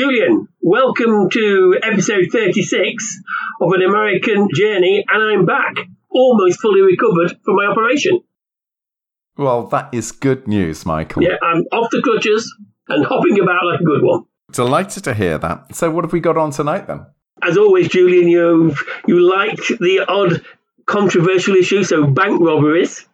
Julian, 0.00 0.48
welcome 0.62 1.28
to 1.28 1.78
episode 1.82 2.28
36 2.32 3.20
of 3.60 3.70
an 3.72 3.82
American 3.82 4.48
journey, 4.54 5.04
and 5.06 5.22
I'm 5.22 5.44
back, 5.44 5.76
almost 6.10 6.58
fully 6.58 6.80
recovered 6.80 7.36
from 7.44 7.56
my 7.56 7.66
operation. 7.66 8.22
Well, 9.36 9.66
that 9.66 9.92
is 9.92 10.10
good 10.10 10.48
news, 10.48 10.86
Michael. 10.86 11.22
Yeah, 11.22 11.36
I'm 11.42 11.64
off 11.70 11.90
the 11.90 12.00
crutches 12.00 12.50
and 12.88 13.04
hopping 13.04 13.40
about 13.42 13.66
like 13.66 13.80
a 13.80 13.84
good 13.84 14.02
one. 14.02 14.24
Delighted 14.50 15.04
to 15.04 15.12
hear 15.12 15.36
that. 15.36 15.76
So, 15.76 15.90
what 15.90 16.04
have 16.04 16.14
we 16.14 16.20
got 16.20 16.38
on 16.38 16.50
tonight 16.50 16.86
then? 16.86 17.04
As 17.42 17.58
always, 17.58 17.88
Julian, 17.88 18.26
you 18.26 18.74
you 19.06 19.20
liked 19.20 19.68
the 19.80 20.06
odd 20.08 20.42
controversial 20.86 21.56
issue, 21.56 21.84
so 21.84 22.06
bank 22.06 22.40
robberies, 22.40 23.06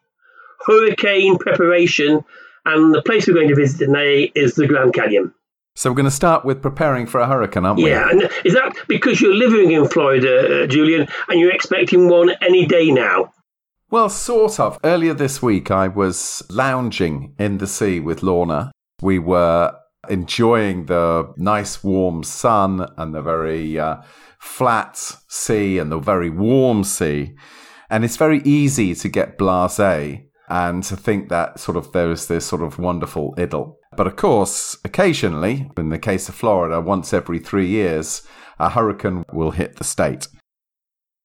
hurricane 0.65 1.37
preparation, 1.39 2.25
and 2.65 2.95
the 2.95 3.03
place 3.03 3.27
we're 3.27 3.35
going 3.35 3.49
to 3.49 3.57
visit 3.57 3.85
today 3.85 4.31
is 4.37 4.55
the 4.55 4.69
Grand 4.69 4.95
Canyon. 4.95 5.35
So 5.77 5.91
we're 5.91 5.97
going 5.97 6.05
to 6.05 6.11
start 6.11 6.47
with 6.47 6.63
preparing 6.63 7.05
for 7.05 7.21
a 7.21 7.27
hurricane, 7.27 7.67
aren't 7.67 7.83
we? 7.83 7.91
Yeah, 7.91 8.09
and 8.09 8.23
is 8.47 8.55
that 8.55 8.75
because 8.89 9.21
you're 9.21 9.35
living 9.35 9.73
in 9.73 9.87
Florida, 9.87 10.65
uh, 10.65 10.67
Julian, 10.67 11.07
and 11.29 11.39
you're 11.39 11.53
expecting 11.53 12.09
one 12.09 12.31
any 12.41 12.65
day 12.65 12.91
now? 12.91 13.35
Well, 13.91 14.09
sort 14.09 14.59
of. 14.59 14.79
Earlier 14.83 15.13
this 15.13 15.43
week, 15.43 15.71
I 15.71 15.89
was 15.89 16.43
lounging 16.49 17.35
in 17.39 17.59
the 17.59 17.67
sea 17.67 18.01
with 18.01 18.23
Lorna. 18.23 18.73
We 19.03 19.19
were 19.19 19.77
enjoying 20.09 20.87
the 20.87 21.35
nice 21.37 21.85
warm 21.85 22.23
sun 22.23 22.89
and 22.97 23.15
the 23.15 23.21
very 23.21 23.79
uh, 23.79 23.97
flat 24.39 24.97
sea 25.29 25.77
and 25.77 25.93
the 25.93 25.99
very 25.99 26.31
warm 26.31 26.85
sea. 26.85 27.37
And 27.91 28.03
it's 28.03 28.17
very 28.17 28.41
easy 28.47 28.95
to 28.95 29.09
get 29.11 29.37
blasé 29.37 30.25
and 30.49 30.83
to 30.85 30.97
think 30.97 31.29
that 31.29 31.59
sort 31.59 31.77
of 31.77 31.93
there 31.93 32.11
is 32.11 32.27
this 32.27 32.47
sort 32.47 32.63
of 32.63 32.79
wonderful 32.79 33.35
idyll. 33.37 33.79
But 33.97 34.07
of 34.07 34.17
course, 34.17 34.79
occasionally, 34.85 35.71
in 35.77 35.89
the 35.89 35.99
case 35.99 36.29
of 36.29 36.35
Florida, 36.35 36.81
once 36.81 37.13
every 37.13 37.39
three 37.39 37.67
years, 37.67 38.27
a 38.59 38.71
hurricane 38.71 39.25
will 39.33 39.51
hit 39.51 39.77
the 39.77 39.85
state. 39.85 40.29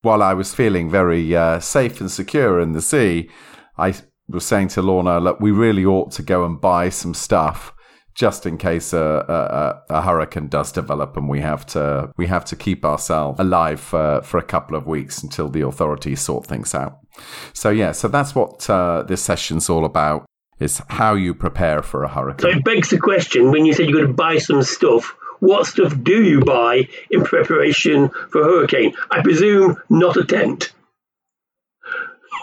While 0.02 0.22
I 0.22 0.34
was 0.34 0.54
feeling 0.54 0.90
very 0.90 1.36
uh, 1.36 1.60
safe 1.60 2.00
and 2.00 2.10
secure 2.10 2.58
in 2.58 2.72
the 2.72 2.82
sea, 2.82 3.30
I 3.78 3.94
was 4.28 4.44
saying 4.44 4.68
to 4.68 4.82
Lorna, 4.82 5.20
look, 5.20 5.40
we 5.40 5.52
really 5.52 5.84
ought 5.84 6.10
to 6.12 6.22
go 6.22 6.44
and 6.44 6.60
buy 6.60 6.88
some 6.88 7.14
stuff 7.14 7.72
just 8.14 8.46
in 8.46 8.58
case 8.58 8.92
a, 8.92 9.82
a, 9.88 9.94
a, 9.94 10.02
hurricane 10.02 10.48
does 10.48 10.70
develop 10.72 11.16
and 11.16 11.28
we 11.28 11.40
have 11.40 11.64
to 11.64 12.10
we 12.16 12.26
have 12.26 12.44
to 12.44 12.56
keep 12.56 12.84
ourselves 12.84 13.40
alive 13.40 13.80
for, 13.80 14.20
for 14.22 14.38
a 14.38 14.42
couple 14.42 14.76
of 14.76 14.86
weeks 14.86 15.22
until 15.22 15.48
the 15.48 15.62
authorities 15.66 16.20
sort 16.20 16.46
things 16.46 16.74
out. 16.74 16.98
So 17.52 17.70
yeah, 17.70 17.92
so 17.92 18.08
that's 18.08 18.34
what 18.34 18.68
uh, 18.68 19.02
this 19.02 19.22
session's 19.22 19.70
all 19.70 19.84
about 19.84 20.26
is 20.60 20.82
how 20.88 21.14
you 21.14 21.34
prepare 21.34 21.82
for 21.82 22.04
a 22.04 22.08
hurricane. 22.08 22.52
So 22.52 22.58
it 22.58 22.64
begs 22.64 22.90
the 22.90 22.98
question: 22.98 23.50
when 23.50 23.64
you 23.64 23.72
said 23.72 23.88
you're 23.88 23.98
going 23.98 24.08
to 24.08 24.14
buy 24.14 24.38
some 24.38 24.62
stuff, 24.62 25.16
what 25.40 25.66
stuff 25.66 25.94
do 26.02 26.22
you 26.22 26.40
buy 26.40 26.88
in 27.10 27.24
preparation 27.24 28.10
for 28.30 28.42
a 28.42 28.44
hurricane? 28.44 28.94
I 29.10 29.22
presume 29.22 29.76
not 29.88 30.16
a 30.16 30.24
tent. 30.24 30.72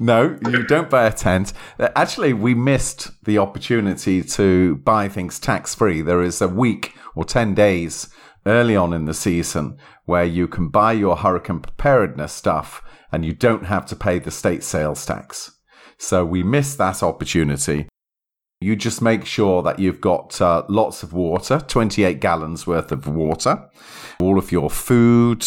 no, 0.00 0.38
you 0.48 0.62
don't 0.64 0.90
buy 0.90 1.06
a 1.06 1.12
tent. 1.12 1.52
Actually, 1.78 2.32
we 2.32 2.54
missed 2.54 3.10
the 3.24 3.38
opportunity 3.38 4.22
to 4.22 4.76
buy 4.76 5.08
things 5.08 5.38
tax 5.38 5.74
free. 5.74 6.02
There 6.02 6.22
is 6.22 6.40
a 6.40 6.48
week 6.48 6.94
or 7.14 7.24
10 7.24 7.54
days 7.54 8.08
early 8.46 8.76
on 8.76 8.92
in 8.92 9.04
the 9.04 9.14
season 9.14 9.78
where 10.04 10.24
you 10.24 10.46
can 10.46 10.68
buy 10.68 10.92
your 10.92 11.16
hurricane 11.16 11.60
preparedness 11.60 12.32
stuff 12.32 12.82
and 13.10 13.24
you 13.24 13.32
don't 13.32 13.66
have 13.66 13.86
to 13.86 13.96
pay 13.96 14.18
the 14.18 14.30
state 14.30 14.62
sales 14.62 15.06
tax. 15.06 15.52
So 15.98 16.24
we 16.24 16.42
missed 16.42 16.78
that 16.78 17.02
opportunity. 17.02 17.88
You 18.60 18.76
just 18.76 19.02
make 19.02 19.24
sure 19.24 19.62
that 19.62 19.78
you've 19.78 20.00
got 20.00 20.40
uh, 20.40 20.64
lots 20.68 21.02
of 21.02 21.12
water, 21.12 21.60
28 21.60 22.20
gallons 22.20 22.66
worth 22.66 22.92
of 22.92 23.06
water, 23.06 23.68
all 24.20 24.38
of 24.38 24.50
your 24.50 24.70
food, 24.70 25.46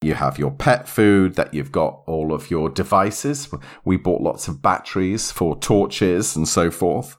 you 0.00 0.14
have 0.14 0.38
your 0.38 0.50
pet 0.50 0.88
food, 0.88 1.34
that 1.34 1.52
you've 1.52 1.72
got 1.72 2.02
all 2.06 2.32
of 2.32 2.50
your 2.50 2.68
devices. 2.68 3.48
We 3.84 3.96
bought 3.96 4.22
lots 4.22 4.46
of 4.46 4.62
batteries 4.62 5.32
for 5.32 5.58
torches 5.58 6.36
and 6.36 6.46
so 6.46 6.70
forth. 6.70 7.16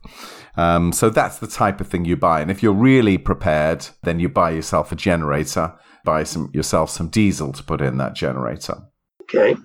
Um, 0.56 0.92
so 0.92 1.10
that's 1.10 1.40
the 1.40 1.48
type 1.48 1.82
of 1.82 1.88
thing 1.88 2.06
you 2.06 2.16
buy. 2.16 2.42
And 2.42 2.50
if 2.50 2.64
you're 2.64 2.74
really 2.74 3.18
prepared, 3.18 3.88
then 4.04 4.20
you 4.20 4.30
buy 4.30 4.52
yourself 4.52 4.92
a 4.92 4.96
generator, 4.96 5.74
buy 6.06 6.24
some 6.24 6.50
yourself 6.54 6.90
some 6.90 7.10
diesel 7.10 7.52
to 7.54 7.64
put 7.64 7.82
in 7.82 7.98
that 7.98 8.16
generator. 8.16 8.78
Okay. 9.24 9.56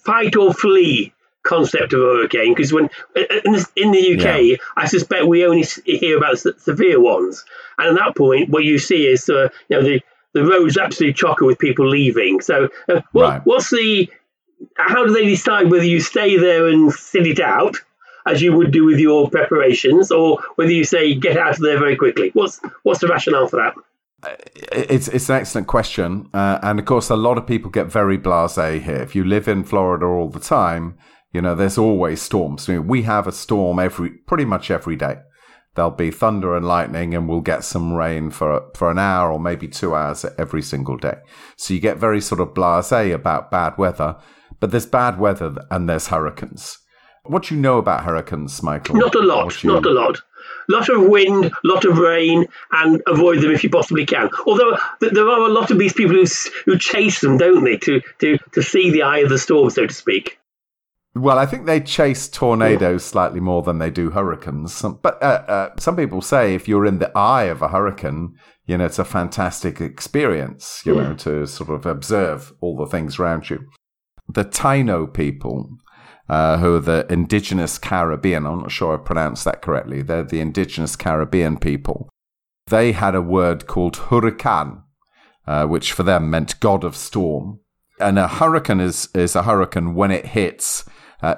Fight 0.00 0.36
or 0.36 0.52
flee 0.52 1.12
concept 1.44 1.92
of 1.92 2.00
a 2.00 2.04
hurricane 2.04 2.52
because 2.52 2.72
when 2.72 2.90
in 3.14 3.92
the 3.92 4.16
UK, 4.18 4.42
yeah. 4.42 4.56
I 4.76 4.86
suspect 4.86 5.26
we 5.26 5.46
only 5.46 5.64
hear 5.84 6.16
about 6.16 6.38
the 6.38 6.54
severe 6.58 7.00
ones, 7.00 7.44
and 7.78 7.96
at 7.96 8.04
that 8.04 8.16
point, 8.16 8.50
what 8.50 8.64
you 8.64 8.78
see 8.78 9.06
is 9.06 9.28
uh, 9.28 9.48
you 9.68 9.76
know 9.76 9.82
the 9.82 10.00
the 10.36 10.44
road's 10.44 10.76
absolutely 10.76 11.14
chocker 11.14 11.46
with 11.46 11.58
people 11.58 11.88
leaving. 11.88 12.42
So, 12.42 12.68
uh, 12.90 13.00
what, 13.12 13.22
right. 13.22 13.40
what's 13.44 13.70
the? 13.70 14.08
How 14.76 15.06
do 15.06 15.12
they 15.12 15.24
decide 15.24 15.70
whether 15.70 15.84
you 15.84 16.00
stay 16.00 16.36
there 16.36 16.66
and 16.66 16.92
sit 16.92 17.26
it 17.26 17.40
out, 17.40 17.76
as 18.26 18.42
you 18.42 18.54
would 18.54 18.70
do 18.70 18.84
with 18.84 18.98
your 18.98 19.30
preparations, 19.30 20.12
or 20.12 20.38
whether 20.56 20.70
you 20.70 20.84
say 20.84 21.14
get 21.14 21.38
out 21.38 21.54
of 21.54 21.60
there 21.60 21.78
very 21.78 21.96
quickly? 21.96 22.30
What's 22.34 22.60
what's 22.82 23.00
the 23.00 23.08
rationale 23.08 23.48
for 23.48 23.56
that? 23.56 23.74
Uh, 24.22 24.36
it's 24.72 25.08
it's 25.08 25.30
an 25.30 25.36
excellent 25.36 25.68
question, 25.68 26.28
uh, 26.34 26.58
and 26.62 26.78
of 26.78 26.84
course, 26.84 27.08
a 27.08 27.16
lot 27.16 27.38
of 27.38 27.46
people 27.46 27.70
get 27.70 27.86
very 27.86 28.18
blasé 28.18 28.82
here. 28.82 28.96
If 28.96 29.14
you 29.14 29.24
live 29.24 29.48
in 29.48 29.64
Florida 29.64 30.04
all 30.04 30.28
the 30.28 30.40
time, 30.40 30.98
you 31.32 31.40
know 31.40 31.54
there's 31.54 31.78
always 31.78 32.20
storms. 32.20 32.68
I 32.68 32.74
mean, 32.74 32.86
we 32.86 33.02
have 33.02 33.26
a 33.26 33.32
storm 33.32 33.78
every 33.78 34.10
pretty 34.10 34.44
much 34.44 34.70
every 34.70 34.96
day 34.96 35.16
there'll 35.76 35.90
be 35.90 36.10
thunder 36.10 36.56
and 36.56 36.66
lightning 36.66 37.14
and 37.14 37.28
we'll 37.28 37.40
get 37.40 37.62
some 37.62 37.92
rain 37.92 38.30
for 38.30 38.68
for 38.74 38.90
an 38.90 38.98
hour 38.98 39.30
or 39.30 39.38
maybe 39.38 39.68
two 39.68 39.94
hours 39.94 40.24
every 40.38 40.62
single 40.62 40.96
day. 40.96 41.18
So 41.56 41.74
you 41.74 41.80
get 41.80 41.98
very 41.98 42.20
sort 42.20 42.40
of 42.40 42.48
blasé 42.48 43.14
about 43.14 43.50
bad 43.50 43.78
weather, 43.78 44.16
but 44.58 44.70
there's 44.70 44.86
bad 44.86 45.20
weather 45.20 45.54
and 45.70 45.88
there's 45.88 46.08
hurricanes. 46.08 46.78
What 47.24 47.44
do 47.44 47.54
you 47.54 47.60
know 47.60 47.78
about 47.78 48.04
hurricanes, 48.04 48.62
Michael? 48.62 48.96
Not 48.96 49.14
a 49.14 49.20
lot, 49.20 49.64
not 49.64 49.84
a 49.84 49.90
lot. 49.90 50.22
Lot 50.68 50.88
of 50.88 51.08
wind, 51.08 51.52
lot 51.64 51.84
of 51.84 51.98
rain, 51.98 52.46
and 52.72 53.02
avoid 53.06 53.40
them 53.40 53.50
if 53.50 53.64
you 53.64 53.70
possibly 53.70 54.06
can. 54.06 54.30
Although 54.46 54.76
there 55.00 55.28
are 55.28 55.40
a 55.40 55.52
lot 55.52 55.70
of 55.70 55.78
these 55.78 55.92
people 55.92 56.16
who, 56.16 56.24
who 56.64 56.78
chase 56.78 57.20
them, 57.20 57.36
don't 57.36 57.64
they, 57.64 57.78
to, 57.78 58.00
to, 58.20 58.38
to 58.52 58.62
see 58.62 58.90
the 58.90 59.02
eye 59.02 59.18
of 59.18 59.28
the 59.28 59.38
storm, 59.38 59.70
so 59.70 59.86
to 59.86 59.94
speak. 59.94 60.38
Well, 61.16 61.38
I 61.38 61.46
think 61.46 61.64
they 61.64 61.80
chase 61.80 62.28
tornadoes 62.28 63.02
slightly 63.02 63.40
more 63.40 63.62
than 63.62 63.78
they 63.78 63.88
do 63.88 64.10
hurricanes. 64.10 64.82
But 64.82 65.22
uh, 65.22 65.44
uh, 65.48 65.70
some 65.78 65.96
people 65.96 66.20
say 66.20 66.54
if 66.54 66.68
you're 66.68 66.84
in 66.84 66.98
the 66.98 67.10
eye 67.16 67.44
of 67.44 67.62
a 67.62 67.68
hurricane, 67.68 68.34
you 68.66 68.76
know, 68.76 68.84
it's 68.84 68.98
a 68.98 69.04
fantastic 69.04 69.80
experience, 69.80 70.82
you 70.84 70.94
yeah. 70.94 71.02
know, 71.02 71.14
to 71.14 71.46
sort 71.46 71.70
of 71.70 71.86
observe 71.86 72.52
all 72.60 72.76
the 72.76 72.84
things 72.84 73.18
around 73.18 73.48
you. 73.48 73.66
The 74.28 74.44
Taino 74.44 75.12
people, 75.12 75.70
uh, 76.28 76.58
who 76.58 76.76
are 76.76 76.80
the 76.80 77.06
indigenous 77.08 77.78
Caribbean, 77.78 78.44
I'm 78.44 78.60
not 78.60 78.70
sure 78.70 78.92
I 78.92 78.98
pronounced 78.98 79.46
that 79.46 79.62
correctly, 79.62 80.02
they're 80.02 80.22
the 80.22 80.40
indigenous 80.40 80.96
Caribbean 80.96 81.56
people. 81.56 82.10
They 82.66 82.92
had 82.92 83.14
a 83.14 83.22
word 83.22 83.66
called 83.66 83.96
hurricane, 83.96 84.82
uh, 85.46 85.64
which 85.64 85.92
for 85.92 86.02
them 86.02 86.28
meant 86.28 86.60
god 86.60 86.84
of 86.84 86.94
storm. 86.94 87.60
And 87.98 88.18
a 88.18 88.28
hurricane 88.28 88.80
is, 88.80 89.08
is 89.14 89.34
a 89.34 89.44
hurricane 89.44 89.94
when 89.94 90.10
it 90.10 90.26
hits 90.26 90.84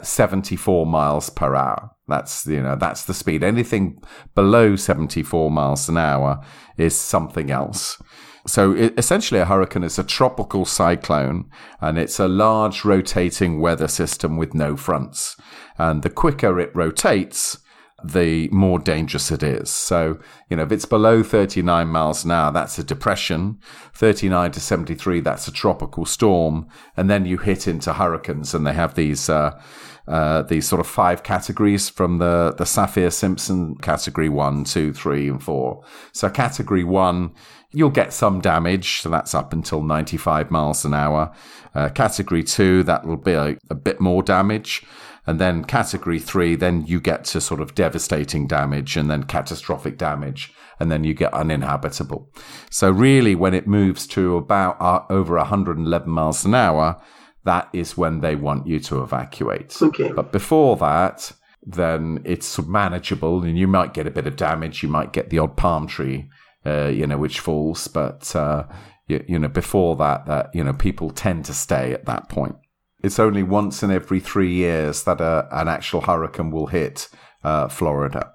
74 0.03 0.87
miles 0.87 1.31
per 1.31 1.55
hour. 1.55 1.91
That's 2.07 2.47
you 2.47 2.63
know 2.63 2.77
that's 2.77 3.05
the 3.05 3.15
speed. 3.15 3.43
Anything 3.43 4.03
below 4.35 4.77
74 4.77 5.51
miles 5.51 5.89
an 5.89 5.99
hour 5.99 6.41
is 6.77 6.99
something 6.99 7.51
else. 7.51 8.01
So 8.47 8.73
it, 8.73 8.95
essentially, 8.97 9.41
a 9.41 9.45
hurricane 9.45 9.85
is 9.85 9.99
a 9.99 10.05
tropical 10.05 10.65
cyclone, 10.65 11.51
and 11.81 11.99
it's 11.99 12.19
a 12.19 12.29
large 12.29 12.85
rotating 12.85 13.61
weather 13.61 13.89
system 13.89 14.39
with 14.39 14.55
no 14.55 14.75
fronts. 14.75 15.37
And 15.77 16.03
the 16.03 16.11
quicker 16.11 16.59
it 16.59 16.75
rotates, 16.75 17.59
the 18.05 18.49
more 18.53 18.79
dangerous 18.79 19.31
it 19.33 19.43
is. 19.43 19.71
So, 19.71 20.21
you 20.49 20.57
know, 20.57 20.63
if 20.63 20.73
it's 20.73 20.85
below 20.85 21.23
39 21.23 21.89
miles 21.89 22.25
an 22.25 22.31
hour, 22.31 22.53
that's 22.53 22.79
a 22.79 22.85
depression. 22.85 23.59
39 23.95 24.53
to 24.53 24.61
73, 24.61 25.21
that's 25.21 25.49
a 25.49 25.53
tropical 25.53 26.05
storm. 26.05 26.69
And 26.97 27.11
then 27.11 27.27
you 27.27 27.39
hit 27.39 27.67
into 27.67 27.93
hurricanes 27.95 28.55
and 28.55 28.65
they 28.65 28.73
have 28.73 28.95
these, 28.95 29.29
uh, 29.29 29.61
uh, 30.07 30.43
these 30.43 30.69
sort 30.69 30.81
of 30.81 30.87
five 30.87 31.25
categories 31.25 31.89
from 31.89 32.19
the, 32.19 32.55
the 32.57 32.65
Saffir 32.65 33.13
Simpson 33.13 33.75
category 33.77 34.29
one, 34.29 34.63
two, 34.63 34.93
three, 34.93 35.29
and 35.29 35.43
four. 35.43 35.83
So 36.13 36.31
category 36.31 36.85
one, 36.85 37.35
you'll 37.73 37.91
get 37.91 38.13
some 38.13 38.41
damage. 38.41 39.01
So 39.01 39.09
that's 39.09 39.35
up 39.35 39.53
until 39.53 39.83
95 39.83 40.53
miles 40.53 40.85
an 40.85 40.95
hour. 40.95 41.35
Uh, 41.75 41.89
category 41.89 42.45
two, 42.45 42.85
that 42.85 43.05
will 43.05 43.17
be 43.17 43.33
a, 43.33 43.59
a 43.71 43.75
bit 43.75 44.01
more 44.01 44.23
damage. 44.23 44.85
And 45.29 45.39
then 45.39 45.65
category 45.65 46.19
three, 46.19 46.57
then 46.57 46.87
you 46.87 47.01
get 47.01 47.25
to 47.27 47.41
sort 47.41 47.61
of 47.61 47.75
devastating 47.75 48.47
damage 48.47 48.97
and 48.97 49.11
then 49.11 49.25
catastrophic 49.25 49.99
damage. 49.99 50.53
And 50.81 50.91
then 50.91 51.05
you 51.05 51.13
get 51.13 51.35
uninhabitable. 51.35 52.31
So 52.71 52.91
really, 52.91 53.35
when 53.35 53.53
it 53.53 53.67
moves 53.67 54.07
to 54.09 54.37
about 54.37 54.81
uh, 54.81 55.03
over 55.11 55.37
111 55.37 56.09
miles 56.09 56.45
an 56.45 56.55
hour, 56.55 57.01
that 57.45 57.69
is 57.73 57.97
when 57.97 58.21
they 58.21 58.37
want 58.37 58.67
you 58.67 58.81
to 58.81 59.03
evacuate. 59.03 59.77
Okay. 59.83 60.11
But 60.13 60.33
before 60.33 60.77
that, 60.77 61.33
then 61.63 62.23
it's 62.25 62.59
manageable 62.61 63.43
and 63.43 63.59
you 63.59 63.67
might 63.67 63.93
get 63.93 64.07
a 64.07 64.11
bit 64.11 64.27
of 64.27 64.37
damage. 64.37 64.83
You 64.83 64.89
might 64.89 65.13
get 65.13 65.31
the 65.31 65.41
odd 65.41 65.57
palm 65.57 65.87
tree 65.87 66.31
uh, 66.67 66.87
you 66.87 67.07
know, 67.07 67.19
which 67.19 67.41
falls. 67.41 67.89
But, 67.89 68.35
uh, 68.35 68.65
you, 69.07 69.25
you, 69.27 69.39
know, 69.39 69.49
before 69.49 69.97
that, 69.97 70.27
that, 70.27 70.51
you 70.55 70.63
know, 70.63 70.73
people 70.73 71.11
tend 71.11 71.45
to 71.47 71.55
stay 71.55 71.93
at 71.93 72.07
that 72.07 72.29
point. 72.29 72.57
It's 73.03 73.19
only 73.19 73.43
once 73.43 73.83
in 73.83 73.91
every 73.91 74.21
three 74.21 74.53
years 74.53 75.05
that 75.05 75.21
a, 75.21 75.49
an 75.53 75.69
actual 75.69 76.03
hurricane 76.03 76.51
will 76.51 76.67
hit 76.67 77.09
uh, 77.45 77.69
Florida. 77.69 78.33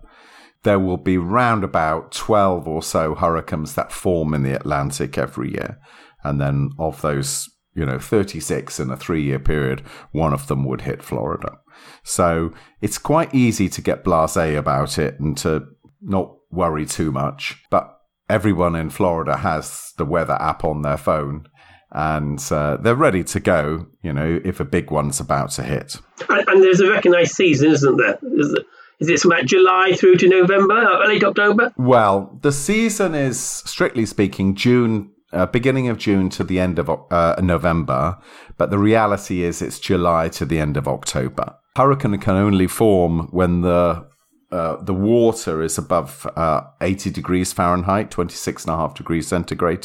There 0.63 0.79
will 0.79 0.97
be 0.97 1.17
round 1.17 1.63
about 1.63 2.13
12 2.13 2.67
or 2.67 2.81
so 2.81 3.15
hurricanes 3.15 3.75
that 3.75 3.91
form 3.91 4.33
in 4.33 4.43
the 4.43 4.55
Atlantic 4.55 5.17
every 5.17 5.51
year. 5.51 5.79
And 6.23 6.39
then 6.39 6.71
of 6.79 7.01
those, 7.01 7.49
you 7.75 7.85
know, 7.85 7.99
36 7.99 8.79
in 8.79 8.89
a 8.89 8.95
three 8.95 9.23
year 9.23 9.39
period, 9.39 9.81
one 10.11 10.31
of 10.33 10.47
them 10.47 10.63
would 10.65 10.81
hit 10.81 11.03
Florida. 11.03 11.57
So 12.03 12.53
it's 12.81 12.97
quite 12.97 13.35
easy 13.35 13.67
to 13.67 13.81
get 13.81 14.05
blase 14.05 14.37
about 14.37 14.97
it 14.97 15.19
and 15.19 15.37
to 15.39 15.65
not 16.01 16.33
worry 16.49 16.85
too 16.85 17.11
much. 17.11 17.61
But 17.69 17.93
everyone 18.29 18.77
in 18.77 18.89
Florida 18.89 19.37
has 19.37 19.91
the 19.97 20.05
weather 20.05 20.37
app 20.39 20.63
on 20.63 20.81
their 20.81 20.97
phone 20.97 21.47
and 21.93 22.43
uh, 22.51 22.77
they're 22.77 22.95
ready 22.95 23.23
to 23.23 23.39
go, 23.39 23.85
you 24.01 24.11
know, 24.11 24.41
if 24.43 24.59
a 24.59 24.65
big 24.65 24.89
one's 24.89 25.19
about 25.19 25.51
to 25.51 25.63
hit. 25.63 25.97
And, 26.27 26.63
there's 26.63 26.79
a 26.79 26.89
recognised 26.89 27.33
season, 27.33 27.71
isn't 27.71 27.97
there? 27.97 28.17
Is, 28.35 28.55
is 28.99 29.09
it 29.09 29.19
from 29.19 29.31
about 29.31 29.45
July 29.45 29.93
through 29.95 30.15
to 30.17 30.27
November, 30.27 30.73
uh, 30.73 31.07
late 31.07 31.23
October? 31.23 31.71
Well, 31.77 32.37
the 32.41 32.51
season 32.51 33.13
is, 33.13 33.39
strictly 33.39 34.07
speaking, 34.07 34.55
June, 34.55 35.11
uh, 35.31 35.45
beginning 35.45 35.87
of 35.87 35.99
June 35.99 36.29
to 36.29 36.43
the 36.43 36.59
end 36.59 36.79
of 36.79 36.89
uh, 36.89 37.35
November, 37.41 38.17
but 38.57 38.71
the 38.71 38.79
reality 38.79 39.43
is 39.43 39.61
it's 39.61 39.79
July 39.79 40.29
to 40.29 40.45
the 40.45 40.59
end 40.59 40.77
of 40.77 40.87
October. 40.87 41.55
Hurricane 41.75 42.17
can 42.17 42.35
only 42.35 42.67
form 42.67 43.27
when 43.31 43.61
the 43.61 44.07
uh, 44.51 44.79
the 44.83 44.93
water 44.93 45.63
is 45.63 45.79
above 45.79 46.27
uh, 46.35 46.61
80 46.79 47.09
degrees 47.09 47.51
Fahrenheit, 47.51 48.11
26 48.11 48.65
and 48.65 48.73
a 48.75 48.77
half 48.77 48.93
degrees 48.93 49.27
centigrade 49.27 49.81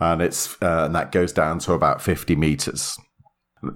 and 0.00 0.22
it's 0.22 0.60
uh, 0.62 0.84
and 0.86 0.94
that 0.94 1.12
goes 1.12 1.32
down 1.32 1.58
to 1.60 1.72
about 1.72 2.02
50 2.02 2.34
meters. 2.36 2.96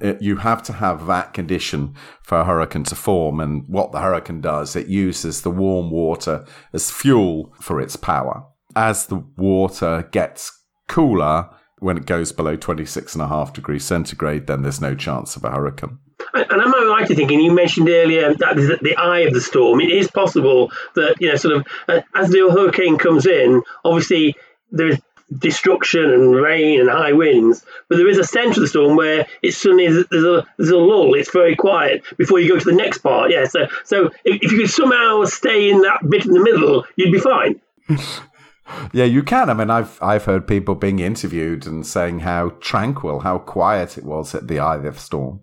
It, 0.00 0.22
you 0.22 0.36
have 0.36 0.62
to 0.64 0.72
have 0.72 1.06
that 1.06 1.34
condition 1.34 1.94
for 2.22 2.38
a 2.38 2.44
hurricane 2.44 2.84
to 2.84 2.96
form, 2.96 3.40
and 3.40 3.64
what 3.68 3.92
the 3.92 4.00
hurricane 4.00 4.40
does, 4.40 4.74
it 4.74 4.86
uses 4.86 5.42
the 5.42 5.50
warm 5.50 5.90
water 5.90 6.46
as 6.72 6.90
fuel 6.90 7.54
for 7.60 7.80
its 7.80 7.96
power. 7.96 8.44
As 8.74 9.06
the 9.06 9.22
water 9.36 10.08
gets 10.10 10.50
cooler, 10.88 11.50
when 11.78 11.98
it 11.98 12.06
goes 12.06 12.32
below 12.32 12.56
26 12.56 13.14
and 13.14 13.22
a 13.22 13.28
half 13.28 13.52
degrees 13.52 13.84
centigrade, 13.84 14.46
then 14.46 14.62
there's 14.62 14.80
no 14.80 14.94
chance 14.94 15.36
of 15.36 15.44
a 15.44 15.50
hurricane. 15.50 15.98
And 16.32 16.50
am 16.50 16.74
I 16.74 16.96
right 16.98 17.10
in 17.10 17.16
thinking 17.16 17.40
you 17.40 17.52
mentioned 17.52 17.88
earlier 17.88 18.34
that 18.34 18.78
the 18.82 18.96
eye 18.96 19.20
of 19.20 19.34
the 19.34 19.40
storm? 19.40 19.80
It 19.80 19.90
is 19.90 20.10
possible 20.10 20.72
that 20.94 21.16
you 21.20 21.28
know, 21.28 21.36
sort 21.36 21.56
of, 21.56 21.66
uh, 21.88 22.00
as 22.14 22.30
the 22.30 22.50
hurricane 22.50 22.96
comes 22.96 23.26
in, 23.26 23.62
obviously 23.84 24.34
there's 24.70 24.98
destruction 25.36 26.04
and 26.04 26.34
rain 26.34 26.80
and 26.80 26.90
high 26.90 27.12
winds, 27.12 27.64
but 27.88 27.96
there 27.96 28.08
is 28.08 28.18
a 28.18 28.24
centre 28.24 28.60
of 28.60 28.60
the 28.60 28.68
storm 28.68 28.96
where 28.96 29.26
it's 29.42 29.56
suddenly 29.56 29.86
there's 29.86 30.24
a 30.24 30.46
there's 30.56 30.70
a 30.70 30.76
lull. 30.76 31.14
It's 31.14 31.32
very 31.32 31.56
quiet 31.56 32.04
before 32.16 32.40
you 32.40 32.48
go 32.48 32.58
to 32.58 32.64
the 32.64 32.76
next 32.76 32.98
part. 32.98 33.30
Yeah, 33.30 33.46
so 33.46 33.66
so 33.84 34.06
if, 34.24 34.42
if 34.42 34.52
you 34.52 34.58
could 34.58 34.70
somehow 34.70 35.24
stay 35.24 35.70
in 35.70 35.82
that 35.82 36.08
bit 36.08 36.26
in 36.26 36.32
the 36.32 36.42
middle, 36.42 36.84
you'd 36.96 37.12
be 37.12 37.20
fine. 37.20 37.60
yeah, 38.92 39.04
you 39.04 39.22
can. 39.22 39.50
I 39.50 39.54
mean, 39.54 39.70
I've 39.70 39.98
I've 40.02 40.24
heard 40.24 40.46
people 40.46 40.74
being 40.74 40.98
interviewed 40.98 41.66
and 41.66 41.86
saying 41.86 42.20
how 42.20 42.50
tranquil, 42.60 43.20
how 43.20 43.38
quiet 43.38 43.98
it 43.98 44.04
was 44.04 44.34
at 44.34 44.48
the 44.48 44.58
eye 44.58 44.76
of 44.76 44.82
the 44.82 44.92
storm, 44.94 45.40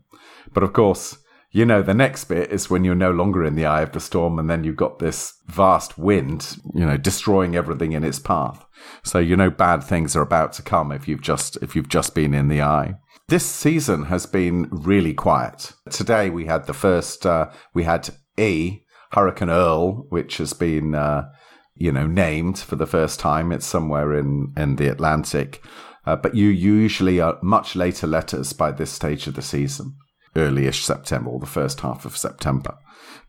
but 0.54 0.64
of 0.64 0.74
course 0.74 1.18
you 1.52 1.66
know, 1.66 1.82
the 1.82 1.94
next 1.94 2.26
bit 2.26 2.50
is 2.50 2.70
when 2.70 2.86
you're 2.86 2.96
no 2.96 3.12
longer 3.12 3.44
in 3.44 3.56
the 3.56 3.66
eye 3.66 3.82
of 3.82 3.92
the 3.92 4.00
storm 4.00 4.40
and 4.40 4.50
then 4.50 4.64
you've 4.64 4.78
got 4.78 5.00
this 5.00 5.34
vast 5.48 5.98
wind, 5.98 6.58
you 6.74 6.86
know, 6.86 6.96
destroying 6.96 7.58
everything 7.58 7.92
in 7.92 8.06
its 8.06 8.20
path. 8.20 8.66
So 9.04 9.20
you 9.20 9.36
know 9.36 9.50
bad 9.50 9.84
things 9.84 10.16
are 10.16 10.22
about 10.22 10.54
to 10.54 10.62
come 10.62 10.92
if 10.92 11.08
you've 11.08 11.22
just 11.22 11.58
if 11.62 11.76
you've 11.76 11.90
just 11.90 12.16
been 12.16 12.34
in 12.34 12.48
the 12.48 12.62
eye. 12.62 12.96
This 13.28 13.46
season 13.46 14.06
has 14.06 14.26
been 14.26 14.70
really 14.72 15.14
quiet. 15.14 15.74
Today 15.90 16.30
we 16.30 16.46
had 16.46 16.68
the 16.68 16.74
first 16.74 17.26
uh, 17.26 17.50
we 17.74 17.84
had 17.84 18.10
E 18.38 18.80
Hurricane 19.12 19.50
Earl, 19.50 20.06
which 20.10 20.38
has 20.38 20.54
been 20.54 20.96
uh, 20.96 21.30
you 21.76 21.92
know 21.92 22.08
named 22.08 22.60
for 22.60 22.78
the 22.78 22.88
first 22.88 23.20
time. 23.20 23.52
It's 23.52 23.66
somewhere 23.66 24.18
in 24.18 24.54
in 24.56 24.78
the 24.78 24.88
Atlantic. 24.88 25.64
Uh, 26.06 26.16
but 26.16 26.34
you 26.34 26.48
usually 26.48 27.20
are 27.20 27.38
much 27.44 27.76
later 27.76 28.08
letters 28.08 28.54
by 28.54 28.72
this 28.72 28.90
stage 28.90 29.28
of 29.28 29.36
the 29.36 29.42
season 29.42 29.96
early-ish 30.36 30.84
September 30.86 31.30
or 31.30 31.40
the 31.40 31.46
first 31.46 31.82
half 31.82 32.06
of 32.06 32.18
September. 32.18 32.78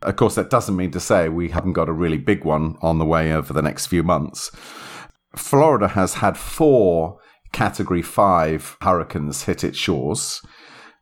Of 0.03 0.17
course, 0.17 0.35
that 0.35 0.51
doesn't 0.51 0.77
mean 0.77 0.91
to 0.93 1.01
say 1.01 1.29
we 1.29 1.49
haven't 1.49 1.75
got 1.75 1.89
a 1.89 1.93
really 1.93 2.19
big 2.19 2.45
one 2.45 2.77
on 2.83 2.99
the 2.99 3.05
way 3.05 3.33
over 3.33 3.53
the 3.53 3.63
next 3.63 3.87
few 3.87 4.03
months. 4.03 4.51
Florida 5.37 5.89
has 5.89 6.15
had 6.15 6.37
four 6.37 7.19
Category 7.53 8.03
5 8.03 8.79
hurricanes 8.81 9.45
hit 9.45 9.63
its 9.63 9.79
shores. 9.79 10.41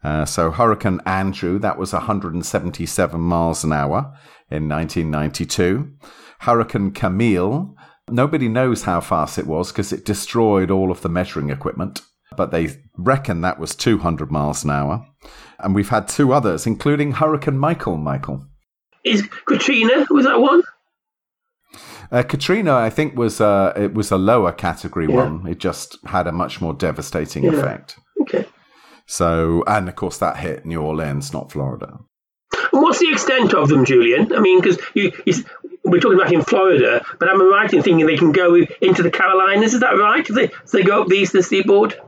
Uh, 0.02 0.24
so 0.24 0.50
Hurricane 0.50 1.00
Andrew, 1.06 1.58
that 1.58 1.78
was 1.78 1.92
177 1.92 3.20
miles 3.20 3.64
an 3.64 3.72
hour 3.72 4.12
in 4.50 4.68
1992. 4.68 5.92
Hurricane 6.40 6.90
Camille, 6.90 7.74
nobody 8.08 8.48
knows 8.48 8.82
how 8.82 9.00
fast 9.00 9.38
it 9.38 9.46
was 9.46 9.70
because 9.70 9.92
it 9.92 10.04
destroyed 10.04 10.70
all 10.70 10.90
of 10.90 11.02
the 11.02 11.08
measuring 11.08 11.50
equipment, 11.50 12.02
but 12.36 12.50
they 12.50 12.76
reckon 12.96 13.42
that 13.42 13.60
was 13.60 13.74
200 13.74 14.30
miles 14.30 14.64
an 14.64 14.70
hour. 14.70 15.06
And 15.62 15.74
we've 15.74 15.88
had 15.88 16.08
two 16.08 16.32
others, 16.32 16.66
including 16.66 17.12
Hurricane 17.12 17.58
Michael. 17.58 17.96
Michael. 17.96 18.46
Is 19.04 19.28
Katrina, 19.46 20.06
was 20.10 20.26
that 20.26 20.40
one? 20.40 20.62
Uh, 22.12 22.22
Katrina, 22.22 22.74
I 22.74 22.90
think, 22.90 23.16
was 23.16 23.40
uh, 23.40 23.72
it 23.76 23.94
was 23.94 24.10
a 24.10 24.18
lower 24.18 24.52
category 24.52 25.06
yeah. 25.08 25.16
one. 25.16 25.46
It 25.46 25.58
just 25.58 25.96
had 26.06 26.26
a 26.26 26.32
much 26.32 26.60
more 26.60 26.74
devastating 26.74 27.44
yeah. 27.44 27.52
effect. 27.52 27.98
Okay. 28.22 28.46
So, 29.06 29.64
and 29.66 29.88
of 29.88 29.96
course, 29.96 30.18
that 30.18 30.36
hit 30.36 30.66
New 30.66 30.80
Orleans, 30.80 31.32
not 31.32 31.50
Florida. 31.52 31.98
And 32.72 32.82
what's 32.82 32.98
the 32.98 33.10
extent 33.10 33.54
of 33.54 33.68
them, 33.68 33.84
Julian? 33.84 34.32
I 34.34 34.40
mean, 34.40 34.60
because 34.60 34.78
you, 34.94 35.12
we're 35.84 36.00
talking 36.00 36.18
about 36.20 36.32
in 36.32 36.42
Florida, 36.42 37.04
but 37.18 37.28
I'm 37.28 37.40
right 37.50 37.72
in 37.72 37.82
thinking 37.82 38.06
they 38.06 38.16
can 38.16 38.32
go 38.32 38.56
into 38.56 39.02
the 39.02 39.10
Carolinas? 39.10 39.74
Is 39.74 39.80
that 39.80 39.92
right? 39.92 40.28
If 40.28 40.34
they, 40.34 40.44
if 40.44 40.70
they 40.72 40.82
go 40.82 41.02
up 41.02 41.08
the 41.08 41.16
eastern 41.16 41.42
seaboard? 41.42 42.00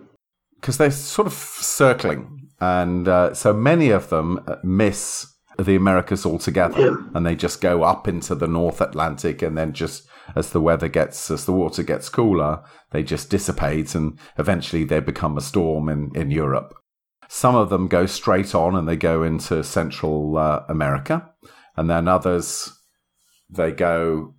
Because 0.61 0.78
they're 0.78 0.90
sort 0.90 1.26
of 1.26 1.32
circling 1.32 2.41
and 2.62 3.09
uh, 3.09 3.35
so 3.35 3.52
many 3.52 3.90
of 3.90 4.09
them 4.09 4.40
uh, 4.47 4.54
miss 4.62 5.26
the 5.59 5.75
Americas 5.75 6.25
altogether, 6.25 6.81
yeah. 6.81 6.97
and 7.12 7.26
they 7.26 7.35
just 7.35 7.61
go 7.61 7.83
up 7.83 8.07
into 8.07 8.37
the 8.37 8.47
North 8.47 8.81
Atlantic, 8.81 9.42
and 9.42 9.59
then 9.59 9.73
just 9.73 10.07
as 10.37 10.50
the 10.50 10.61
weather 10.61 10.87
gets, 10.87 11.28
as 11.28 11.45
the 11.45 11.52
water 11.52 11.83
gets 11.83 12.09
cooler, 12.09 12.62
they 12.92 13.02
just 13.02 13.31
dissipate, 13.31 13.97
and 13.97 14.16
eventually 14.38 14.85
they 14.85 15.00
become 15.00 15.37
a 15.37 15.40
storm 15.40 15.88
in 15.88 16.12
in 16.14 16.31
Europe. 16.31 16.73
Some 17.28 17.57
of 17.57 17.69
them 17.69 17.88
go 17.88 18.07
straight 18.07 18.54
on, 18.54 18.76
and 18.76 18.88
they 18.88 18.97
go 18.97 19.25
into 19.25 19.64
Central 19.64 20.38
uh, 20.38 20.62
America, 20.69 21.31
and 21.76 21.90
then 21.90 22.07
others 22.07 22.73
they 23.50 23.73
go 23.73 24.37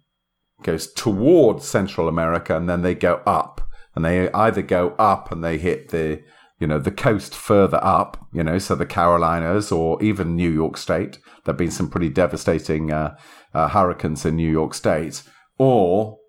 goes 0.61 0.93
towards 0.93 1.67
Central 1.67 2.07
America, 2.07 2.55
and 2.55 2.69
then 2.69 2.83
they 2.83 2.95
go 2.95 3.21
up, 3.25 3.69
and 3.95 4.05
they 4.05 4.31
either 4.31 4.61
go 4.61 4.95
up 4.97 5.29
and 5.29 5.43
they 5.43 5.57
hit 5.57 5.89
the 5.89 6.23
you 6.63 6.67
know, 6.67 6.79
the 6.79 6.91
coast 6.91 7.35
further 7.35 7.81
up, 7.83 8.25
you 8.31 8.41
know, 8.41 8.57
so 8.57 8.73
the 8.73 8.85
Carolinas 8.85 9.69
or 9.69 10.01
even 10.01 10.33
New 10.33 10.49
York 10.49 10.77
State. 10.77 11.17
There 11.43 11.51
have 11.51 11.57
been 11.57 11.71
some 11.71 11.89
pretty 11.89 12.07
devastating 12.07 12.89
uh, 12.89 13.17
uh, 13.53 13.67
hurricanes 13.67 14.25
in 14.25 14.37
New 14.37 14.49
York 14.49 14.73
State. 14.73 15.23
Or 15.57 16.19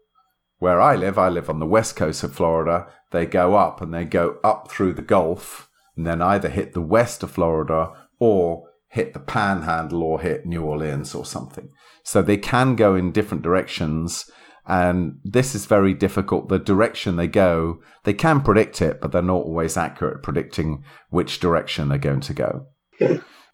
where 0.58 0.80
I 0.80 0.96
live, 0.96 1.18
I 1.18 1.28
live 1.28 1.48
on 1.48 1.60
the 1.60 1.66
west 1.66 1.94
coast 1.94 2.24
of 2.24 2.34
Florida, 2.34 2.88
they 3.12 3.26
go 3.26 3.54
up 3.54 3.80
and 3.80 3.94
they 3.94 4.04
go 4.04 4.38
up 4.42 4.68
through 4.72 4.94
the 4.94 5.02
Gulf 5.02 5.70
and 5.96 6.04
then 6.04 6.20
either 6.20 6.48
hit 6.48 6.72
the 6.72 6.80
west 6.80 7.22
of 7.22 7.30
Florida 7.30 7.92
or 8.18 8.66
hit 8.88 9.12
the 9.12 9.20
panhandle 9.20 10.02
or 10.02 10.20
hit 10.20 10.44
New 10.44 10.64
Orleans 10.64 11.14
or 11.14 11.24
something. 11.24 11.68
So 12.02 12.22
they 12.22 12.38
can 12.38 12.74
go 12.74 12.96
in 12.96 13.12
different 13.12 13.44
directions 13.44 14.28
and 14.66 15.18
this 15.24 15.54
is 15.54 15.66
very 15.66 15.92
difficult. 15.92 16.48
The 16.48 16.58
direction 16.58 17.16
they 17.16 17.26
go, 17.26 17.80
they 18.04 18.14
can 18.14 18.40
predict 18.40 18.80
it, 18.80 19.00
but 19.00 19.12
they're 19.12 19.22
not 19.22 19.44
always 19.44 19.76
accurate 19.76 20.22
predicting 20.22 20.84
which 21.10 21.40
direction 21.40 21.88
they're 21.88 21.98
going 21.98 22.20
to 22.20 22.34
go. 22.34 22.66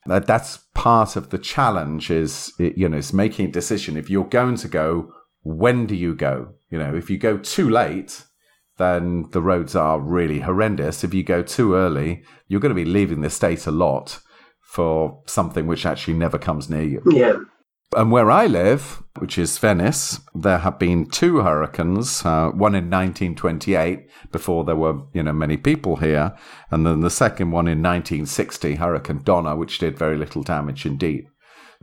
that, 0.07 0.27
that's 0.27 0.59
part 0.75 1.17
of 1.17 1.31
the 1.31 1.39
challenge 1.39 2.11
is, 2.11 2.53
you 2.59 2.89
know, 2.89 2.99
is 2.99 3.13
making 3.13 3.47
a 3.47 3.53
decision. 3.53 3.97
If 3.97 4.09
you're 4.09 4.25
going 4.25 4.57
to 4.57 4.69
go, 4.69 5.13
when 5.43 5.87
do 5.87 5.95
you 5.95 6.15
go? 6.15 6.55
You 6.71 6.79
know, 6.79 6.95
if 6.95 7.11
you 7.11 7.19
go 7.19 7.39
too 7.39 7.69
late, 7.69 8.25
then 8.79 9.27
the 9.33 9.43
roads 9.43 9.75
are 9.75 10.01
really 10.01 10.41
horrendous. 10.41 11.05
If 11.05 11.13
you 11.13 11.23
go 11.23 11.43
too 11.43 11.75
early, 11.75 12.23
you're 12.49 12.61
going 12.61 12.75
to 12.75 12.85
be 12.85 12.85
leaving 12.85 13.21
the 13.21 13.31
state 13.31 13.67
a 13.67 13.71
lot 13.71 14.21
for 14.63 15.23
something 15.27 15.67
which 15.67 15.85
actually 15.85 16.15
never 16.15 16.39
comes 16.39 16.71
near 16.71 16.85
you. 16.85 17.03
Yeah. 17.11 17.39
And 17.97 18.13
where 18.13 18.31
I 18.31 18.47
live, 18.47 19.03
which 19.19 19.37
is 19.37 19.59
Venice, 19.59 20.21
there 20.33 20.59
have 20.59 20.79
been 20.79 21.07
two 21.07 21.41
hurricanes, 21.41 22.25
uh, 22.25 22.51
one 22.51 22.77
in 22.77 22.89
1928, 22.89 24.07
before 24.31 24.65
there 24.65 24.77
were, 24.77 25.01
you 25.13 25.25
know, 25.25 25.33
many 25.33 25.57
people 25.57 25.97
here, 25.97 26.37
and 26.71 26.87
then 26.87 27.01
the 27.01 27.11
second 27.11 27.51
one 27.51 27.67
in 27.67 27.83
1960, 27.83 28.77
Hurricane 28.77 29.23
Donna, 29.25 29.57
which 29.57 29.79
did 29.79 29.99
very 29.99 30.17
little 30.17 30.45
damage 30.45 30.87
indeed. 30.87 31.27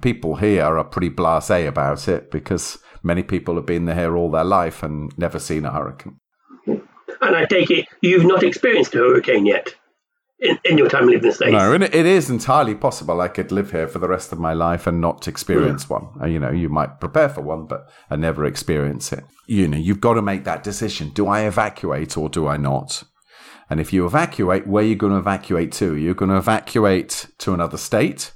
People 0.01 0.37
here 0.37 0.63
are 0.63 0.83
pretty 0.85 1.09
blasé 1.09 1.67
about 1.67 2.07
it 2.07 2.31
because 2.31 2.77
many 3.03 3.21
people 3.21 3.55
have 3.55 3.65
been 3.65 3.87
here 3.87 4.15
all 4.15 4.31
their 4.31 4.45
life 4.45 4.83
and 4.83 5.11
never 5.17 5.39
seen 5.39 5.65
a 5.65 5.73
hurricane. 5.73 6.19
And 6.65 7.35
I 7.35 7.45
take 7.45 7.71
it 7.71 7.85
you've 8.01 8.25
not 8.25 8.43
experienced 8.43 8.95
a 8.95 8.99
hurricane 8.99 9.45
yet 9.45 9.75
in, 10.39 10.59
in 10.63 10.77
your 10.77 10.89
time 10.89 11.05
living 11.05 11.23
in 11.23 11.29
the 11.29 11.33
States. 11.33 11.51
No, 11.51 11.73
and 11.73 11.83
it 11.83 11.93
is 11.93 12.29
entirely 12.29 12.75
possible 12.75 13.21
I 13.21 13.27
could 13.27 13.51
live 13.51 13.71
here 13.71 13.87
for 13.87 13.99
the 13.99 14.07
rest 14.07 14.31
of 14.31 14.39
my 14.39 14.53
life 14.53 14.87
and 14.87 15.01
not 15.01 15.27
experience 15.27 15.85
mm. 15.85 15.89
one. 15.89 16.07
Uh, 16.21 16.27
you 16.27 16.39
know, 16.39 16.51
you 16.51 16.69
might 16.69 16.99
prepare 16.99 17.29
for 17.29 17.41
one, 17.41 17.65
but 17.65 17.89
I 18.09 18.15
never 18.15 18.45
experience 18.45 19.11
it. 19.11 19.23
You 19.47 19.67
know, 19.67 19.77
you've 19.77 20.01
got 20.01 20.13
to 20.13 20.21
make 20.21 20.43
that 20.43 20.63
decision. 20.63 21.09
Do 21.09 21.27
I 21.27 21.41
evacuate 21.41 22.17
or 22.17 22.29
do 22.29 22.47
I 22.47 22.57
not? 22.57 23.03
And 23.69 23.79
if 23.79 23.91
you 23.91 24.05
evacuate, 24.05 24.67
where 24.67 24.83
are 24.83 24.87
you 24.87 24.95
going 24.95 25.13
to 25.13 25.19
evacuate 25.19 25.71
to? 25.73 25.95
You're 25.95 26.13
going 26.13 26.31
to 26.31 26.37
evacuate 26.37 27.27
to 27.39 27.53
another 27.53 27.77
state. 27.77 28.31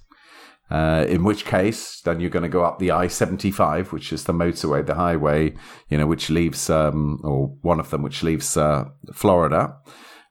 Uh, 0.70 1.06
in 1.10 1.26
which 1.26 1.44
case, 1.44 2.00
then 2.02 2.22
you're 2.22 2.30
going 2.30 2.44
to 2.44 2.50
go 2.50 2.64
up 2.64 2.80
the 2.80 2.92
I-75, 2.92 3.92
which 3.92 4.14
is 4.14 4.24
the 4.24 4.34
motorway, 4.34 4.86
the 4.86 4.96
highway, 4.96 5.54
you 5.90 5.98
know, 5.98 6.08
which 6.08 6.30
leaves, 6.30 6.70
um, 6.70 7.20
or 7.26 7.48
one 7.62 7.82
of 7.82 7.90
them, 7.90 8.02
which 8.02 8.24
leaves 8.24 8.56
uh, 8.56 8.86
Florida. 9.14 9.76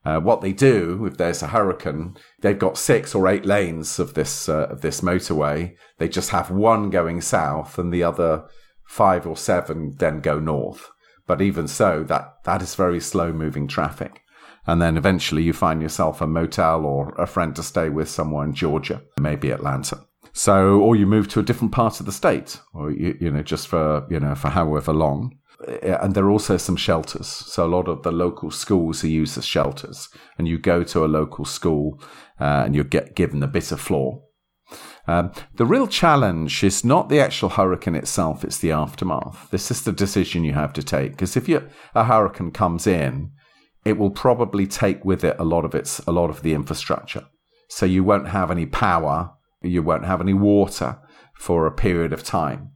Uh, 0.05 0.19
what 0.19 0.41
they 0.41 0.53
do 0.53 1.05
if 1.05 1.19
there's 1.19 1.43
a 1.43 1.49
hurricane, 1.49 2.17
they've 2.41 2.59
got 2.59 2.79
six 2.79 3.15
or 3.15 3.29
eight 3.29 3.45
lanes 3.45 3.99
of 3.99 4.15
this 4.15 4.49
uh, 4.49 4.67
of 4.71 4.81
this 4.81 5.03
motorway. 5.03 5.75
They 5.99 6.09
just 6.09 6.31
have 6.31 6.51
one 6.51 6.89
going 6.89 7.21
south, 7.21 7.79
and 7.79 7.93
the 7.93 8.03
other 8.03 8.47
five 8.87 9.27
or 9.27 9.37
seven 9.37 9.95
then 9.99 10.21
go 10.21 10.41
north. 10.41 10.91
But 11.27 11.43
even 11.43 11.69
so, 11.69 12.03
that 12.05 12.43
that 12.45 12.63
is 12.63 12.75
very 12.75 13.01
slow 13.01 13.33
moving 13.33 13.69
traffic. 13.69 14.23
And 14.67 14.81
then 14.81 14.97
eventually 14.97 15.43
you 15.43 15.53
find 15.53 15.83
yourself 15.83 16.21
a 16.21 16.27
motel 16.27 16.85
or 16.85 17.15
a 17.15 17.27
friend 17.27 17.55
to 17.57 17.63
stay 17.63 17.89
with 17.89 18.09
somewhere 18.09 18.45
in 18.45 18.55
Georgia, 18.55 19.03
maybe 19.19 19.51
Atlanta. 19.51 20.05
So, 20.33 20.79
or 20.81 20.97
you 20.97 21.07
move 21.07 21.29
to 21.29 21.41
a 21.41 21.43
different 21.43 21.73
part 21.73 22.01
of 22.01 22.07
the 22.07 22.13
state, 22.13 22.61
or 22.73 22.91
you, 22.91 23.17
you 23.21 23.31
know, 23.31 23.43
just 23.43 23.69
for 23.69 24.07
you 24.09 24.21
know 24.21 24.35
for 24.35 24.49
however 24.49 24.93
long. 24.93 25.37
And 25.83 26.15
there 26.15 26.25
are 26.25 26.31
also 26.31 26.57
some 26.57 26.77
shelters. 26.77 27.27
So 27.27 27.65
a 27.65 27.69
lot 27.69 27.89
of 27.89 28.03
the 28.03 28.13
local 28.13 28.51
schools 28.51 29.05
are 29.05 29.09
used 29.09 29.37
as 29.37 29.45
shelters, 29.45 30.09
and 30.39 30.49
you 30.49 30.59
go 30.59 30.83
to 30.85 31.05
a 31.05 31.07
local 31.07 31.45
school 31.45 32.01
uh, 32.41 32.63
and 32.65 32.75
you 32.75 32.85
get 32.85 33.15
given 33.15 33.43
a 33.43 33.49
bit 33.49 33.73
of 33.73 33.81
floor. 33.81 34.23
Um, 35.07 35.33
the 35.55 35.67
real 35.67 35.87
challenge 35.87 36.63
is 36.63 36.85
not 36.85 37.09
the 37.09 37.21
actual 37.21 37.51
hurricane 37.51 37.95
itself; 37.95 38.45
it's 38.45 38.59
the 38.59 38.73
aftermath. 38.73 39.51
This 39.51 39.71
is 39.71 39.83
the 39.83 39.93
decision 39.93 40.45
you 40.45 40.53
have 40.55 40.73
to 40.75 40.83
take. 40.83 41.13
Because 41.13 41.37
if 41.37 41.49
you, 41.49 41.69
a 41.95 42.05
hurricane 42.05 42.53
comes 42.53 42.87
in, 42.87 43.33
it 43.85 43.99
will 43.99 44.11
probably 44.11 44.67
take 44.67 45.05
with 45.05 45.25
it 45.25 45.37
a 45.39 45.45
lot 45.45 45.65
of 45.65 45.75
its 45.75 45.99
a 46.01 46.13
lot 46.13 46.31
of 46.31 46.43
the 46.43 46.55
infrastructure. 46.55 47.27
So 47.69 47.87
you 47.87 48.03
won't 48.03 48.29
have 48.29 48.51
any 48.51 48.67
power 48.67 49.33
you 49.63 49.83
won't 49.83 50.07
have 50.07 50.21
any 50.21 50.33
water 50.33 50.99
for 51.35 51.67
a 51.67 51.73
period 51.73 52.13
of 52.13 52.23
time. 52.23 52.73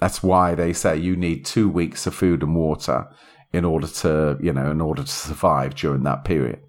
That's 0.00 0.22
why 0.22 0.54
they 0.54 0.72
say 0.72 0.96
you 0.96 1.14
need 1.14 1.44
two 1.44 1.68
weeks 1.68 2.06
of 2.06 2.14
food 2.14 2.42
and 2.42 2.56
water 2.56 3.06
in 3.52 3.64
order 3.64 3.86
to, 3.86 4.38
you 4.40 4.52
know, 4.52 4.70
in 4.70 4.80
order 4.80 5.02
to 5.02 5.08
survive 5.08 5.74
during 5.74 6.04
that 6.04 6.24
period. 6.24 6.60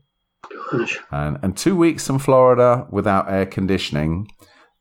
And, 1.12 1.40
and 1.42 1.56
two 1.56 1.76
weeks 1.76 2.10
in 2.10 2.20
Florida 2.20 2.88
without 2.90 3.32
air 3.32 3.46
conditioning, 3.46 4.28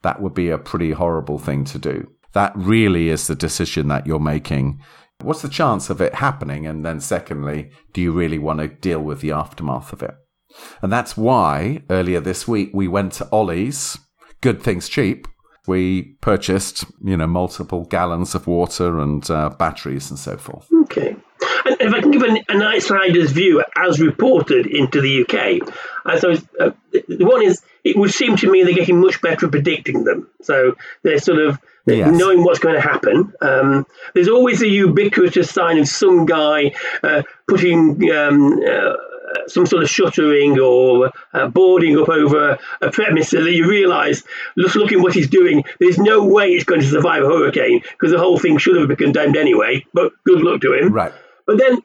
that 0.02 0.21
would 0.21 0.35
be 0.35 0.50
a 0.50 0.59
pretty 0.59 0.92
horrible 0.92 1.38
thing 1.38 1.64
to 1.66 1.78
do. 1.78 2.11
That 2.33 2.52
really 2.54 3.09
is 3.09 3.26
the 3.26 3.35
decision 3.35 3.88
that 3.88 4.07
you're 4.07 4.21
making. 4.21 4.80
What's 5.21 5.42
the 5.42 5.49
chance 5.49 5.90
of 5.90 6.00
it 6.00 6.14
happening? 6.14 6.66
And 6.66 6.85
then, 6.85 7.00
secondly, 7.00 7.71
do 7.92 8.00
you 8.00 8.12
really 8.12 8.38
want 8.38 8.61
to 8.61 8.69
deal 8.69 9.00
with 9.00 9.21
the 9.21 9.33
aftermath 9.33 9.92
of 9.92 10.02
it? 10.02 10.14
And 10.80 10.92
that's 10.92 11.16
why 11.16 11.83
earlier 11.90 12.21
this 12.21 12.49
week 12.49 12.71
we 12.73 12.88
went 12.88 13.12
to 13.14 13.28
Ollie's 13.30 13.99
good 14.40 14.62
things 14.62 14.88
cheap, 14.88 15.28
we 15.67 16.02
purchased, 16.21 16.85
you 17.02 17.17
know, 17.17 17.26
multiple 17.26 17.85
gallons 17.85 18.35
of 18.35 18.47
water 18.47 18.99
and 18.99 19.29
uh, 19.31 19.50
batteries 19.50 20.11
and 20.11 20.19
so 20.19 20.37
forth. 20.37 20.69
Okay. 20.83 21.17
And 21.64 21.76
if 21.81 21.93
I 21.93 22.00
can 22.00 22.11
give 22.11 22.23
an, 22.23 22.38
an 22.49 22.62
outsider's 22.62 23.33
view 23.33 23.62
as 23.76 24.00
reported 24.00 24.67
into 24.67 25.00
the 25.00 25.23
UK, 25.23 25.69
I 26.05 26.14
was, 26.26 26.45
uh, 26.59 26.71
the 26.93 27.25
one 27.25 27.43
is, 27.43 27.62
it 27.85 27.97
would 27.97 28.12
seem 28.12 28.37
to 28.37 28.50
me 28.50 28.62
they're 28.62 28.75
getting 28.75 29.00
much 29.00 29.21
better 29.23 29.47
at 29.47 29.52
predicting 29.52 30.05
them. 30.05 30.29
So 30.43 30.76
they're 31.02 31.19
sort 31.19 31.38
of 31.38 31.59
yes. 31.87 32.11
knowing 32.12 32.45
what's 32.45 32.59
going 32.59 32.75
to 32.75 32.81
happen. 32.81 33.33
Um, 33.40 33.87
there's 34.14 34.29
always 34.29 34.62
a 34.62 34.69
ubiquitous 34.69 35.50
sign 35.50 35.79
of 35.79 35.88
some 35.88 36.26
guy 36.26 36.73
uh, 37.02 37.23
putting 37.49 38.11
um, 38.12 38.61
uh, 38.61 38.95
some 39.46 39.66
sort 39.66 39.82
of 39.82 39.90
shuttering 39.90 40.58
or 40.58 41.12
uh, 41.32 41.49
boarding 41.49 41.99
up 41.99 42.08
over 42.08 42.58
a 42.80 42.90
premise 42.90 43.30
so 43.30 43.42
that 43.42 43.52
you 43.52 43.68
realise, 43.68 44.22
just 44.58 44.76
looking 44.76 45.02
what 45.02 45.14
he's 45.14 45.28
doing, 45.28 45.64
there's 45.78 45.99
no 45.99 46.25
way 46.25 46.50
it's 46.50 46.64
going 46.64 46.80
to 46.80 46.87
survive 46.87 47.22
a 47.22 47.26
hurricane 47.26 47.80
because 47.80 48.10
the 48.10 48.18
whole 48.18 48.38
thing 48.38 48.58
should 48.58 48.76
have 48.76 48.88
been 48.88 48.96
condemned 48.96 49.37
anyway. 49.37 49.84
But 49.92 50.12
good 50.25 50.42
luck 50.42 50.60
to 50.62 50.75
him. 50.75 50.92
Right. 50.92 51.12
But 51.46 51.58
then 51.58 51.80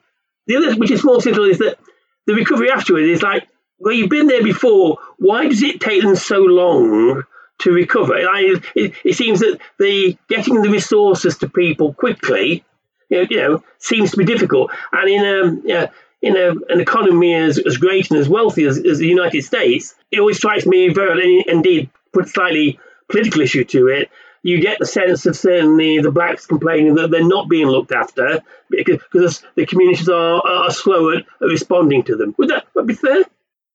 the 0.46 0.56
other, 0.56 0.76
which 0.76 0.90
is 0.90 1.04
more 1.04 1.20
simple, 1.20 1.44
is 1.44 1.58
that 1.58 1.78
the 2.26 2.34
recovery 2.34 2.70
afterwards 2.70 3.08
is 3.08 3.22
like, 3.22 3.48
well, 3.78 3.94
you've 3.94 4.10
been 4.10 4.26
there 4.26 4.42
before. 4.42 4.98
Why 5.18 5.48
does 5.48 5.62
it 5.62 5.80
take 5.80 6.02
them 6.02 6.16
so 6.16 6.38
long? 6.38 7.22
To 7.60 7.72
recover, 7.72 8.18
it, 8.18 8.62
it, 8.74 8.92
it 9.02 9.14
seems 9.14 9.40
that 9.40 9.58
the 9.78 10.18
getting 10.28 10.60
the 10.60 10.68
resources 10.68 11.38
to 11.38 11.48
people 11.48 11.94
quickly 11.94 12.66
you 13.08 13.18
know, 13.18 13.26
you 13.30 13.36
know, 13.36 13.62
seems 13.78 14.10
to 14.12 14.16
be 14.16 14.24
difficult. 14.24 14.70
And 14.92 15.08
in 15.08 15.24
um, 15.24 15.62
yeah, 15.64 15.90
in 16.26 16.36
a, 16.36 16.50
an 16.72 16.80
economy 16.80 17.34
as, 17.34 17.58
as 17.58 17.76
great 17.76 18.10
and 18.10 18.18
as 18.18 18.28
wealthy 18.28 18.64
as, 18.64 18.78
as 18.78 18.98
the 18.98 19.06
United 19.06 19.42
States, 19.42 19.94
it 20.10 20.20
always 20.20 20.36
strikes 20.36 20.66
me 20.66 20.88
very, 20.88 21.44
indeed, 21.46 21.90
put 22.12 22.26
a 22.26 22.28
slightly 22.28 22.78
political 23.08 23.40
issue 23.40 23.64
to 23.64 23.88
it. 23.88 24.10
You 24.42 24.60
get 24.60 24.78
the 24.78 24.86
sense 24.86 25.26
of 25.26 25.36
certainly 25.36 26.00
the 26.00 26.12
blacks 26.12 26.46
complaining 26.46 26.94
that 26.94 27.10
they're 27.10 27.26
not 27.26 27.48
being 27.48 27.66
looked 27.66 27.92
after 27.92 28.40
because, 28.70 29.00
because 29.12 29.42
the 29.56 29.66
communities 29.66 30.08
are, 30.08 30.40
are 30.46 30.70
slow 30.70 31.10
at, 31.10 31.24
responding 31.40 32.04
to 32.04 32.16
them. 32.16 32.34
Would 32.38 32.50
that, 32.50 32.66
would 32.74 32.86
be 32.86 32.94
fair? 32.94 33.24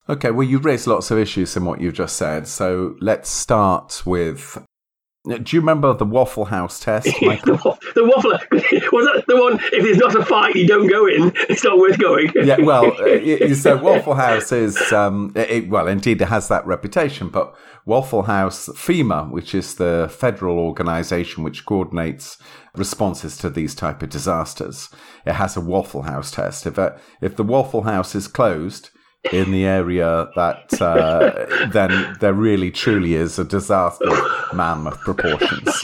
Okay, 0.08 0.30
well, 0.30 0.46
you've 0.46 0.64
raised 0.64 0.86
lots 0.86 1.10
of 1.10 1.18
issues 1.18 1.56
in 1.56 1.64
what 1.64 1.80
you've 1.80 1.94
just 1.94 2.16
said. 2.16 2.48
So 2.48 2.96
let's 3.00 3.30
start 3.30 4.02
with 4.04 4.58
do 5.24 5.56
you 5.56 5.60
remember 5.60 5.94
the 5.94 6.04
Waffle 6.04 6.46
House 6.46 6.80
test, 6.80 7.08
Michael? 7.22 7.78
the, 7.94 8.04
waffle 8.04 8.30
was 8.92 9.06
that 9.06 9.24
the 9.28 9.36
one? 9.36 9.60
If 9.72 9.84
there's 9.84 9.98
not 9.98 10.16
a 10.16 10.24
fight, 10.24 10.56
you 10.56 10.66
don't 10.66 10.88
go 10.88 11.06
in. 11.06 11.32
It's 11.48 11.62
not 11.62 11.78
worth 11.78 11.98
going. 11.98 12.32
yeah, 12.34 12.60
well, 12.60 12.86
uh, 12.86 13.54
so 13.54 13.76
Waffle 13.82 14.14
House 14.14 14.50
is 14.50 14.92
um, 14.92 15.32
it, 15.36 15.68
well, 15.68 15.86
indeed, 15.86 16.20
it 16.20 16.28
has 16.28 16.48
that 16.48 16.66
reputation. 16.66 17.28
But 17.28 17.54
Waffle 17.84 18.22
House 18.22 18.68
FEMA, 18.70 19.30
which 19.30 19.54
is 19.54 19.76
the 19.76 20.12
federal 20.12 20.58
organisation 20.58 21.44
which 21.44 21.66
coordinates 21.66 22.38
responses 22.74 23.36
to 23.36 23.50
these 23.50 23.76
type 23.76 24.02
of 24.02 24.08
disasters, 24.08 24.88
it 25.24 25.34
has 25.34 25.56
a 25.56 25.60
Waffle 25.60 26.02
House 26.02 26.32
test. 26.32 26.66
If 26.66 26.78
a, 26.78 26.98
if 27.20 27.36
the 27.36 27.44
Waffle 27.44 27.82
House 27.82 28.16
is 28.16 28.26
closed 28.26 28.90
in 29.30 29.52
the 29.52 29.64
area 29.64 30.28
that 30.34 30.80
uh, 30.80 31.46
then 31.70 32.16
there 32.20 32.32
really 32.32 32.70
truly 32.70 33.14
is 33.14 33.38
a 33.38 33.44
disaster 33.44 34.10
of 34.10 34.54
mammoth 34.54 34.98
proportions. 35.00 35.74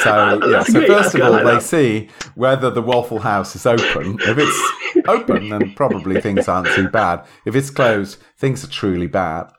So 0.00 0.40
yeah, 0.48 0.62
so 0.62 0.86
first 0.86 1.14
of 1.14 1.22
all, 1.22 1.44
they 1.44 1.60
see 1.60 2.08
whether 2.36 2.70
the 2.70 2.82
Waffle 2.82 3.18
House 3.18 3.56
is 3.56 3.66
open. 3.66 4.18
If 4.20 4.38
it's 4.38 5.08
open, 5.08 5.48
then 5.48 5.74
probably 5.74 6.20
things 6.20 6.46
aren't 6.46 6.68
too 6.68 6.88
bad. 6.88 7.24
If 7.44 7.56
it's 7.56 7.70
closed, 7.70 8.18
things 8.36 8.62
are 8.62 8.70
truly 8.70 9.08
bad. 9.08 9.50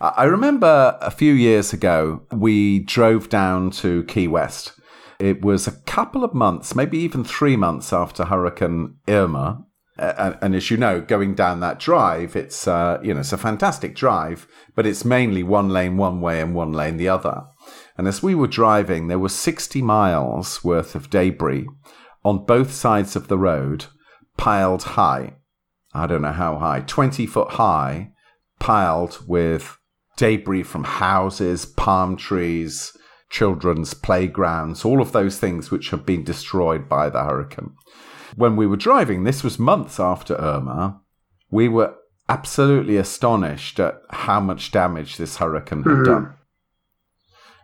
I 0.00 0.24
remember 0.24 0.96
a 1.00 1.10
few 1.10 1.32
years 1.32 1.72
ago 1.72 2.22
we 2.30 2.80
drove 2.80 3.28
down 3.28 3.70
to 3.72 4.04
Key 4.04 4.28
West. 4.28 4.72
It 5.18 5.44
was 5.44 5.66
a 5.66 5.72
couple 5.72 6.22
of 6.22 6.32
months, 6.32 6.76
maybe 6.76 6.98
even 6.98 7.24
three 7.24 7.56
months 7.56 7.92
after 7.92 8.26
Hurricane 8.26 8.98
Irma 9.08 9.64
and, 9.98 10.54
as 10.54 10.70
you 10.70 10.76
know, 10.76 11.00
going 11.00 11.34
down 11.34 11.60
that 11.60 11.80
drive, 11.80 12.36
it's 12.36 12.68
uh, 12.68 13.00
you 13.02 13.12
know 13.12 13.20
it's 13.20 13.32
a 13.32 13.38
fantastic 13.38 13.94
drive, 13.94 14.46
but 14.74 14.86
it's 14.86 15.04
mainly 15.04 15.42
one 15.42 15.68
lane 15.68 15.96
one 15.96 16.20
way 16.20 16.40
and 16.40 16.54
one 16.54 16.72
lane 16.72 16.96
the 16.96 17.08
other. 17.08 17.44
And 17.96 18.06
as 18.06 18.22
we 18.22 18.34
were 18.34 18.46
driving, 18.46 19.08
there 19.08 19.18
were 19.18 19.28
60 19.28 19.82
miles 19.82 20.62
worth 20.62 20.94
of 20.94 21.10
debris 21.10 21.66
on 22.24 22.44
both 22.44 22.72
sides 22.72 23.16
of 23.16 23.28
the 23.28 23.38
road, 23.38 23.86
piled 24.36 24.82
high. 24.82 25.34
I 25.92 26.06
don't 26.06 26.22
know 26.22 26.32
how 26.32 26.58
high, 26.58 26.80
20 26.80 27.26
foot 27.26 27.52
high, 27.52 28.12
piled 28.60 29.18
with 29.26 29.78
debris 30.16 30.62
from 30.62 30.84
houses, 30.84 31.66
palm 31.66 32.16
trees, 32.16 32.92
children's 33.30 33.94
playgrounds, 33.94 34.84
all 34.84 35.00
of 35.00 35.12
those 35.12 35.38
things 35.38 35.70
which 35.70 35.90
have 35.90 36.06
been 36.06 36.22
destroyed 36.22 36.88
by 36.88 37.10
the 37.10 37.22
hurricane 37.22 37.72
when 38.36 38.56
we 38.56 38.66
were 38.66 38.76
driving, 38.76 39.24
this 39.24 39.42
was 39.42 39.58
months 39.58 39.98
after 39.98 40.34
Irma, 40.36 41.00
we 41.50 41.68
were 41.68 41.94
absolutely 42.28 42.96
astonished 42.96 43.80
at 43.80 44.00
how 44.10 44.40
much 44.40 44.70
damage 44.70 45.16
this 45.16 45.36
hurricane 45.36 45.82
had 45.82 45.92
mm-hmm. 45.92 46.04
done. 46.04 46.34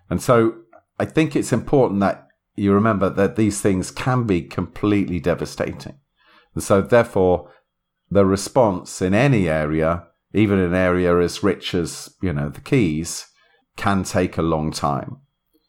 And 0.09 0.23
so 0.23 0.55
I 0.99 1.05
think 1.05 1.35
it's 1.35 1.53
important 1.53 2.01
that 2.01 2.29
you 2.55 2.73
remember 2.73 3.11
that 3.11 3.37
these 3.37 3.61
things 3.61 3.91
can 3.91 4.25
be 4.25 4.43
completely 4.43 5.21
devastating. 5.21 5.99
And 6.55 6.63
so 6.63 6.81
therefore 6.81 7.51
the 8.11 8.25
response 8.25 9.03
in 9.03 9.13
any 9.13 9.49
area, 9.49 10.05
even 10.33 10.59
an 10.59 10.75
area 10.75 11.19
as 11.19 11.43
rich 11.43 11.75
as, 11.75 12.15
you 12.23 12.33
know, 12.33 12.49
the 12.49 12.61
Keys, 12.61 13.27
can 13.77 14.05
take 14.05 14.39
a 14.39 14.43
long 14.43 14.71
time. 14.71 15.19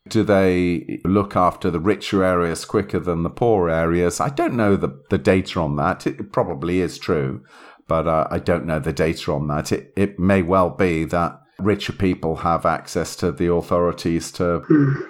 Do 0.08 0.24
they 0.24 1.00
look 1.04 1.36
after 1.36 1.72
the 1.72 1.80
richer 1.80 2.24
areas 2.24 2.64
quicker 2.64 3.00
than 3.00 3.24
the 3.24 3.30
poor 3.30 3.70
areas? 3.70 4.20
I 4.20 4.30
don't 4.30 4.54
know 4.54 4.76
the, 4.76 5.02
the 5.10 5.18
data 5.18 5.60
on 5.60 5.78
that. 5.78 6.06
It 6.06 6.32
probably 6.32 6.80
is 6.80 7.00
true, 7.00 7.44
but 7.88 8.08
uh, 8.08 8.28
I 8.30 8.38
don't 8.38 8.66
know 8.68 8.80
the 8.80 8.94
data 8.94 9.34
on 9.34 9.48
that. 9.48 9.72
It, 9.72 9.92
it 9.96 10.20
may 10.20 10.44
well 10.44 10.70
be 10.70 11.06
that 11.06 11.40
richer 11.60 11.94
people 11.94 12.38
have 12.38 12.66
access 12.68 13.16
to 13.16 13.32
the 13.32 13.52
authorities 13.52 14.32
to 14.34 15.08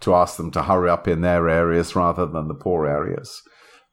to 0.00 0.14
ask 0.14 0.36
them 0.36 0.50
to 0.50 0.62
hurry 0.62 0.90
up 0.90 1.06
in 1.06 1.20
their 1.20 1.48
areas 1.48 1.94
rather 1.94 2.26
than 2.26 2.48
the 2.48 2.54
poor 2.54 2.86
areas. 2.86 3.40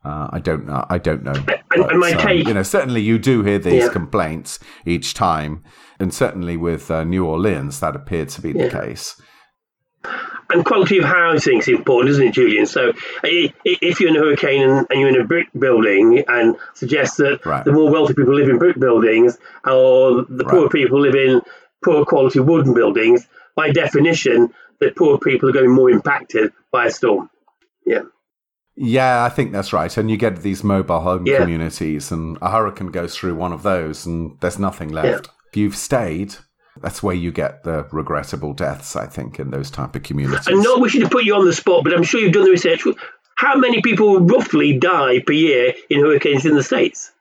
Uh, 0.04 0.28
I 0.34 0.40
don't 0.40 0.66
know. 0.66 0.86
I 0.90 0.98
don't 0.98 1.24
know. 1.24 1.36
But, 1.46 1.62
my 1.96 2.12
um, 2.14 2.18
take, 2.18 2.48
you 2.48 2.54
know, 2.56 2.64
certainly 2.64 3.02
you 3.02 3.20
do 3.20 3.44
hear 3.44 3.60
these 3.60 3.84
Yeah. 3.84 3.90
complaints 3.90 4.60
each 4.86 5.14
time, 5.14 5.64
and 6.00 6.12
certainly 6.14 6.58
with 6.58 6.90
uh, 6.90 7.04
New 7.04 7.26
Orleans, 7.26 7.80
that 7.80 7.96
appeared 7.96 8.30
to 8.30 8.42
be 8.42 8.52
the 8.52 8.70
case. 8.70 9.22
And 10.54 10.66
quality 10.66 10.98
of 10.98 11.06
housing 11.06 11.60
is 11.60 11.68
important, 11.68 12.10
isn't 12.12 12.28
it, 12.28 12.34
Julian? 12.34 12.66
So 12.66 12.94
if 13.24 14.00
you're 14.00 14.10
in 14.10 14.16
a 14.16 14.20
hurricane 14.20 14.62
and, 14.70 14.88
you're 14.92 15.10
in 15.10 15.20
a 15.20 15.24
brick 15.26 15.48
building 15.58 16.24
and 16.28 16.56
suggest 16.74 17.18
that 17.18 17.46
Right. 17.46 17.64
the 17.66 17.72
more 17.72 17.92
wealthy 17.92 18.14
people 18.14 18.34
live 18.36 18.50
in 18.50 18.58
brick 18.58 18.80
buildings 18.80 19.38
or 19.66 20.26
the 20.28 20.46
poor 20.46 20.64
Right. 20.64 20.72
people 20.72 21.00
live 21.00 21.16
in 21.16 21.42
poor 21.84 22.06
quality 22.06 22.40
wooden 22.40 22.74
buildings, 22.74 23.28
by 23.56 23.72
definition, 23.72 24.54
the 24.80 24.92
poor 24.92 25.18
people 25.18 25.50
are 25.50 25.52
going 25.54 25.66
to 25.66 25.70
be 25.72 25.76
more 25.76 25.90
impacted 25.90 26.52
by 26.72 26.86
a 26.86 26.92
storm. 26.92 27.30
Yeah. 27.86 28.02
Yeah, 28.76 29.24
I 29.26 29.30
think 29.30 29.52
that's 29.52 29.74
right. 29.74 29.96
And 29.98 30.10
you 30.10 30.18
get 30.18 30.42
these 30.44 30.64
mobile 30.64 31.02
home 31.02 31.26
Yeah. 31.28 31.40
communities, 31.40 32.12
and 32.12 32.38
a 32.42 32.50
hurricane 32.50 32.88
goes 32.88 33.16
through 33.16 33.36
one 33.36 33.52
of 33.52 33.64
those, 33.64 34.06
and 34.06 34.38
there's 34.40 34.58
nothing 34.58 34.90
left. 34.90 35.30
If 35.52 35.58
you've 35.58 35.76
stayed, 35.76 36.36
that's 36.82 37.04
where 37.04 37.16
you 37.16 37.32
get 37.32 37.64
the 37.64 37.86
regrettable 37.92 38.54
deaths. 38.54 38.96
I 38.96 39.08
think 39.08 39.40
in 39.40 39.52
those 39.52 39.70
type 39.72 39.96
of 39.96 40.04
communities. 40.04 40.48
I'm 40.48 40.62
not 40.62 40.80
wishing 40.80 41.02
to 41.02 41.10
put 41.10 41.24
you 41.26 41.36
on 41.36 41.46
the 41.46 41.54
spot, 41.54 41.84
but 41.84 41.94
I'm 41.94 42.04
sure 42.04 42.20
you've 42.22 42.34
done 42.34 42.46
the 42.46 42.52
research. 42.52 42.84
How 43.36 43.56
many 43.58 43.82
people 43.82 44.20
roughly 44.20 44.78
die 44.78 45.20
per 45.26 45.34
year 45.34 45.74
in 45.90 46.00
hurricanes 46.02 46.46
in 46.46 46.56
the 46.56 46.64
States? 46.64 47.12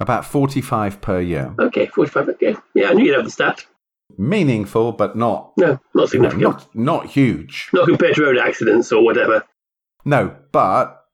About 0.00 0.24
forty-five 0.24 1.00
per 1.02 1.20
year. 1.20 1.54
Okay, 1.58 1.86
45. 1.86 2.30
Okay. 2.30 2.56
Yeah, 2.74 2.88
I 2.88 2.94
knew 2.94 3.04
you'd 3.04 3.16
have 3.16 3.24
the 3.24 3.30
stat. 3.30 3.66
Meaningful, 4.16 4.92
but 4.92 5.14
not 5.14 5.52
No, 5.56 5.78
not 5.94 6.08
significant. 6.08 6.42
not 6.42 6.74
not 6.74 7.06
huge. 7.06 7.68
not 7.72 7.86
compared 7.86 8.14
to 8.16 8.22
road 8.22 8.38
accidents 8.38 8.90
or 8.92 9.04
whatever. 9.04 9.44
No, 10.04 10.34
but 10.52 11.04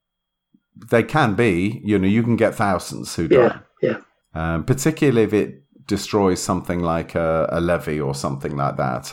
they 0.90 1.02
can 1.02 1.35
be. 1.35 1.81
You 1.85 1.99
know, 1.99 2.07
you 2.07 2.23
can 2.23 2.37
get 2.37 2.55
thousands 2.55 3.14
who 3.16 3.26
die. 3.28 3.59
Yeah, 3.83 3.99
yeah. 4.35 4.55
um, 4.55 4.64
particularly 4.64 5.23
if 5.25 5.33
it 5.35 5.62
destroys 5.87 6.43
something 6.43 6.81
like 6.81 7.14
a, 7.14 7.49
a 7.50 7.61
levee 7.61 8.00
or 8.00 8.14
something 8.14 8.57
like 8.57 8.76
that. 8.76 9.11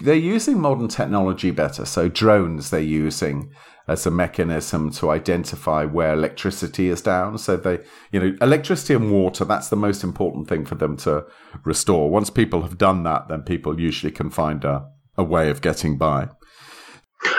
They're 0.00 0.14
using 0.14 0.60
modern 0.60 0.88
technology 0.88 1.50
better. 1.50 1.84
So, 1.84 2.08
drones 2.08 2.70
they're 2.70 2.80
using 2.80 3.50
as 3.88 4.06
a 4.06 4.10
mechanism 4.10 4.90
to 4.90 5.10
identify 5.10 5.84
where 5.84 6.12
electricity 6.12 6.88
is 6.88 7.02
down. 7.02 7.38
So, 7.38 7.56
they, 7.56 7.80
you 8.12 8.20
know, 8.20 8.36
electricity 8.40 8.94
and 8.94 9.10
water, 9.10 9.44
that's 9.44 9.70
the 9.70 9.76
most 9.76 10.04
important 10.04 10.48
thing 10.48 10.64
for 10.64 10.76
them 10.76 10.96
to 10.98 11.24
restore. 11.64 12.10
Once 12.10 12.30
people 12.30 12.62
have 12.62 12.78
done 12.78 13.02
that, 13.04 13.28
then 13.28 13.42
people 13.42 13.80
usually 13.80 14.12
can 14.12 14.30
find 14.30 14.64
a, 14.64 14.88
a 15.16 15.24
way 15.24 15.50
of 15.50 15.62
getting 15.62 15.98
by. 15.98 16.28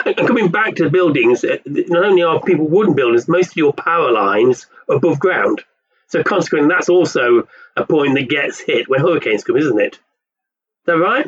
And 0.04 0.16
coming 0.16 0.50
back 0.50 0.74
to 0.74 0.84
the 0.84 0.90
buildings, 0.90 1.42
uh, 1.44 1.56
not 1.64 2.04
only 2.04 2.22
are 2.22 2.42
people 2.42 2.68
wooden 2.68 2.94
buildings, 2.94 3.28
most 3.28 3.50
of 3.50 3.56
your 3.56 3.72
power 3.72 4.12
lines 4.12 4.66
above 4.88 5.18
ground. 5.18 5.64
So 6.10 6.22
consequently, 6.22 6.68
that's 6.74 6.88
also 6.88 7.46
a 7.76 7.84
point 7.86 8.14
that 8.16 8.28
gets 8.28 8.60
hit 8.60 8.88
when 8.88 9.00
hurricanes 9.00 9.44
come, 9.44 9.56
isn't 9.56 9.80
it? 9.80 9.94
Is 9.94 10.00
that 10.86 10.98
right? 10.98 11.26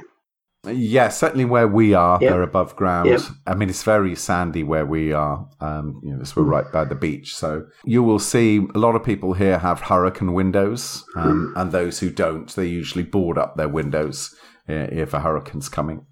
Yeah, 0.64 1.08
certainly 1.08 1.44
where 1.44 1.66
we 1.66 1.92
are, 1.94 2.18
Yeah. 2.20 2.30
they're 2.30 2.42
above 2.42 2.76
ground. 2.76 3.18
I 3.46 3.54
mean, 3.54 3.68
it's 3.68 3.82
very 3.82 4.14
sandy 4.14 4.62
where 4.62 4.86
we 4.86 5.12
are. 5.12 5.48
Um, 5.60 6.00
you 6.04 6.14
know, 6.16 6.22
so 6.22 6.40
we're 6.40 6.48
right 6.48 6.70
by 6.70 6.84
the 6.84 6.94
beach. 6.94 7.34
So 7.34 7.66
you 7.84 8.02
will 8.02 8.20
see 8.20 8.66
a 8.74 8.78
lot 8.78 8.94
of 8.94 9.02
people 9.02 9.32
here 9.32 9.58
have 9.58 9.80
hurricane 9.80 10.32
windows, 10.34 11.04
um, 11.16 11.52
and 11.56 11.72
those 11.72 11.98
who 11.98 12.10
don't, 12.10 12.48
they 12.54 12.66
usually 12.66 13.02
board 13.02 13.38
up 13.38 13.56
their 13.56 13.68
windows 13.68 14.34
uh, 14.68 14.86
if 14.92 15.14
a 15.14 15.20
hurricane's 15.20 15.68
coming. 15.68 16.06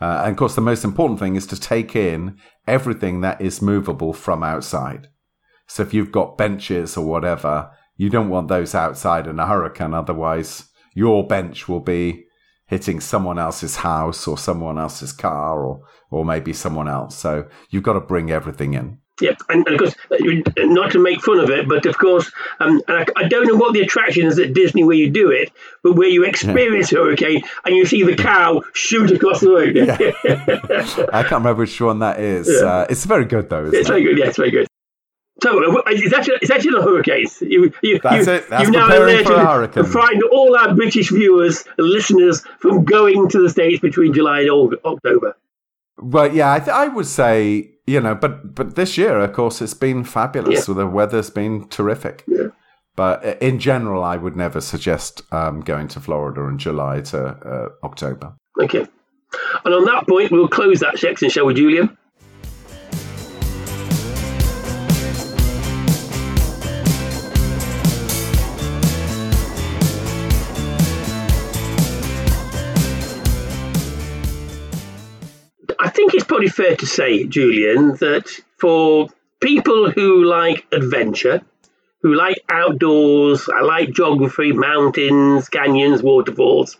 Uh, 0.00 0.22
and 0.24 0.32
of 0.32 0.36
course, 0.36 0.54
the 0.54 0.60
most 0.60 0.84
important 0.84 1.18
thing 1.18 1.36
is 1.36 1.46
to 1.46 1.58
take 1.58 1.96
in 1.96 2.36
everything 2.66 3.22
that 3.22 3.40
is 3.40 3.62
movable 3.62 4.12
from 4.12 4.42
outside. 4.42 5.08
So 5.66 5.82
if 5.82 5.94
you've 5.94 6.12
got 6.12 6.36
benches 6.36 6.96
or 6.96 7.06
whatever, 7.06 7.70
you 7.96 8.10
don't 8.10 8.28
want 8.28 8.48
those 8.48 8.74
outside 8.74 9.26
in 9.26 9.38
a 9.38 9.46
hurricane. 9.46 9.94
Otherwise, 9.94 10.68
your 10.94 11.26
bench 11.26 11.68
will 11.68 11.80
be 11.80 12.24
hitting 12.66 12.98
someone 13.00 13.38
else's 13.38 13.76
house 13.76 14.26
or 14.26 14.38
someone 14.38 14.78
else's 14.78 15.12
car 15.12 15.64
or, 15.64 15.82
or 16.10 16.24
maybe 16.24 16.52
someone 16.52 16.88
else. 16.88 17.16
So 17.16 17.46
you've 17.70 17.82
got 17.82 17.92
to 17.94 18.00
bring 18.00 18.30
everything 18.30 18.74
in. 18.74 18.98
Yeah, 19.20 19.36
and, 19.48 19.64
of 19.68 19.78
course, 19.78 19.94
uh, 20.10 20.16
not 20.64 20.90
to 20.90 20.98
make 20.98 21.22
fun 21.22 21.38
of 21.38 21.48
it, 21.48 21.68
but 21.68 21.86
of 21.86 21.96
course, 21.98 22.32
um, 22.58 22.82
and 22.88 22.96
I, 22.98 23.06
I 23.24 23.28
don't 23.28 23.46
know 23.46 23.54
what 23.54 23.72
the 23.72 23.80
attraction 23.80 24.26
is 24.26 24.40
at 24.40 24.54
Disney 24.54 24.82
where 24.82 24.96
you 24.96 25.08
do 25.08 25.30
it, 25.30 25.52
but 25.84 25.92
where 25.92 26.08
you 26.08 26.24
experience 26.24 26.92
a 26.92 26.96
hurricane 26.96 27.42
and 27.64 27.76
you 27.76 27.86
see 27.86 28.02
the 28.02 28.16
cow 28.16 28.62
shoot 28.72 29.12
across 29.12 29.40
the 29.40 29.50
road. 29.50 29.76
I 31.12 31.22
can't 31.22 31.30
remember 31.44 31.60
which 31.60 31.80
one 31.80 32.00
that 32.00 32.18
is. 32.18 32.48
Uh, 32.48 32.86
it's 32.90 33.04
very 33.04 33.24
good 33.24 33.48
though. 33.50 33.66
Isn't 33.66 33.78
It's 33.78 33.88
it? 33.88 33.92
very 33.92 34.02
good. 34.02 34.18
Yeah, 34.18 34.26
it's 34.26 34.36
very 34.36 34.50
good. 34.50 34.66
So 35.42 35.78
uh, 35.78 35.82
it's 35.86 36.14
actually 36.14 36.36
it's 36.42 36.50
actually 36.50 36.70
not 36.72 36.84
hurricanes. 36.84 37.40
You, 37.40 37.72
you, 37.82 37.98
That's 37.98 38.26
you, 38.26 38.32
it. 38.34 38.48
That's 38.48 38.62
you've 38.62 38.72
now 38.72 38.86
preparing 38.86 39.24
for 39.24 39.32
a 39.34 39.46
hurricane. 39.46 39.82
and 39.84 39.92
frightened 39.92 40.22
all 40.30 40.56
our 40.56 40.74
British 40.74 41.10
viewers 41.10 41.64
and 41.76 41.88
listeners 41.88 42.42
from 42.60 42.84
going 42.84 43.28
to 43.30 43.42
the 43.42 43.50
States 43.50 43.80
between 43.80 44.12
July 44.12 44.42
and 44.42 44.76
October. 44.84 45.36
Well, 45.98 46.34
yeah, 46.34 46.52
I, 46.52 46.58
th- 46.58 46.70
I 46.70 46.88
would 46.88 47.06
say 47.06 47.74
you 47.86 48.00
know, 48.00 48.14
but 48.14 48.54
but 48.54 48.76
this 48.76 48.96
year, 48.96 49.18
of 49.18 49.32
course, 49.32 49.60
it's 49.60 49.74
been 49.74 50.04
fabulous. 50.04 50.68
Yeah. 50.68 50.74
The 50.74 50.86
weather's 50.86 51.30
been 51.30 51.68
terrific. 51.68 52.24
Yeah. 52.26 52.48
But 52.96 53.24
uh, 53.24 53.34
in 53.40 53.58
general, 53.58 54.02
I 54.02 54.16
would 54.16 54.36
never 54.36 54.60
suggest 54.60 55.22
um, 55.32 55.60
going 55.60 55.88
to 55.88 56.00
Florida 56.00 56.42
in 56.42 56.58
July 56.58 57.00
to 57.02 57.26
uh, 57.26 57.68
October. 57.82 58.34
Okay. 58.60 58.86
And 59.64 59.74
on 59.74 59.84
that 59.86 60.06
point, 60.08 60.30
we'll 60.30 60.48
close 60.48 60.80
that 60.80 60.98
section, 60.98 61.28
shall 61.28 61.46
we, 61.46 61.54
Julian? 61.54 61.98
Probably 76.34 76.48
fair 76.48 76.74
to 76.74 76.84
say, 76.84 77.22
Julian, 77.22 77.94
that 77.98 78.28
for 78.58 79.06
people 79.40 79.92
who 79.92 80.24
like 80.24 80.66
adventure, 80.72 81.40
who 82.02 82.12
like 82.12 82.42
outdoors, 82.48 83.48
I 83.48 83.60
like 83.60 83.92
geography, 83.92 84.50
mountains, 84.50 85.48
canyons, 85.48 86.02
waterfalls, 86.02 86.76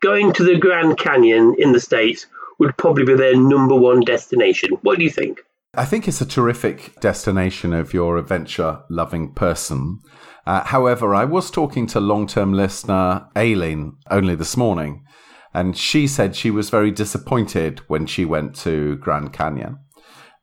going 0.00 0.34
to 0.34 0.44
the 0.44 0.58
Grand 0.58 0.98
Canyon 0.98 1.56
in 1.58 1.72
the 1.72 1.80
States 1.80 2.26
would 2.58 2.76
probably 2.76 3.06
be 3.06 3.14
their 3.14 3.34
number 3.34 3.74
one 3.74 4.00
destination. 4.00 4.72
What 4.82 4.98
do 4.98 5.04
you 5.04 5.10
think? 5.10 5.40
I 5.72 5.86
think 5.86 6.06
it's 6.06 6.20
a 6.20 6.26
terrific 6.26 7.00
destination 7.00 7.72
if 7.72 7.94
you're 7.94 8.18
a 8.18 8.20
adventure 8.20 8.82
loving 8.90 9.32
person. 9.32 10.00
Uh, 10.44 10.64
however, 10.64 11.14
I 11.14 11.24
was 11.24 11.50
talking 11.50 11.86
to 11.86 12.00
long 12.00 12.26
term 12.26 12.52
listener 12.52 13.28
Aileen 13.34 13.96
only 14.10 14.34
this 14.34 14.58
morning, 14.58 15.06
and 15.52 15.76
she 15.76 16.06
said 16.06 16.36
she 16.36 16.50
was 16.50 16.70
very 16.70 16.90
disappointed 16.90 17.80
when 17.88 18.06
she 18.06 18.24
went 18.24 18.54
to 18.56 18.96
Grand 18.96 19.32
Canyon. 19.32 19.78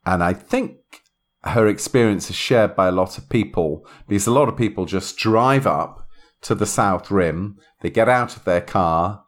And 0.05 0.23
I 0.23 0.33
think 0.33 0.77
her 1.43 1.67
experience 1.67 2.29
is 2.29 2.35
shared 2.35 2.75
by 2.75 2.87
a 2.87 2.91
lot 2.91 3.17
of 3.17 3.29
people 3.29 3.87
because 4.07 4.27
a 4.27 4.31
lot 4.31 4.49
of 4.49 4.57
people 4.57 4.85
just 4.85 5.17
drive 5.17 5.65
up 5.65 6.07
to 6.41 6.55
the 6.55 6.65
South 6.65 7.09
Rim, 7.09 7.57
they 7.81 7.89
get 7.89 8.09
out 8.09 8.35
of 8.35 8.43
their 8.43 8.61
car, 8.61 9.23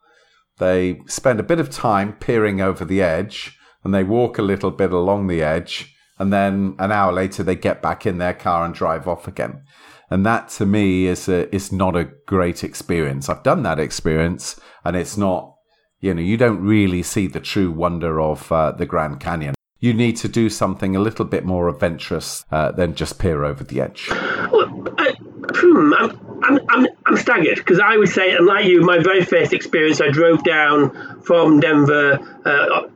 they 0.57 1.01
spend 1.07 1.39
a 1.39 1.43
bit 1.43 1.59
of 1.59 1.69
time 1.69 2.13
peering 2.13 2.61
over 2.61 2.83
the 2.85 3.01
edge 3.01 3.57
and 3.83 3.93
they 3.93 4.03
walk 4.03 4.37
a 4.37 4.43
little 4.43 4.71
bit 4.71 4.91
along 4.91 5.27
the 5.27 5.41
edge 5.41 5.95
and 6.17 6.33
then 6.33 6.75
an 6.79 6.91
hour 6.91 7.13
later 7.13 7.41
they 7.41 7.55
get 7.55 7.81
back 7.81 8.05
in 8.05 8.17
their 8.17 8.33
car 8.33 8.65
and 8.65 8.73
drive 8.73 9.07
off 9.07 9.27
again 9.27 9.63
and 10.09 10.25
that 10.25 10.49
to 10.49 10.65
me 10.65 11.05
is 11.05 11.29
a, 11.29 11.53
is 11.55 11.71
not 11.71 11.95
a 11.95 12.09
great 12.27 12.63
experience 12.63 13.29
i've 13.29 13.43
done 13.43 13.63
that 13.63 13.79
experience 13.79 14.59
and 14.83 14.97
it's 14.97 15.15
not 15.17 15.55
you 15.99 16.13
know 16.13 16.21
you 16.21 16.37
don't 16.37 16.61
really 16.61 17.03
see 17.03 17.27
the 17.27 17.39
true 17.39 17.71
wonder 17.71 18.19
of 18.21 18.51
uh, 18.51 18.71
the 18.71 18.85
grand 18.85 19.19
canyon 19.19 19.53
you 19.79 19.93
need 19.93 20.17
to 20.17 20.27
do 20.27 20.49
something 20.49 20.95
a 20.95 20.99
little 20.99 21.23
bit 21.25 21.45
more 21.45 21.69
adventurous 21.69 22.45
uh, 22.51 22.71
than 22.71 22.95
just 22.95 23.17
peer 23.17 23.45
over 23.45 23.63
the 23.63 23.79
edge 23.79 24.09
Well, 24.09 24.87
I, 24.97 25.15
hmm, 25.55 25.93
I'm, 25.93 26.43
I'm, 26.43 26.59
I'm, 26.69 26.87
I'm 27.05 27.17
staggered 27.17 27.57
because 27.57 27.79
I 27.79 27.97
would 27.97 28.09
say, 28.09 28.35
and 28.35 28.45
like 28.45 28.65
you, 28.65 28.81
my 28.81 28.99
very 28.99 29.23
first 29.23 29.53
experience, 29.53 30.01
I 30.01 30.09
drove 30.09 30.43
down 30.43 31.21
from 31.21 31.59
Denver 31.59 32.19
uh, 32.45 32.87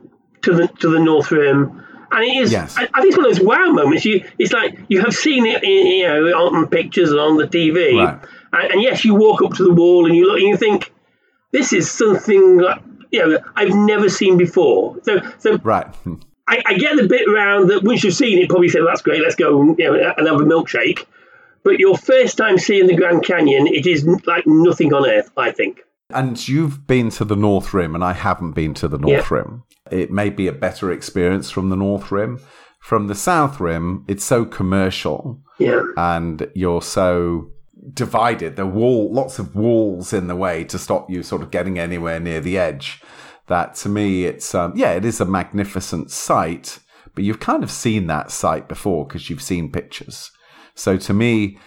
to 0.42 0.54
the 0.54 0.68
to 0.80 0.88
the 0.90 0.98
North 0.98 1.30
Rim. 1.30 1.82
And 2.10 2.24
it 2.24 2.36
is, 2.36 2.52
Yes. 2.52 2.76
I, 2.76 2.88
I 2.94 3.00
think 3.00 3.06
it's 3.08 3.16
one 3.16 3.26
of 3.26 3.36
those 3.36 3.44
wow 3.44 3.70
moments. 3.72 4.04
You, 4.04 4.28
it's 4.38 4.52
like 4.52 4.78
you 4.88 5.00
have 5.00 5.14
seen 5.14 5.46
it, 5.46 5.64
in, 5.64 5.86
you 5.86 6.06
know, 6.06 6.26
on 6.46 6.68
pictures 6.68 7.10
and 7.10 7.20
on 7.20 7.36
the 7.36 7.46
TV. 7.46 7.98
Right. 7.98 8.20
And, 8.52 8.72
and 8.72 8.82
yes, 8.82 9.04
you 9.04 9.14
walk 9.14 9.42
up 9.42 9.54
to 9.54 9.64
the 9.64 9.72
wall 9.74 10.06
and 10.06 10.14
you 10.14 10.26
look 10.26 10.38
and 10.38 10.48
you 10.48 10.56
think, 10.56 10.92
this 11.50 11.72
is 11.72 11.90
something 11.90 12.62
you 13.14 13.26
know 13.26 13.38
I've 13.54 13.74
never 13.74 14.08
seen 14.08 14.36
before. 14.36 14.96
So 15.02 15.20
so 15.38 15.58
right. 15.62 15.86
I, 16.46 16.62
I, 16.66 16.74
get 16.74 16.96
the 16.96 17.08
bit 17.08 17.26
around 17.26 17.68
that 17.68 17.84
once 17.84 18.04
you've 18.04 18.12
seen 18.12 18.38
it, 18.38 18.50
probably 18.50 18.68
say 18.68 18.80
well, 18.80 18.88
that's 18.88 19.00
great. 19.00 19.22
Let's 19.22 19.34
go 19.34 19.62
you 19.62 19.76
know, 19.78 19.94
and 19.94 20.26
have 20.28 20.40
a 20.40 20.44
milkshake. 20.44 21.06
But 21.62 21.78
your 21.78 21.96
first 21.96 22.36
time 22.36 22.58
seeing 22.58 22.86
the 22.86 22.94
Grand 22.94 23.24
Canyon, 23.24 23.66
it 23.66 23.86
is 23.86 24.04
like 24.26 24.46
nothing 24.46 24.92
on 24.92 25.08
earth. 25.08 25.30
I 25.36 25.52
think. 25.52 25.80
And 26.10 26.46
you've 26.46 26.86
been 26.86 27.08
to 27.10 27.24
the 27.24 27.36
North 27.36 27.72
Rim, 27.72 27.94
and 27.94 28.04
I 28.04 28.12
haven't 28.12 28.52
been 28.52 28.74
to 28.74 28.88
the 28.88 28.98
North 28.98 29.30
yeah. 29.30 29.36
Rim. 29.36 29.62
It 29.90 30.10
may 30.10 30.28
be 30.28 30.46
a 30.46 30.52
better 30.52 30.92
experience 30.92 31.50
from 31.50 31.70
the 31.70 31.76
North 31.76 32.12
Rim. 32.12 32.40
From 32.80 33.06
the 33.06 33.14
South 33.14 33.60
Rim, 33.60 34.04
it's 34.06 34.24
so 34.24 34.44
commercial. 34.44 35.40
Yeah. 35.58 35.82
And 35.96 36.46
you're 36.54 36.82
so 36.82 37.53
divided. 37.92 38.58
Are 38.58 38.66
wall, 38.66 39.12
lots 39.12 39.38
of 39.38 39.54
walls 39.54 40.12
in 40.12 40.26
the 40.26 40.36
way 40.36 40.64
to 40.64 40.78
stop 40.78 41.10
you 41.10 41.22
sort 41.22 41.42
of 41.42 41.50
getting 41.50 41.78
anywhere 41.78 42.20
near 42.20 42.40
the 42.40 42.58
edge. 42.58 43.02
That 43.46 43.74
to 43.76 43.88
me, 43.88 44.24
it's 44.24 44.54
um, 44.54 44.72
yeah, 44.74 44.92
it 44.92 45.04
is 45.04 45.20
a 45.20 45.26
magnificent 45.26 46.10
sight, 46.10 46.78
but 47.14 47.24
you've 47.24 47.40
kind 47.40 47.62
of 47.62 47.70
seen 47.70 48.06
that 48.06 48.30
sight 48.30 48.68
before 48.68 49.06
because 49.06 49.28
you've 49.28 49.42
seen 49.42 49.70
pictures. 49.70 50.30
So 50.74 50.96
to 50.96 51.12
me, 51.12 51.58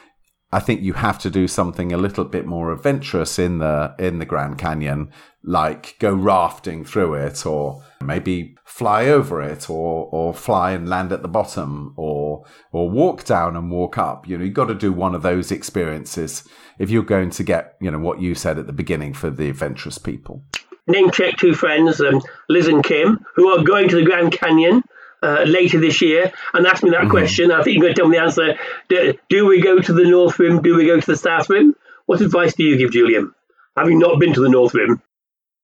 I 0.52 0.60
think 0.60 0.82
you 0.82 0.94
have 0.94 1.20
to 1.20 1.30
do 1.30 1.48
something 1.48 1.92
a 1.92 1.98
little 1.98 2.24
bit 2.24 2.46
more 2.46 2.72
adventurous 2.72 3.38
in 3.38 3.58
the 3.58 3.94
in 4.00 4.20
the 4.20 4.26
Grand 4.26 4.58
Canyon, 4.58 5.12
like 5.44 5.98
go 6.00 6.14
rafting 6.14 6.86
through 6.86 7.16
it, 7.16 7.46
or 7.46 7.84
maybe 8.02 8.56
fly 8.64 9.08
over 9.08 9.42
it, 9.42 9.70
or 9.70 10.08
or 10.12 10.34
fly 10.34 10.72
and 10.72 10.88
land 10.88 11.12
at 11.12 11.22
the 11.22 11.28
bottom, 11.28 11.94
or 11.98 12.46
or 12.72 12.90
walk 12.90 13.26
down 13.26 13.58
and 13.58 13.70
walk 13.70 13.98
up. 13.98 14.26
You 14.26 14.38
know, 14.38 14.46
you've 14.46 14.54
got 14.54 14.68
to 14.68 14.76
do 14.76 14.94
one 14.94 15.16
of 15.16 15.22
those 15.22 15.52
experiences 15.52 16.48
if 16.80 16.90
you're 16.90 17.04
going 17.04 17.32
to 17.32 17.44
get 17.44 17.76
you 17.82 17.92
know 17.92 18.00
what 18.00 18.22
you 18.22 18.34
said 18.34 18.58
at 18.58 18.68
the 18.68 18.74
beginning 18.74 19.14
for 19.14 19.30
the 19.30 19.50
adventurous 19.50 19.98
people. 19.98 20.44
Name 20.88 21.12
check 21.12 21.36
two 21.36 21.54
friends, 21.54 22.00
um, 22.00 22.22
Liz 22.48 22.70
and 22.70 22.82
Kim, 22.82 23.20
who 23.36 23.50
are 23.50 23.66
going 23.66 23.90
to 23.90 23.98
the 23.98 24.06
Grand 24.06 24.32
Canyon 24.32 24.82
uh, 25.24 25.44
later 25.44 25.80
this 25.80 26.02
year 26.02 26.32
and 26.54 26.66
ask 26.68 26.84
me 26.84 26.92
that 26.92 27.02
mm-hmm. 27.02 27.10
question. 27.12 27.52
I 27.52 27.64
think 27.64 27.76
you're 27.76 27.84
going 27.84 27.96
to 27.96 28.02
tell 28.02 28.10
me 28.10 28.18
the 28.18 28.24
answer. 28.24 28.60
Do, 28.90 29.14
do, 29.30 29.46
we 29.46 29.62
go 29.62 29.80
to 29.80 29.94
the 29.94 30.06
North 30.06 30.40
Rim? 30.40 30.62
Do 30.62 30.76
we 30.76 30.86
go 30.86 31.00
to 31.00 31.06
the 31.06 31.18
South 31.18 31.50
Rim? 31.50 31.76
What 32.06 32.22
advice 32.22 32.54
do 32.54 32.64
you 32.64 32.78
give, 32.78 32.92
Julian, 32.92 33.34
having 33.76 34.00
not 34.00 34.20
been 34.20 34.34
to 34.34 34.42
the 34.42 34.50
North 34.50 34.74
Rim? 34.74 35.02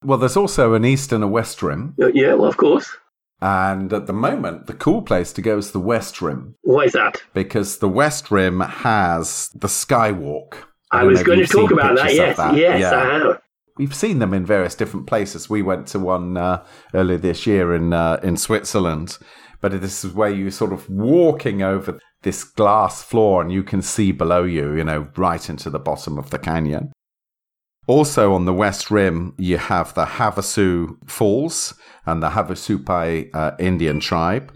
Well, 0.04 0.18
there's 0.18 0.38
also 0.38 0.74
an 0.74 0.84
East 0.84 1.14
and 1.14 1.24
a 1.24 1.28
West 1.28 1.64
Rim. 1.64 1.96
Uh, 2.02 2.08
yeah, 2.08 2.34
well, 2.34 2.50
of 2.50 2.58
course. 2.58 2.98
And 3.42 3.92
at 3.92 4.08
the 4.08 4.14
moment, 4.14 4.68
the 4.68 4.74
cool 4.74 5.02
place 5.02 5.34
to 5.34 5.42
go 5.42 5.58
is 5.58 5.72
the 5.72 5.80
West 5.80 6.22
Rim. 6.22 6.56
Why 6.62 6.86
is 6.86 6.94
that? 6.94 7.22
Because 7.34 7.80
the 7.80 7.90
West 7.90 8.32
Rim 8.32 8.62
has 8.62 9.50
the 9.54 9.68
Skywalk. 9.68 10.56
I, 10.92 11.02
I 11.02 11.04
was 11.04 11.24
going 11.24 11.40
to 11.40 11.48
talk 11.48 11.72
about 11.72 11.98
that. 11.98 12.14
Yes, 12.14 12.38
that. 12.38 12.56
yes, 12.56 12.80
yeah. 12.80 12.92
I 12.92 13.14
have. 13.18 13.42
We've 13.78 13.96
seen 13.96 14.20
them 14.20 14.34
in 14.34 14.46
various 14.46 14.76
different 14.76 15.08
places. 15.08 15.50
We 15.50 15.62
went 15.62 15.88
to 15.88 16.00
one 16.00 16.38
uh, 16.38 16.64
earlier 16.94 17.18
this 17.18 17.48
year 17.48 17.74
in 17.74 17.92
uh, 17.92 18.20
in 18.22 18.38
Switzerland, 18.38 19.18
but 19.64 19.80
this 19.80 20.04
is 20.04 20.12
where 20.14 20.30
you're 20.30 20.52
sort 20.52 20.74
of 20.74 20.90
walking 20.90 21.62
over 21.64 21.98
this 22.24 22.44
glass 22.44 23.02
floor 23.02 23.42
and 23.42 23.50
you 23.50 23.64
can 23.64 23.82
see 23.82 24.12
below 24.12 24.44
you, 24.44 24.76
you 24.76 24.84
know, 24.84 25.08
right 25.16 25.50
into 25.50 25.70
the 25.70 25.80
bottom 25.80 26.18
of 26.18 26.32
the 26.32 26.38
canyon. 26.38 26.92
Also 27.88 28.34
on 28.34 28.44
the 28.44 28.54
west 28.54 28.92
rim, 28.92 29.34
you 29.38 29.58
have 29.58 29.94
the 29.94 30.04
Havasu 30.04 30.98
Falls 31.10 31.74
and 32.06 32.22
the 32.22 32.32
Havasupai 32.32 33.30
uh, 33.34 33.52
Indian 33.58 34.02
tribe. 34.02 34.54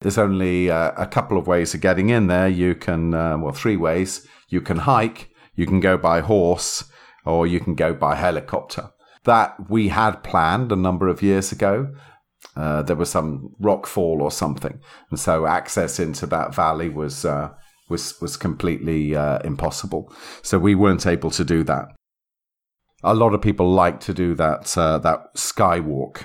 There's 0.00 0.16
only 0.16 0.70
uh, 0.70 0.92
a 0.96 1.06
couple 1.06 1.36
of 1.36 1.46
ways 1.46 1.74
of 1.74 1.82
getting 1.82 2.08
in 2.08 2.26
there. 2.26 2.48
You 2.48 2.74
can, 2.74 3.12
uh, 3.12 3.36
well, 3.36 3.52
three 3.52 3.76
ways. 3.76 4.26
You 4.48 4.62
can 4.62 4.78
hike, 4.78 5.28
you 5.54 5.66
can 5.66 5.80
go 5.80 5.98
by 5.98 6.20
horse, 6.20 6.84
or 7.26 7.46
you 7.46 7.60
can 7.60 7.74
go 7.74 7.92
by 7.92 8.14
helicopter. 8.14 8.88
That 9.24 9.68
we 9.68 9.88
had 9.88 10.22
planned 10.22 10.72
a 10.72 10.76
number 10.76 11.08
of 11.08 11.22
years 11.22 11.52
ago, 11.52 11.92
uh, 12.56 12.82
there 12.82 12.96
was 12.96 13.10
some 13.10 13.54
rock 13.60 13.86
fall 13.86 14.22
or 14.22 14.30
something, 14.30 14.80
and 15.10 15.20
so 15.20 15.46
access 15.46 16.00
into 16.00 16.26
that 16.26 16.54
valley 16.54 16.88
was 16.88 17.24
uh, 17.24 17.50
was 17.88 18.20
was 18.20 18.36
completely 18.36 19.14
uh, 19.14 19.38
impossible. 19.44 20.12
So 20.42 20.58
we 20.58 20.74
weren't 20.74 21.06
able 21.06 21.30
to 21.32 21.44
do 21.44 21.62
that. 21.64 21.88
A 23.02 23.14
lot 23.14 23.34
of 23.34 23.42
people 23.42 23.70
like 23.70 24.00
to 24.00 24.14
do 24.14 24.34
that 24.36 24.76
uh, 24.76 24.98
that 24.98 25.34
skywalk. 25.36 26.24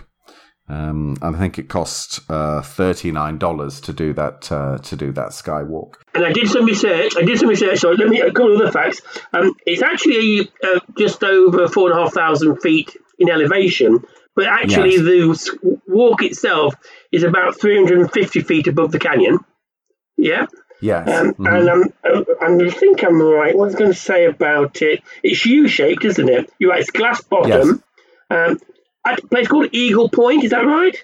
Um, 0.69 1.17
I 1.21 1.33
think 1.33 1.59
it 1.59 1.67
cost 1.67 2.21
uh, 2.29 2.61
thirty 2.61 3.11
nine 3.11 3.37
dollars 3.37 3.81
to 3.81 3.91
do 3.91 4.13
that 4.13 4.49
uh, 4.49 4.77
to 4.77 4.95
do 4.95 5.11
that 5.11 5.31
skywalk. 5.31 5.95
And 6.15 6.23
I 6.23 6.31
did 6.31 6.47
some 6.47 6.63
research. 6.63 7.17
I 7.17 7.23
did 7.23 7.39
some 7.39 7.49
research. 7.49 7.79
So 7.79 7.91
let 7.91 8.07
me 8.07 8.21
a 8.21 8.31
couple 8.31 8.55
of 8.55 8.61
other 8.61 8.71
facts. 8.71 9.01
Um, 9.33 9.53
it's 9.65 9.81
actually 9.81 10.49
just 10.97 11.21
over 11.25 11.67
four 11.67 11.91
and 11.91 11.99
a 11.99 12.03
half 12.03 12.13
thousand 12.13 12.61
feet 12.61 12.95
in 13.19 13.29
elevation, 13.29 14.03
but 14.35 14.45
actually, 14.45 14.95
yes. 14.95 15.45
the 15.45 15.79
walk 15.87 16.23
itself 16.23 16.75
is 17.11 17.23
about 17.23 17.59
350 17.59 18.41
feet 18.41 18.67
above 18.67 18.91
the 18.91 18.99
canyon. 18.99 19.39
Yeah. 20.17 20.45
Yes. 20.81 21.07
Um, 21.07 21.33
mm-hmm. 21.33 21.45
And 21.47 21.69
um, 21.69 21.93
uh, 22.03 22.23
I 22.41 22.69
think 22.69 23.03
I'm 23.03 23.21
right. 23.21 23.55
What 23.55 23.65
I 23.65 23.67
was 23.67 23.75
going 23.75 23.91
to 23.91 23.97
say 23.97 24.25
about 24.25 24.81
it? 24.81 25.03
It's 25.21 25.45
U 25.45 25.67
shaped, 25.67 26.05
isn't 26.05 26.29
it? 26.29 26.51
You're 26.59 26.71
right. 26.71 26.81
It's 26.81 26.89
glass 26.89 27.21
bottom. 27.21 27.83
Yes. 28.29 28.49
Um, 28.49 28.59
at 29.05 29.19
a 29.19 29.27
place 29.27 29.47
called 29.47 29.69
Eagle 29.73 30.09
Point. 30.09 30.43
Is 30.43 30.51
that 30.51 30.65
right? 30.65 30.95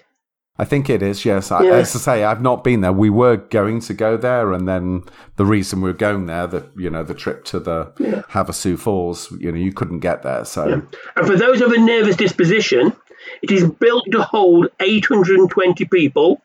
I 0.60 0.64
think 0.64 0.90
it 0.90 1.02
is, 1.02 1.24
yes. 1.24 1.52
I, 1.52 1.64
As 1.66 1.94
I 1.94 1.98
say, 2.00 2.24
I've 2.24 2.42
not 2.42 2.64
been 2.64 2.80
there. 2.80 2.92
We 2.92 3.10
were 3.10 3.36
going 3.36 3.80
to 3.82 3.94
go 3.94 4.16
there, 4.16 4.52
and 4.52 4.66
then 4.66 5.04
the 5.36 5.46
reason 5.46 5.80
we 5.80 5.90
are 5.90 5.94
going 5.94 6.26
there, 6.26 6.48
the 6.48 6.68
you 6.76 6.90
know, 6.90 7.04
the 7.04 7.14
trip 7.14 7.44
to 7.46 7.60
the 7.60 7.92
yeah. 8.00 8.22
Havasu 8.22 8.76
Falls, 8.76 9.30
you 9.38 9.52
know, 9.52 9.58
you 9.58 9.72
couldn't 9.72 10.00
get 10.00 10.24
there. 10.24 10.44
So, 10.44 10.66
yeah. 10.66 10.80
and 11.14 11.26
for 11.28 11.36
those 11.36 11.60
of 11.60 11.70
a 11.70 11.78
nervous 11.78 12.16
disposition, 12.16 12.92
it 13.42 13.50
is 13.50 13.68
built 13.68 14.06
to 14.12 14.22
hold 14.22 14.68
820 14.80 15.84
people, 15.86 16.42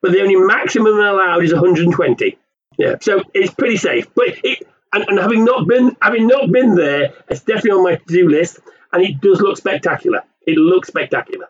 but 0.00 0.12
the 0.12 0.20
only 0.20 0.36
maximum 0.36 0.98
allowed 0.98 1.44
is 1.44 1.52
120. 1.52 2.38
Yeah, 2.76 2.96
so 3.00 3.22
it's 3.32 3.54
pretty 3.54 3.76
safe. 3.76 4.12
But 4.14 4.28
it, 4.42 4.66
and, 4.92 5.04
and 5.08 5.18
having 5.18 5.44
not 5.44 5.66
been 5.66 5.96
having 6.00 6.26
not 6.26 6.50
been 6.50 6.74
there, 6.74 7.12
it's 7.28 7.40
definitely 7.40 7.72
on 7.72 7.84
my 7.84 7.96
to-do 7.96 8.28
list, 8.28 8.58
and 8.92 9.02
it 9.02 9.20
does 9.20 9.40
look 9.40 9.56
spectacular. 9.56 10.22
It 10.46 10.56
looks 10.56 10.88
spectacular. 10.88 11.48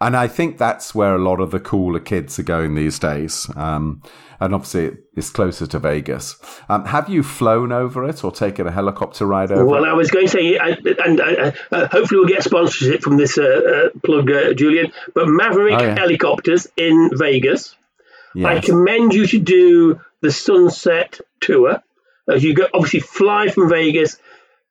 And 0.00 0.16
I 0.16 0.28
think 0.28 0.58
that's 0.58 0.94
where 0.94 1.14
a 1.14 1.18
lot 1.18 1.40
of 1.40 1.50
the 1.50 1.58
cooler 1.58 1.98
kids 1.98 2.38
are 2.38 2.44
going 2.44 2.74
these 2.74 2.98
days. 2.98 3.50
Um, 3.56 4.02
and 4.40 4.54
obviously, 4.54 4.96
it's 5.16 5.30
closer 5.30 5.66
to 5.66 5.78
Vegas. 5.80 6.36
Um, 6.68 6.84
have 6.84 7.08
you 7.08 7.24
flown 7.24 7.72
over 7.72 8.08
it 8.08 8.22
or 8.22 8.30
taken 8.30 8.68
a 8.68 8.70
helicopter 8.70 9.26
ride 9.26 9.50
over 9.50 9.64
well, 9.64 9.84
it? 9.84 9.88
I 9.88 9.94
was 9.94 10.12
going 10.12 10.26
to 10.26 10.32
say, 10.32 10.56
and 10.56 11.20
uh, 11.20 11.50
uh, 11.72 11.88
hopefully 11.88 12.20
we'll 12.20 12.28
get 12.28 12.44
sponsorship 12.44 13.02
from 13.02 13.16
this 13.16 13.36
uh, 13.36 13.42
uh 13.42 13.98
plug, 14.04 14.30
uh, 14.30 14.54
Julian, 14.54 14.92
but 15.12 15.26
Maverick 15.26 15.74
oh, 15.74 15.82
yeah. 15.82 15.98
Helicopters 15.98 16.68
in 16.76 17.10
Vegas. 17.14 17.74
Yes. 18.34 18.46
I 18.46 18.60
commend 18.60 19.14
you 19.14 19.26
to 19.26 19.38
do 19.40 20.00
the 20.20 20.30
Sunset 20.30 21.20
Tour. 21.40 21.82
As 22.28 22.44
you 22.44 22.54
go, 22.54 22.68
obviously 22.72 23.00
fly 23.00 23.48
from 23.48 23.68
Vegas, 23.68 24.18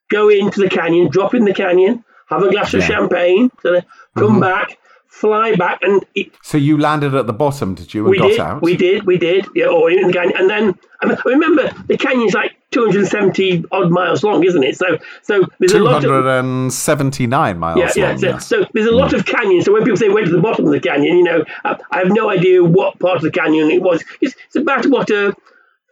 go 0.10 0.30
into 0.30 0.62
the 0.62 0.70
canyon, 0.70 1.10
drop 1.10 1.34
in 1.34 1.44
the 1.44 1.54
canyon, 1.54 2.06
have 2.30 2.44
a 2.44 2.52
glass 2.52 2.72
yeah. 2.72 2.80
of 2.80 2.86
champagne, 2.86 3.50
come 3.62 3.84
mm-hmm. 4.16 4.40
back 4.40 4.78
fly 5.18 5.56
back 5.56 5.80
and 5.82 6.06
it, 6.14 6.32
so 6.44 6.60
you 6.60 6.78
landed 6.78 7.16
at 7.16 7.26
the 7.26 7.34
bottom 7.34 7.74
did 7.74 7.92
you 7.92 8.02
and 8.02 8.12
we 8.12 8.20
got 8.20 8.28
did, 8.28 8.40
out 8.40 8.62
we 8.62 8.78
did 8.78 9.04
we 9.04 9.18
did 9.18 9.48
yeah 9.56 9.66
or 9.66 9.90
in 9.90 10.06
the 10.06 10.14
canyon 10.14 10.38
and 10.38 10.48
then 10.48 10.78
I 11.02 11.08
mean, 11.08 11.18
remember 11.26 11.72
the 11.88 11.98
canyon's 11.98 12.36
like 12.36 12.56
270 12.70 13.66
odd 13.72 13.90
miles 13.90 14.24
long 14.24 14.44
isn't 14.44 14.64
it 14.64 14.78
so 14.78 15.00
so 15.24 15.44
there's 15.58 15.74
a 15.74 15.80
lot 15.80 15.96
of 15.96 16.04
279 16.04 17.58
miles 17.58 17.80
yeah, 17.80 17.92
yeah, 17.96 18.10
long, 18.10 18.40
so, 18.40 18.62
so, 18.62 18.66
there's 18.74 18.86
a 18.86 18.92
lot 18.92 19.14
of 19.14 19.26
canyons 19.26 19.66
so 19.66 19.74
when 19.74 19.84
people 19.84 19.98
say 19.98 20.10
went 20.10 20.28
to 20.28 20.32
the 20.32 20.42
bottom 20.42 20.66
of 20.66 20.72
the 20.72 20.80
canyon 20.80 21.18
you 21.18 21.24
know 21.24 21.44
I, 21.66 21.80
I 21.90 21.98
have 22.00 22.10
no 22.10 22.30
idea 22.30 22.64
what 22.64 23.00
part 23.00 23.16
of 23.16 23.24
the 23.24 23.32
canyon 23.32 23.72
it 23.72 23.82
was 23.82 24.04
it's, 24.22 24.36
it's 24.46 24.56
about 24.56 24.86
what 24.86 25.10
a 25.10 25.36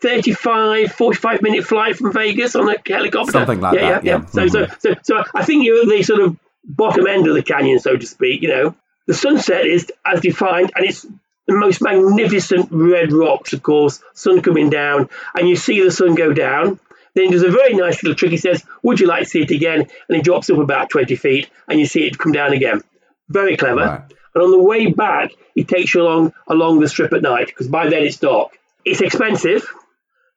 35 0.04 0.92
45 0.92 1.42
minute 1.42 1.66
flight 1.66 1.96
from 1.96 2.14
Vegas 2.14 2.56
on 2.56 2.70
a 2.70 2.76
helicopter 2.88 3.32
something 3.32 3.60
like 3.60 3.80
yeah, 3.80 3.94
that 3.94 4.04
yeah, 4.04 4.12
yeah. 4.12 4.20
yeah. 4.20 4.42
Mm-hmm. 4.44 4.50
So, 4.50 4.68
so 4.68 4.76
so 4.78 4.96
so 5.02 5.24
I 5.34 5.44
think 5.44 5.66
you're 5.66 5.82
at 5.82 5.90
the 5.90 6.04
sort 6.04 6.22
of 6.22 6.38
bottom 6.64 7.08
end 7.08 7.28
of 7.28 7.34
the 7.34 7.42
canyon 7.42 7.80
so 7.80 7.98
to 7.98 8.06
speak 8.06 8.44
you 8.44 8.50
know 8.50 8.76
the 9.08 9.13
sunset 9.13 9.65
is 9.65 9.91
as 10.06 10.22
defined, 10.22 10.72
and 10.76 10.86
it's 10.86 11.06
the 11.48 11.54
most 11.54 11.82
magnificent 11.82 12.70
red 12.72 13.12
rocks, 13.12 13.54
of 13.54 13.62
course, 13.62 14.02
sun 14.13 14.41
coming 14.41 14.70
down, 14.70 15.10
and 15.36 15.48
you 15.48 15.56
see 15.56 15.84
the 15.84 15.91
sun 15.91 16.15
go 16.15 16.34
down. 16.34 16.80
Then 17.13 17.30
there's 17.30 17.44
a 17.44 17.52
very 17.52 17.74
nice 17.74 18.04
little 18.04 18.15
trick. 18.15 18.32
He 18.32 18.38
says, 18.38 18.63
Would 18.84 19.00
you 19.00 19.08
like 19.08 19.24
to 19.24 19.30
see 19.30 19.41
it 19.41 19.52
again? 19.52 19.82
And 19.82 20.15
he 20.15 20.22
drops 20.22 20.50
up 20.50 20.58
about 20.58 20.89
20 20.89 21.15
feet, 21.15 21.50
and 21.68 21.80
you 21.80 21.86
see 21.86 22.06
it 22.06 22.18
come 22.18 22.32
down 22.32 22.54
again. 22.54 22.82
Very 23.30 23.58
clever. 23.58 23.86
Right. 23.86 24.13
And 24.34 24.44
on 24.44 24.52
the 24.52 24.62
way 24.62 24.91
back, 24.91 25.32
he 25.54 25.63
takes 25.63 25.94
you 25.94 26.02
along 26.02 26.34
along 26.48 26.80
the 26.80 26.89
strip 26.89 27.13
at 27.13 27.22
night, 27.22 27.48
because 27.48 27.68
by 27.68 27.89
then 27.89 28.04
it's 28.04 28.18
dark. 28.18 28.58
It's 28.84 29.02
expensive, 29.02 29.65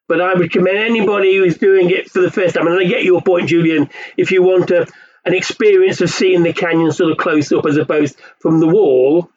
but 0.06 0.20
I 0.20 0.34
would 0.34 0.40
recommend 0.40 0.78
anybody 0.78 1.36
who's 1.36 1.58
doing 1.58 1.90
it 1.90 2.10
for 2.10 2.20
the 2.20 2.30
first 2.30 2.54
time, 2.54 2.66
and 2.66 2.78
I 2.78 2.84
get 2.84 3.02
your 3.02 3.22
point, 3.22 3.48
Julian, 3.48 3.90
if 4.16 4.30
you 4.30 4.42
want 4.42 4.68
to 4.68 4.86
an 5.28 5.34
experience 5.34 6.00
of 6.00 6.10
seeing 6.10 6.42
the 6.42 6.52
canyon 6.52 6.90
sort 6.90 7.12
of 7.12 7.18
close 7.18 7.52
up 7.52 7.66
as 7.66 7.76
opposed 7.76 8.18
from 8.40 8.60
the 8.60 8.66
wall, 8.66 9.30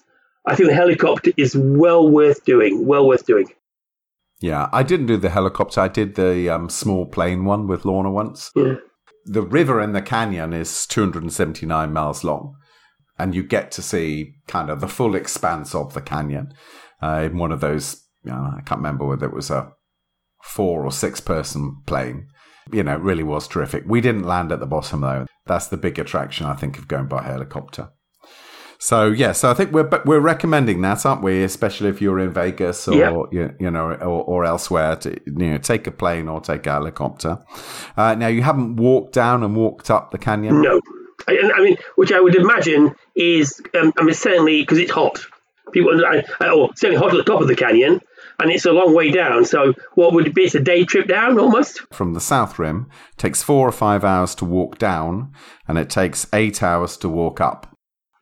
I 0.47 0.55
think 0.55 0.69
the 0.69 0.75
helicopter 0.75 1.31
is 1.37 1.55
well 1.55 2.09
worth 2.09 2.45
doing. 2.45 2.85
Well 2.87 3.05
worth 3.05 3.25
doing. 3.25 3.47
Yeah, 4.39 4.69
I 4.71 4.83
didn't 4.83 5.05
do 5.07 5.17
the 5.17 5.29
helicopter. 5.29 5.81
I 5.81 5.87
did 5.89 6.15
the 6.15 6.49
um, 6.49 6.69
small 6.69 7.05
plane 7.05 7.45
one 7.45 7.67
with 7.67 7.85
Lorna 7.85 8.09
once. 8.09 8.51
Yeah. 8.55 8.75
The 9.25 9.43
river 9.43 9.79
in 9.81 9.91
the 9.91 10.01
canyon 10.01 10.53
is 10.53 10.87
279 10.87 11.93
miles 11.93 12.23
long. 12.23 12.55
and 13.19 13.35
you 13.35 13.43
get 13.43 13.69
to 13.71 13.81
see 13.83 14.33
kind 14.47 14.69
of 14.71 14.79
the 14.79 14.87
full 14.87 15.13
expanse 15.15 15.75
of 15.75 15.93
the 15.93 16.01
canyon 16.01 16.53
uh, 17.03 17.21
in 17.25 17.37
one 17.37 17.51
of 17.51 17.61
those. 17.61 18.03
Know, 18.23 18.53
I 18.57 18.61
can't 18.61 18.79
remember 18.79 19.05
whether 19.05 19.27
it 19.27 19.33
was 19.33 19.51
a 19.51 19.73
four 20.43 20.83
or 20.85 20.91
six 20.91 21.19
person 21.19 21.81
plane. 21.85 22.27
You 22.71 22.83
know, 22.83 22.93
it 22.95 23.01
really 23.01 23.23
was 23.23 23.47
terrific. 23.47 23.83
We 23.85 24.01
didn't 24.01 24.23
land 24.23 24.51
at 24.51 24.59
the 24.59 24.65
bottom 24.65 25.01
though. 25.01 25.25
That's 25.45 25.67
the 25.67 25.77
big 25.77 25.99
attraction, 25.99 26.45
I 26.45 26.53
think, 26.53 26.77
of 26.77 26.87
going 26.87 27.07
by 27.07 27.23
helicopter. 27.23 27.89
So 28.79 29.07
yeah, 29.11 29.31
so 29.33 29.51
I 29.51 29.53
think 29.53 29.71
we're 29.71 29.87
we're 30.05 30.19
recommending 30.19 30.81
that, 30.81 31.05
aren't 31.05 31.21
we? 31.21 31.43
Especially 31.43 31.89
if 31.89 32.01
you're 32.01 32.17
in 32.17 32.31
Vegas 32.33 32.87
or 32.87 32.95
Yeah. 32.95 33.11
you, 33.31 33.53
you 33.59 33.69
know 33.71 33.91
or, 33.91 34.23
or 34.23 34.45
elsewhere 34.45 34.95
to 34.97 35.11
you 35.27 35.51
know 35.51 35.57
take 35.59 35.85
a 35.85 35.91
plane 35.91 36.27
or 36.27 36.41
take 36.41 36.65
a 36.65 36.71
helicopter. 36.71 37.37
Uh, 37.95 38.15
now 38.15 38.27
you 38.27 38.41
haven't 38.41 38.77
walked 38.77 39.13
down 39.13 39.43
and 39.43 39.55
walked 39.55 39.91
up 39.91 40.09
the 40.09 40.17
canyon. 40.17 40.63
No, 40.63 40.81
I, 41.27 41.51
I 41.55 41.61
mean, 41.61 41.77
which 41.95 42.11
I 42.11 42.19
would 42.19 42.35
imagine 42.35 42.95
is, 43.15 43.61
um, 43.79 43.93
I 43.97 44.03
mean, 44.03 44.15
certainly 44.15 44.61
because 44.61 44.79
it's 44.79 44.91
hot. 44.91 45.19
People, 45.73 46.03
I, 46.03 46.23
I, 46.39 46.47
oh, 46.47 46.71
certainly 46.75 46.99
hot 46.99 47.13
at 47.13 47.17
the 47.17 47.31
top 47.31 47.41
of 47.41 47.47
the 47.47 47.55
canyon, 47.55 48.01
and 48.41 48.51
it's 48.51 48.65
a 48.65 48.71
long 48.71 48.93
way 48.93 49.11
down. 49.11 49.45
So, 49.45 49.73
what 49.95 50.13
would 50.13 50.27
it 50.27 50.35
be? 50.35 50.43
It's 50.43 50.55
a 50.55 50.59
day 50.59 50.83
trip 50.83 51.07
down 51.07 51.39
almost. 51.39 51.81
From 51.93 52.13
the 52.13 52.19
south 52.21 52.59
rim, 52.59 52.89
takes 53.17 53.43
four 53.43 53.67
or 53.67 53.71
five 53.71 54.03
hours 54.03 54.35
to 54.35 54.45
walk 54.45 54.77
down, 54.77 55.31
and 55.67 55.77
it 55.77 55.89
takes 55.89 56.27
eight 56.33 56.61
hours 56.61 56.97
to 56.97 57.09
walk 57.09 57.39
up. 57.39 57.67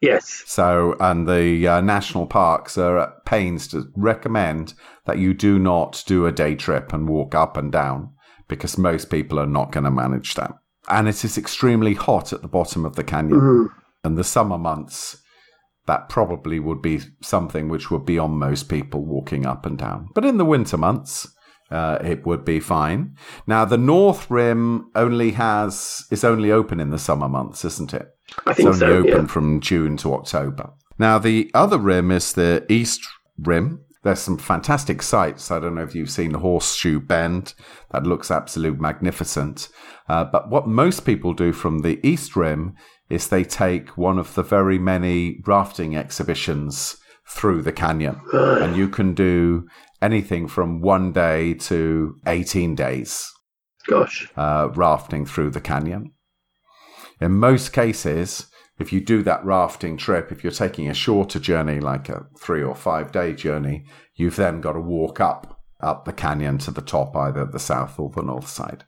Yes. 0.02 0.44
So, 0.46 0.96
and 1.00 1.28
the 1.28 1.68
uh, 1.68 1.82
national 1.82 2.26
parks 2.26 2.78
are 2.78 2.98
at 3.00 3.26
pains 3.26 3.68
to 3.70 3.86
recommend 3.96 4.74
that 5.06 5.18
you 5.18 5.34
do 5.34 5.60
not 5.60 6.04
do 6.06 6.26
a 6.26 6.32
day 6.32 6.56
trip 6.56 6.94
and 6.94 7.10
walk 7.10 7.36
up 7.36 7.58
and 7.58 7.72
down 7.72 8.14
because 8.48 8.78
most 8.78 9.10
people 9.10 9.40
are 9.40 9.46
not 9.46 9.72
going 9.72 9.84
to 9.84 9.92
manage 9.92 10.36
that. 10.36 10.54
And 10.88 11.08
it 11.08 11.24
is 11.24 11.38
extremely 11.38 11.94
hot 11.94 12.32
at 12.34 12.42
the 12.42 12.48
bottom 12.48 12.86
of 12.86 12.96
the 12.96 13.04
canyon. 13.04 13.70
In 14.04 14.16
the 14.16 14.24
summer 14.24 14.58
months, 14.58 15.22
that 15.90 16.08
probably 16.08 16.60
would 16.60 16.84
be 16.84 17.00
something 17.22 17.68
which 17.68 17.90
would 17.90 18.06
be 18.06 18.20
on 18.20 18.32
most 18.32 18.70
people 18.70 19.04
walking 19.04 19.48
up 19.48 19.66
and 19.66 19.76
down. 19.76 20.08
But 20.14 20.24
in 20.24 20.38
the 20.38 20.46
winter 20.46 20.78
months, 20.78 21.28
uh, 21.72 21.98
it 22.04 22.28
would 22.28 22.46
be 22.46 22.60
fine. 22.60 23.16
Now, 23.48 23.66
the 23.66 23.78
North 23.78 24.30
Rim 24.30 24.92
only 24.94 25.32
has 25.32 26.06
is 26.12 26.24
only 26.24 26.52
open 26.52 26.80
in 26.80 26.92
the 26.92 27.00
summer 27.00 27.28
months, 27.28 27.66
isn't 27.66 27.96
it? 27.96 28.08
I 28.46 28.54
think 28.54 28.70
it's 28.70 28.84
only 28.84 29.04
so, 29.04 29.10
open 29.10 29.26
yeah. 29.26 29.34
from 29.34 29.62
June 29.62 29.98
to 29.98 30.14
October. 30.14 30.70
Now, 31.00 31.18
the 31.18 31.50
other 31.56 31.80
rim 31.80 32.12
is 32.12 32.34
the 32.34 32.64
East 32.70 33.02
Rim. 33.40 33.84
There's 34.04 34.20
some 34.20 34.38
fantastic 34.38 35.02
sights. 35.02 35.50
I 35.50 35.60
don't 35.60 35.74
know 35.74 35.84
if 35.84 35.96
you've 35.96 36.12
seen 36.12 36.36
Horseshoe 36.36 37.00
Bend. 37.00 37.56
That 37.92 38.06
looks 38.06 38.30
absolute 38.30 38.80
magnificent. 38.80 39.70
Uh, 40.08 40.26
but 40.26 40.50
what 40.50 40.68
most 40.68 41.04
people 41.06 41.34
do 41.34 41.52
from 41.52 41.80
the 41.80 42.00
East 42.08 42.36
Rim 42.36 42.76
is 43.10 43.28
they 43.28 43.44
take 43.44 43.98
one 43.98 44.20
of 44.20 44.36
the 44.36 44.44
very 44.44 44.78
many 44.78 45.42
rafting 45.46 45.96
exhibitions 45.96 46.98
through 47.28 47.62
the 47.62 47.72
canyon. 47.72 48.20
And 48.64 48.76
you 48.76 48.90
can 48.90 49.14
do 49.14 49.68
anything 50.02 50.48
from 50.48 50.82
one 50.82 51.12
day 51.12 51.54
to 51.54 52.16
18 52.26 52.76
days 52.76 53.30
Gosh. 53.88 54.30
uh, 54.36 54.70
rafting 54.74 55.26
through 55.26 55.52
the 55.52 55.62
canyon. 55.62 56.12
In 57.22 57.34
most 57.34 57.74
cases, 57.74 58.48
if 58.80 58.94
you 58.94 59.02
do 59.02 59.24
that 59.24 59.44
rafting 59.44 59.98
trip, 59.98 60.32
if 60.32 60.44
you're 60.44 60.52
taking 60.52 60.90
a 60.90 60.94
shorter 60.94 61.40
journey, 61.40 61.80
like 61.80 62.08
a 62.08 62.26
three 62.40 62.64
or 62.64 62.76
five 62.76 63.12
day 63.12 63.34
journey, 63.34 63.86
you've 64.16 64.38
then 64.38 64.62
got 64.62 64.74
to 64.74 64.80
walk 64.80 65.20
up 65.20 65.60
up 65.82 66.06
the 66.06 66.14
canyon 66.14 66.58
to 66.58 66.72
the 66.72 66.82
top, 66.82 67.16
either 67.16 67.46
the 67.46 67.60
south 67.60 68.00
or 68.00 68.10
the 68.10 68.22
north 68.22 68.48
side. 68.48 68.84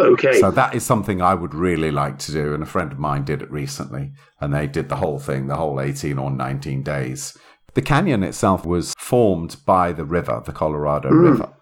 Okay. 0.00 0.40
So 0.40 0.50
that 0.52 0.74
is 0.74 0.84
something 0.84 1.20
I 1.20 1.34
would 1.34 1.54
really 1.54 1.90
like 1.90 2.18
to 2.20 2.32
do, 2.32 2.54
and 2.54 2.62
a 2.62 2.66
friend 2.66 2.92
of 2.92 2.98
mine 2.98 3.24
did 3.24 3.42
it 3.42 3.50
recently, 3.50 4.12
and 4.40 4.54
they 4.54 4.66
did 4.66 4.88
the 4.88 4.96
whole 4.96 5.18
thing, 5.18 5.46
the 5.48 5.56
whole 5.56 5.80
18 5.80 6.18
or 6.18 6.30
19 6.30 6.82
days. 6.82 7.36
The 7.74 7.82
canyon 7.82 8.22
itself 8.22 8.64
was 8.64 8.94
formed 8.98 9.56
by 9.66 9.92
the 9.92 10.04
river, 10.04 10.42
the 10.44 10.52
Colorado 10.52 11.10
River. 11.10 11.52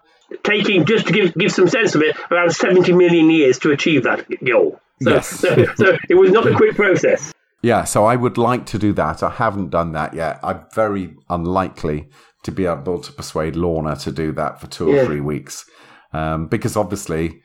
Taking, 0.43 0.85
just 0.85 1.07
to 1.07 1.13
give, 1.13 1.33
give 1.35 1.51
some 1.51 1.67
sense 1.67 1.95
of 1.95 2.01
it, 2.01 2.15
around 2.31 2.51
70 2.51 2.91
million 2.93 3.29
years 3.29 3.59
to 3.59 3.71
achieve 3.71 4.03
that 4.03 4.25
goal. 4.43 4.79
So, 5.01 5.09
Yes. 5.11 5.27
so, 5.27 5.65
so 5.75 5.97
it 6.09 6.15
was 6.15 6.31
not 6.31 6.47
a 6.47 6.55
quick 6.55 6.75
process. 6.75 7.31
Yeah, 7.61 7.83
so 7.85 8.05
I 8.05 8.15
would 8.15 8.37
like 8.37 8.65
to 8.67 8.77
do 8.79 8.93
that. 8.93 9.23
I 9.23 9.29
haven't 9.29 9.69
done 9.69 9.93
that 9.93 10.13
yet. 10.13 10.39
I'm 10.43 10.65
very 10.75 11.15
unlikely 11.29 12.09
to 12.43 12.51
be 12.51 12.65
able 12.65 12.99
to 12.99 13.11
persuade 13.11 13.55
Lorna 13.55 13.95
to 13.97 14.11
do 14.11 14.31
that 14.33 14.59
for 14.61 14.67
two 14.67 14.89
or 14.89 14.95
Yeah. 14.95 15.05
three 15.05 15.21
weeks. 15.21 15.65
Um, 16.13 16.47
because 16.47 16.77
obviously, 16.77 17.41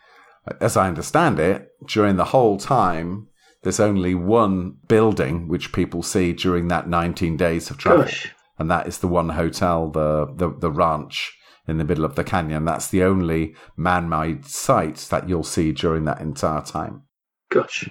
as 0.61 0.77
I 0.77 0.89
understand 0.89 1.39
it, 1.39 1.71
during 1.87 2.17
the 2.17 2.27
whole 2.27 2.59
time, 2.59 3.29
there's 3.63 3.81
only 3.81 4.15
one 4.15 4.77
building 4.89 5.49
which 5.49 5.73
people 5.73 6.03
see 6.03 6.33
during 6.33 6.69
that 6.69 6.89
19 6.89 7.37
days 7.37 7.71
of 7.71 7.79
travel. 7.79 8.05
Gosh. 8.05 8.35
And 8.59 8.71
that 8.71 8.87
is 8.87 8.99
the 8.99 9.09
one 9.09 9.31
hotel, 9.31 9.89
the, 9.91 10.27
the, 10.37 10.51
the 10.51 10.71
ranch 10.71 11.37
in 11.69 11.79
the 11.79 11.85
middle 11.85 12.05
of 12.05 12.17
the 12.17 12.25
canyon. 12.25 12.65
That's 12.65 12.89
the 12.89 13.05
only 13.05 13.55
man 13.77 14.09
made 14.09 14.45
site 14.47 14.97
that 15.11 15.29
you'll 15.29 15.45
see 15.45 15.73
during 15.73 16.05
that 16.05 16.21
entire 16.21 16.63
time. 16.63 17.03
Gosh. 17.51 17.89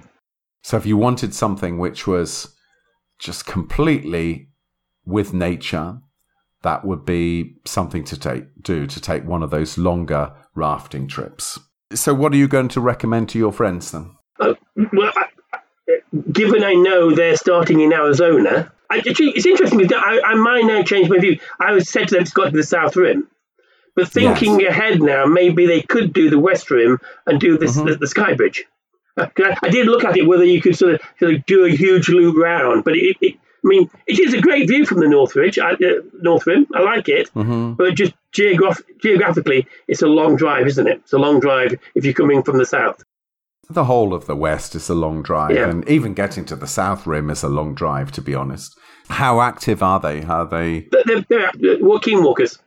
So 0.61 0.77
if 0.77 0.85
you 0.85 0.97
wanted 0.97 1.33
something 1.33 1.77
which 1.77 2.05
was 2.05 2.53
just 3.17 3.45
completely 3.45 4.49
with 5.05 5.33
nature, 5.33 5.99
that 6.63 6.85
would 6.85 7.05
be 7.05 7.55
something 7.65 8.03
to 8.03 8.19
take 8.19 8.61
do 8.61 8.85
to 8.85 9.01
take 9.01 9.25
one 9.25 9.41
of 9.41 9.49
those 9.49 9.77
longer 9.77 10.33
rafting 10.53 11.07
trips. 11.07 11.59
So 11.93 12.13
what 12.13 12.34
are 12.34 12.38
you 12.38 12.47
going 12.47 12.69
to 12.69 12.82
recommend 12.82 13.30
to 13.30 13.38
your 13.38 13.51
friends 13.51 13.91
then? 13.91 14.15
Uh, 14.39 14.54
well, 14.93 15.12
I, 15.15 15.25
given 16.32 16.63
I 16.63 16.73
know 16.73 17.13
they're 17.13 17.36
starting 17.36 17.82
in 17.82 17.93
Arizona, 17.93 18.71
I, 18.89 18.97
actually, 18.97 19.30
it's 19.32 19.45
interesting 19.45 19.80
because 19.80 20.01
I, 20.04 20.19
I 20.21 20.36
might 20.36 20.65
now 20.65 20.84
change 20.84 21.10
my 21.10 21.19
view. 21.19 21.39
I 21.60 21.71
was 21.71 21.89
said 21.89 22.10
to 22.10 22.15
them 22.15 22.25
to 22.25 22.32
go 22.32 22.45
to 22.45 22.51
the 22.51 22.63
South 22.63 22.95
Rim, 22.95 23.27
but 23.95 24.10
thinking 24.10 24.65
ahead 24.65 25.01
now, 25.01 25.25
maybe 25.25 25.65
they 25.65 25.82
could 25.82 26.13
do 26.13 26.30
the 26.30 26.39
West 26.39 26.69
Rim 26.71 26.99
and 27.25 27.39
do 27.39 27.58
this 27.58 27.75
the, 27.75 27.95
the 27.95 28.08
Sky 28.08 28.34
Bridge. 28.34 28.65
Uh, 29.17 29.27
I 29.62 29.69
did 29.69 29.88
look 29.88 30.04
at 30.06 30.17
it 30.17 30.25
whether 30.25 30.45
you 30.45 30.62
could 30.62 30.75
sort 30.75 30.95
of, 30.95 31.01
sort 31.19 31.34
of 31.36 31.45
do 31.45 31.65
a 31.65 31.69
huge 31.69 32.10
loop 32.10 32.38
round, 32.38 32.84
but 32.84 32.95
it, 32.95 33.17
it, 33.21 33.36
I 33.63 33.67
mean, 33.67 33.89
it 34.08 34.19
is 34.19 34.34
a 34.34 34.41
great 34.41 34.67
view 34.67 34.86
from 34.86 35.00
the 35.02 35.08
North 35.08 35.36
Ridge, 35.36 35.60
I, 35.60 35.74
uh, 35.74 35.78
North 36.21 36.47
Rim. 36.47 36.65
I 36.74 36.82
like 36.82 37.08
it, 37.10 37.30
but 37.36 37.93
just 37.93 38.13
geograph- 38.32 38.82
geographically, 39.02 39.67
it's 39.88 40.02
a 40.02 40.08
long 40.08 40.36
drive, 40.36 40.65
isn't 40.67 40.88
it? 40.88 40.97
It's 41.04 41.13
a 41.13 41.19
long 41.19 41.39
drive 41.39 41.76
if 41.93 42.04
you're 42.04 42.13
coming 42.15 42.41
from 42.43 42.58
the 42.58 42.65
south. 42.65 43.04
The 43.69 43.84
whole 43.86 44.13
of 44.13 44.26
the 44.26 44.36
west 44.36 44.74
is 44.76 44.89
a 44.89 44.95
long 44.95 45.21
drive, 45.21 45.56
Yeah. 45.56 45.69
and 45.69 45.88
even 45.88 46.13
getting 46.15 46.43
to 46.45 46.56
the 46.56 46.67
south 46.67 47.06
rim 47.08 47.30
is 47.30 47.43
a 47.43 47.50
long 47.50 47.76
drive. 47.76 48.12
To 48.13 48.21
be 48.21 48.34
honest, 48.36 48.78
how 49.10 49.41
active 49.41 49.82
are 49.84 50.00
they? 50.00 50.24
Are 50.24 50.45
they? 50.47 50.88
They're, 51.06 51.21
they're 51.30 51.78
walking 51.80 52.24
walkers. 52.24 52.58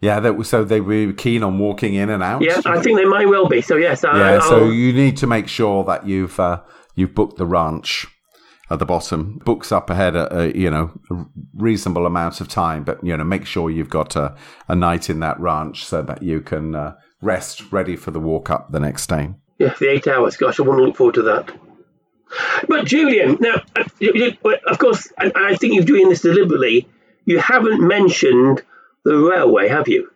Yeah, 0.00 0.20
that, 0.20 0.44
so 0.44 0.64
they 0.64 0.82
were 0.82 1.12
keen 1.14 1.42
on 1.42 1.58
walking 1.58 1.94
in 1.94 2.10
and 2.10 2.22
out. 2.22 2.42
Yeah, 2.42 2.60
I 2.66 2.80
think 2.82 2.98
they 2.98 3.06
might 3.06 3.28
well 3.28 3.48
be. 3.48 3.62
So 3.62 3.76
yes, 3.76 4.04
I, 4.04 4.18
Yeah, 4.34 4.40
so 4.40 4.64
I'll- 4.66 4.72
you 4.72 4.92
need 4.92 5.16
to 5.18 5.26
make 5.26 5.48
sure 5.48 5.82
that 5.84 6.06
you've 6.06 6.38
uh, 6.38 6.60
you've 6.94 7.14
booked 7.14 7.38
the 7.38 7.46
ranch 7.46 8.06
at 8.70 8.78
the 8.78 8.86
bottom. 8.86 9.38
Books 9.44 9.70
up 9.72 9.90
ahead, 9.90 10.16
a, 10.16 10.52
you 10.54 10.70
know, 10.70 10.90
a 11.10 11.24
reasonable 11.54 12.06
amount 12.06 12.40
of 12.40 12.48
time, 12.48 12.84
but 12.84 13.02
you 13.04 13.16
know, 13.16 13.24
make 13.24 13.46
sure 13.46 13.70
you've 13.70 13.90
got 13.90 14.16
a, 14.16 14.34
a 14.68 14.74
night 14.74 15.08
in 15.10 15.20
that 15.20 15.38
ranch 15.40 15.84
so 15.84 16.02
that 16.02 16.22
you 16.22 16.40
can 16.40 16.74
uh, 16.74 16.94
rest, 17.20 17.70
ready 17.72 17.96
for 17.96 18.10
the 18.10 18.20
walk 18.20 18.50
up 18.50 18.72
the 18.72 18.80
next 18.80 19.06
day. 19.08 19.30
yeah, 19.58 19.74
the 19.78 19.88
eight 19.90 20.06
hours. 20.06 20.36
Gosh, 20.36 20.58
I 20.58 20.62
want 20.62 20.78
to 20.78 20.84
look 20.84 20.96
forward 20.96 21.14
to 21.16 21.22
that. 21.22 21.50
But 22.68 22.86
Julian, 22.86 23.36
now, 23.40 23.62
uh, 23.76 24.50
of 24.66 24.78
course, 24.78 25.06
and 25.18 25.30
and 25.36 25.44
I 25.46 25.54
think 25.56 25.74
you're 25.74 25.84
doing 25.84 26.08
this 26.08 26.22
deliberately. 26.22 26.88
You 27.26 27.38
haven't 27.38 27.86
mentioned 27.86 28.62
the 29.04 29.16
railway, 29.16 29.68
have 29.68 29.88
you? 29.88 30.10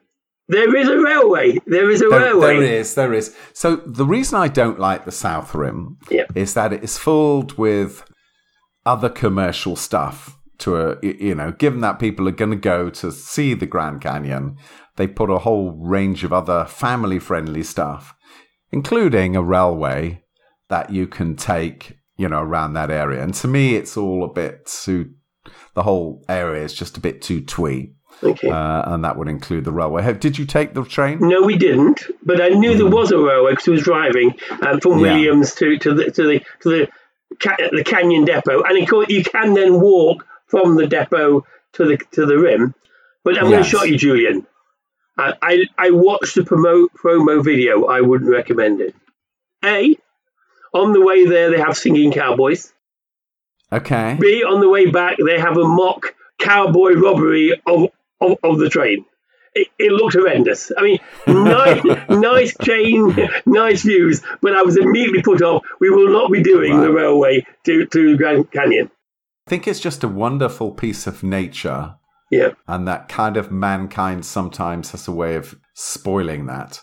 There 0.48 0.74
is 0.76 0.88
a 0.88 0.98
railway. 0.98 1.58
There 1.66 1.90
is 1.90 2.00
a 2.02 2.08
There, 2.08 2.20
railway. 2.20 2.46
there 2.58 2.62
is, 2.80 2.94
there 2.94 3.12
is. 3.12 3.36
So 3.52 3.76
the 3.76 4.04
reason 4.06 4.38
I 4.38 4.48
don't 4.48 4.78
like 4.80 5.04
the 5.04 5.12
South 5.12 5.54
Rim 5.54 5.98
Yeah. 6.10 6.24
is 6.34 6.54
that 6.54 6.72
it 6.72 6.82
is 6.82 6.98
filled 6.98 7.56
with 7.58 8.02
other 8.88 9.08
commercial 9.10 9.76
stuff. 9.76 10.34
To 10.64 10.76
a, 10.76 10.96
you 11.02 11.36
know, 11.36 11.52
given 11.52 11.82
that 11.82 12.00
people 12.00 12.26
are 12.26 12.32
going 12.32 12.50
to 12.50 12.56
go 12.74 12.90
to 12.90 13.12
see 13.12 13.54
the 13.54 13.64
Grand 13.74 14.00
Canyon, 14.00 14.56
they 14.96 15.06
put 15.06 15.30
a 15.30 15.38
whole 15.38 15.70
range 15.70 16.24
of 16.24 16.32
other 16.32 16.64
family-friendly 16.64 17.62
stuff, 17.62 18.12
including 18.72 19.36
a 19.36 19.42
railway 19.42 20.24
that 20.68 20.90
you 20.90 21.06
can 21.06 21.36
take, 21.36 21.98
you 22.16 22.28
know, 22.28 22.40
around 22.40 22.72
that 22.72 22.90
area. 22.90 23.22
And 23.22 23.32
to 23.34 23.46
me, 23.46 23.76
it's 23.76 23.96
all 23.96 24.24
a 24.24 24.32
bit 24.32 24.66
too. 24.66 25.12
The 25.74 25.84
whole 25.84 26.24
area 26.28 26.64
is 26.64 26.74
just 26.74 26.96
a 26.96 27.00
bit 27.00 27.22
too 27.22 27.40
twee, 27.40 27.94
Okay. 28.24 28.50
uh, 28.50 28.92
and 28.92 29.04
that 29.04 29.16
would 29.16 29.28
include 29.28 29.64
the 29.64 29.70
railway. 29.72 30.12
Did 30.14 30.36
you 30.38 30.44
take 30.44 30.74
the 30.74 30.84
train? 30.84 31.18
No, 31.20 31.42
we 31.42 31.56
didn't. 31.56 32.02
But 32.24 32.40
I 32.42 32.48
knew 32.48 32.76
there 32.76 32.90
was 32.90 33.12
a 33.12 33.18
railway 33.18 33.52
because 33.52 33.68
we 33.68 33.72
was 33.74 33.84
driving 33.84 34.34
um, 34.66 34.80
from 34.80 34.94
Hmm. 34.98 35.04
Yeah. 35.04 35.12
Williams 35.14 35.54
to, 35.54 35.78
to 35.78 35.94
the 35.94 36.10
to 36.10 36.22
the 36.26 36.38
to 36.62 36.68
the 36.68 36.88
the 37.30 37.82
Canyon 37.84 38.24
Depot, 38.24 38.62
and 38.62 38.82
of 38.82 38.88
course 38.88 39.08
you 39.08 39.22
can 39.22 39.54
then 39.54 39.80
walk 39.80 40.26
from 40.46 40.76
the 40.76 40.86
depot 40.86 41.44
to 41.74 41.84
the 41.84 41.98
to 42.12 42.26
the 42.26 42.38
rim. 42.38 42.74
But 43.24 43.38
I'm 43.38 43.50
going 43.50 43.62
to 43.62 43.68
shock 43.68 43.86
you, 43.86 43.98
Julian. 43.98 44.46
I, 45.16 45.34
I 45.42 45.64
I 45.76 45.90
watched 45.90 46.34
the 46.34 46.42
promo 46.42 46.86
promo 46.94 47.44
video. 47.44 47.86
I 47.86 48.00
wouldn't 48.00 48.30
recommend 48.30 48.80
it. 48.80 48.94
A, 49.64 49.96
on 50.72 50.92
the 50.92 51.04
way 51.04 51.26
there 51.26 51.50
they 51.50 51.58
have 51.58 51.76
singing 51.76 52.12
cowboys. 52.12 52.72
Okay. 53.70 54.16
B, 54.18 54.44
on 54.44 54.60
the 54.60 54.68
way 54.68 54.86
back, 54.86 55.16
they 55.24 55.38
have 55.38 55.56
a 55.58 55.64
mock 55.64 56.14
cowboy 56.38 56.94
robbery 56.94 57.60
of, 57.66 57.90
of, 58.20 58.38
of 58.42 58.58
the 58.58 58.70
train. 58.70 59.04
It, 59.60 59.68
it 59.78 59.92
looked 59.92 60.14
horrendous. 60.14 60.70
I 60.76 60.82
mean, 60.82 60.98
nice, 61.26 61.82
nice 62.08 62.54
train, 62.56 63.14
nice 63.46 63.82
views, 63.82 64.22
but 64.42 64.54
I 64.54 64.62
was 64.62 64.76
immediately 64.76 65.22
put 65.22 65.42
off. 65.42 65.64
We 65.80 65.90
will 65.90 66.10
not 66.12 66.30
be 66.30 66.42
doing 66.42 66.74
Wow. 66.74 66.82
the 66.82 66.92
railway 66.92 67.46
to, 67.64 67.86
to 67.86 68.16
Grand 68.16 68.50
Canyon. 68.52 68.90
I 69.46 69.50
think 69.50 69.66
it's 69.66 69.80
just 69.80 70.04
a 70.04 70.08
wonderful 70.08 70.72
piece 70.72 71.06
of 71.06 71.22
nature, 71.22 71.94
Yeah. 72.30 72.50
and 72.66 72.86
that 72.86 73.08
kind 73.08 73.36
of 73.36 73.50
mankind 73.50 74.24
sometimes 74.26 74.90
has 74.92 75.08
a 75.08 75.12
way 75.12 75.34
of 75.36 75.58
spoiling 75.74 76.46
that. 76.46 76.80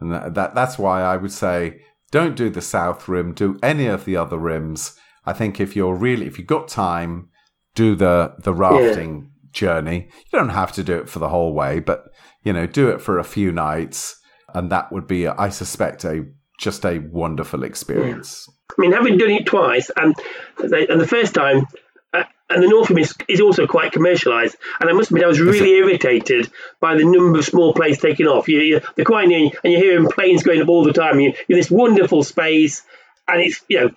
And 0.00 0.12
that, 0.12 0.34
that 0.34 0.54
that's 0.54 0.78
why 0.78 1.02
I 1.02 1.16
would 1.16 1.32
say 1.32 1.80
don't 2.10 2.36
do 2.36 2.50
the 2.50 2.60
South 2.62 3.06
Rim, 3.08 3.34
do 3.34 3.58
any 3.62 3.86
of 3.86 4.04
the 4.04 4.16
other 4.16 4.38
rims. 4.38 4.96
I 5.26 5.32
think 5.32 5.60
if 5.60 5.76
you're 5.76 5.94
really, 5.94 6.26
if 6.26 6.38
you've 6.38 6.46
got 6.46 6.68
time, 6.68 7.28
do 7.74 7.94
the 7.94 8.34
the 8.42 8.52
rafting 8.54 9.30
journey. 9.52 10.08
You 10.32 10.38
don't 10.38 10.48
have 10.50 10.72
to 10.72 10.82
do 10.84 10.96
it 10.98 11.08
for 11.08 11.18
the 11.20 11.28
whole 11.28 11.52
way, 11.54 11.80
but 11.80 12.04
you 12.48 12.54
know, 12.54 12.66
do 12.66 12.88
it 12.88 13.02
for 13.02 13.18
a 13.18 13.24
few 13.24 13.52
nights, 13.52 14.18
and 14.54 14.72
that 14.72 14.90
would 14.90 15.06
be, 15.06 15.28
I 15.28 15.50
suspect, 15.50 16.06
a 16.06 16.24
just 16.58 16.86
a 16.86 16.98
wonderful 16.98 17.62
experience. 17.62 18.48
I 18.70 18.74
mean, 18.80 18.92
having 18.92 19.18
done 19.18 19.32
it 19.32 19.44
twice, 19.44 19.90
and 19.94 20.14
and 20.56 20.98
the 20.98 21.06
first 21.06 21.34
time, 21.34 21.66
uh, 22.14 22.24
and 22.48 22.62
the 22.62 22.68
North 22.68 22.88
Rim 22.88 23.00
is, 23.00 23.14
is 23.28 23.42
also 23.42 23.66
quite 23.66 23.92
commercialised. 23.92 24.54
And 24.80 24.88
I 24.88 24.94
must 24.94 25.10
admit, 25.10 25.24
I 25.24 25.26
was 25.26 25.40
really 25.40 25.72
irritated 25.72 26.50
by 26.80 26.96
the 26.96 27.04
number 27.04 27.38
of 27.38 27.44
small 27.44 27.74
planes 27.74 27.98
taking 27.98 28.26
off. 28.26 28.48
You, 28.48 28.60
you, 28.60 28.80
they're 28.96 29.04
quite 29.04 29.28
near, 29.28 29.50
and 29.62 29.70
you're 29.70 29.82
hearing 29.82 30.08
planes 30.08 30.42
going 30.42 30.62
up 30.62 30.70
all 30.70 30.84
the 30.84 30.94
time. 30.94 31.20
You, 31.20 31.34
you're 31.48 31.58
in 31.58 31.60
this 31.60 31.70
wonderful 31.70 32.22
space, 32.22 32.82
and 33.28 33.42
it's 33.42 33.60
you 33.68 33.78
know 33.78 33.90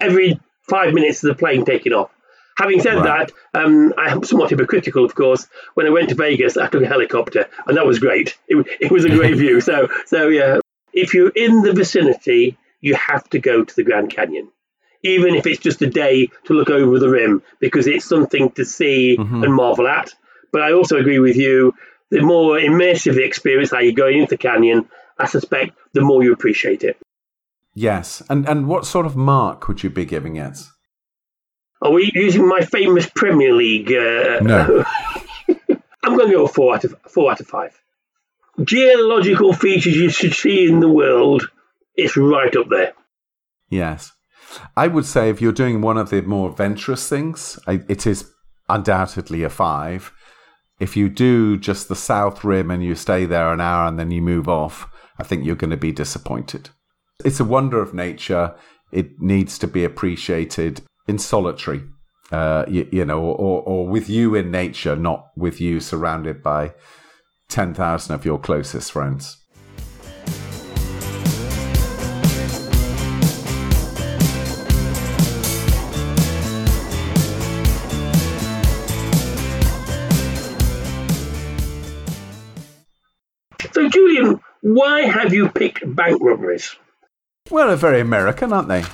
every 0.00 0.40
five 0.62 0.94
minutes 0.94 1.20
there's 1.20 1.34
a 1.34 1.38
plane 1.38 1.66
taking 1.66 1.92
off. 1.92 2.10
Having 2.60 2.80
said 2.82 2.96
Right. 2.96 3.32
that, 3.54 3.60
um, 3.64 3.94
I 3.96 4.10
am 4.10 4.22
somewhat 4.22 4.50
hypocritical, 4.50 5.02
of 5.04 5.14
course. 5.14 5.46
When 5.74 5.86
I 5.86 5.90
went 5.90 6.10
to 6.10 6.14
Vegas, 6.14 6.58
I 6.58 6.66
took 6.66 6.82
a 6.82 6.86
helicopter, 6.86 7.48
and 7.66 7.76
that 7.78 7.86
was 7.86 7.98
great. 7.98 8.36
It, 8.48 8.66
it 8.80 8.90
was 8.90 9.06
a 9.06 9.08
great 9.08 9.36
view. 9.36 9.62
So, 9.62 9.88
so 10.04 10.28
yeah, 10.28 10.58
if 10.92 11.14
you're 11.14 11.30
in 11.30 11.62
the 11.62 11.72
vicinity, 11.72 12.58
you 12.82 12.94
have 12.96 13.28
to 13.30 13.38
go 13.38 13.64
to 13.64 13.76
the 13.76 13.82
Grand 13.82 14.10
Canyon, 14.10 14.48
even 15.02 15.34
if 15.34 15.46
it's 15.46 15.60
just 15.60 15.80
a 15.80 15.88
day 15.88 16.28
to 16.44 16.52
look 16.52 16.68
over 16.68 16.98
the 16.98 17.08
rim, 17.08 17.42
because 17.60 17.86
it's 17.86 18.04
something 18.04 18.50
to 18.52 18.64
see 18.66 19.16
and 19.16 19.54
marvel 19.54 19.88
at. 19.88 20.12
But 20.52 20.60
I 20.60 20.72
also 20.72 20.98
agree 20.98 21.18
with 21.18 21.36
you. 21.36 21.74
The 22.10 22.20
more 22.20 22.58
immersive 22.58 23.14
the 23.14 23.24
experience, 23.24 23.70
how 23.70 23.78
you're 23.78 23.92
going 23.92 24.18
into 24.18 24.30
the 24.30 24.36
canyon, 24.36 24.88
I 25.18 25.26
suspect 25.26 25.78
the 25.94 26.02
more 26.02 26.22
you 26.22 26.32
appreciate 26.32 26.82
it. 26.82 26.98
Yes, 27.74 28.22
and 28.28 28.46
and 28.48 28.66
what 28.66 28.84
sort 28.84 29.06
of 29.06 29.16
mark 29.16 29.66
would 29.68 29.82
you 29.82 29.88
be 29.88 30.04
giving 30.04 30.36
it? 30.36 30.58
Are 31.82 31.90
we 31.92 32.10
using 32.14 32.46
my 32.46 32.60
famous 32.60 33.08
Premier 33.14 33.52
League? 33.54 33.90
Uh, 33.92 34.40
No. 34.42 34.84
I'm 36.02 36.16
going 36.16 36.28
to 36.30 36.34
go 36.36 36.46
four 36.46 36.74
out 36.74 36.84
of 36.84 36.94
four 37.08 37.30
out 37.30 37.40
of 37.40 37.46
five. 37.46 37.78
Geological 38.64 39.52
features 39.52 39.96
you 39.96 40.08
should 40.10 40.34
see 40.34 40.66
in 40.66 40.80
the 40.80 40.88
world. 40.88 41.48
It's 41.94 42.16
right 42.16 42.54
up 42.56 42.68
there. 42.70 42.92
Yes. 43.68 44.12
I 44.76 44.88
would 44.88 45.04
say 45.04 45.28
if 45.30 45.40
you're 45.40 45.52
doing 45.52 45.80
one 45.80 45.96
of 45.98 46.10
the 46.10 46.22
more 46.22 46.50
adventurous 46.50 47.08
things, 47.08 47.58
I- 47.66 47.82
it 47.88 48.06
is 48.06 48.30
undoubtedly 48.68 49.42
a 49.44 49.50
five. 49.50 50.12
If 50.80 50.96
you 50.96 51.08
do 51.08 51.56
just 51.58 51.88
the 51.88 51.96
South 51.96 52.42
Rim 52.44 52.70
and 52.70 52.82
you 52.82 52.94
stay 52.94 53.26
there 53.26 53.52
an 53.52 53.60
hour 53.60 53.86
and 53.86 53.98
then 53.98 54.10
you 54.10 54.22
move 54.22 54.48
off, 54.48 54.88
I 55.18 55.22
think 55.22 55.44
you're 55.44 55.54
going 55.56 55.70
to 55.70 55.76
be 55.76 55.92
disappointed. 55.92 56.70
It's 57.24 57.40
a 57.40 57.44
wonder 57.44 57.80
of 57.80 57.92
nature. 57.94 58.54
It 58.90 59.20
needs 59.20 59.58
to 59.58 59.66
be 59.68 59.84
appreciated 59.84 60.80
in 61.10 61.18
solitary, 61.18 61.82
uh, 62.30 62.64
you, 62.68 62.88
you 62.92 63.04
know, 63.04 63.20
or, 63.20 63.62
or 63.62 63.88
with 63.88 64.08
you 64.08 64.36
in 64.36 64.50
nature, 64.50 64.94
not 64.94 65.26
with 65.36 65.60
you 65.60 65.80
surrounded 65.80 66.40
by 66.40 66.72
10,000 67.48 68.14
of 68.14 68.24
your 68.24 68.38
closest 68.38 68.92
friends. 68.92 69.36
So, 83.72 83.88
Julian, 83.88 84.40
why 84.60 85.02
have 85.02 85.34
you 85.34 85.48
picked 85.48 85.82
bank 85.96 86.22
robberies? 86.22 86.76
Well, 87.50 87.66
they're 87.66 87.76
very 87.76 88.00
American, 88.00 88.52
aren't 88.52 88.68
they? 88.68 88.84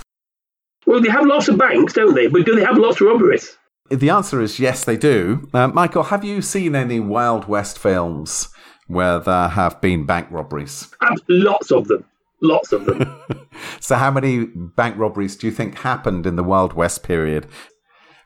Well, 0.87 1.01
they 1.01 1.11
have 1.11 1.27
lots 1.27 1.49
of 1.49 1.59
banks, 1.59 1.93
don't 1.93 2.15
they? 2.15 2.29
But 2.29 2.47
do 2.47 2.55
they 2.55 2.65
have 2.65 2.79
lots 2.79 3.01
of 3.01 3.09
robberies? 3.09 3.57
The 3.91 4.11
answer 4.11 4.41
is 4.41 4.59
yes, 4.59 4.85
they 4.85 4.97
do. 4.97 5.49
Uh, 5.53 5.69
Michael, 5.69 6.05
have 6.05 6.25
you 6.25 6.43
seen 6.43 6.75
any 6.75 7.01
Wild 7.01 7.47
West 7.47 7.79
films 7.79 8.49
where 8.87 9.19
there 9.19 9.49
have 9.49 9.81
been 9.81 10.07
bank 10.07 10.29
robberies? 10.31 10.89
Lots 11.29 11.71
of 11.71 11.89
them. 11.89 12.05
Lots 12.41 12.73
of 12.73 12.85
them. 12.85 13.15
So, 13.81 13.97
how 13.97 14.11
many 14.11 14.45
bank 14.45 14.99
robberies 14.99 15.37
do 15.37 15.47
you 15.47 15.53
think 15.53 15.79
happened 15.79 16.27
in 16.27 16.37
the 16.37 16.43
Wild 16.43 16.75
West 16.75 17.03
period? 17.03 17.47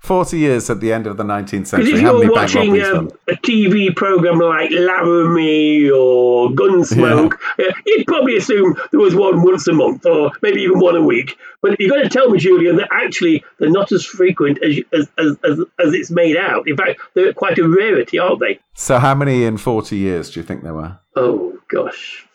40 0.01 0.39
years 0.39 0.71
at 0.71 0.81
the 0.81 0.93
end 0.93 1.07
of 1.07 1.19
the 1.19 1.23
19th 1.25 1.51
Because 1.51 1.69
century. 1.69 1.93
if 1.93 2.01
you're 2.01 2.33
watching 2.33 2.83
um, 2.83 3.11
a 3.29 3.33
TV 3.35 3.95
program 3.95 4.39
like 4.39 4.71
Laramie 4.71 5.91
or 5.91 6.49
Gunsmoke, 6.51 7.35
uh, 7.59 7.73
you'd 7.85 8.07
probably 8.07 8.37
assume 8.37 8.77
there 8.93 9.01
was 9.01 9.15
one 9.15 9.43
once 9.43 9.69
a 9.69 9.75
month 9.75 10.07
or 10.07 10.33
maybe 10.41 10.63
even 10.63 10.79
one 10.79 10.97
a 10.97 11.03
week. 11.03 11.37
But 11.61 11.79
you've 11.79 11.91
got 11.93 12.03
to 12.03 12.09
tell 12.09 12.31
me, 12.31 12.39
Julian, 12.39 12.77
that 12.77 12.89
actually 12.91 13.45
they're 13.59 13.71
not 13.71 13.93
as 13.93 14.05
frequent 14.07 14.63
as, 14.63 14.79
as, 14.93 15.09
as, 15.19 15.37
as, 15.45 15.59
as 15.79 15.93
it's 15.95 16.11
made 16.11 16.37
out. 16.39 16.67
In 16.67 16.77
fact, 16.79 16.99
they're 17.15 17.35
quite 17.35 17.59
a 17.59 17.69
rarity, 17.69 18.19
aren't 18.19 18.41
they? 18.41 18.59
So, 18.75 18.99
how 18.99 19.15
many 19.15 19.45
in 19.45 19.59
40 19.59 19.97
years 19.97 20.31
do 20.31 20.41
you 20.41 20.47
think 20.47 20.63
there 20.63 20.75
were? 20.75 20.99
Oh, 21.15 21.59
gosh. 21.69 22.27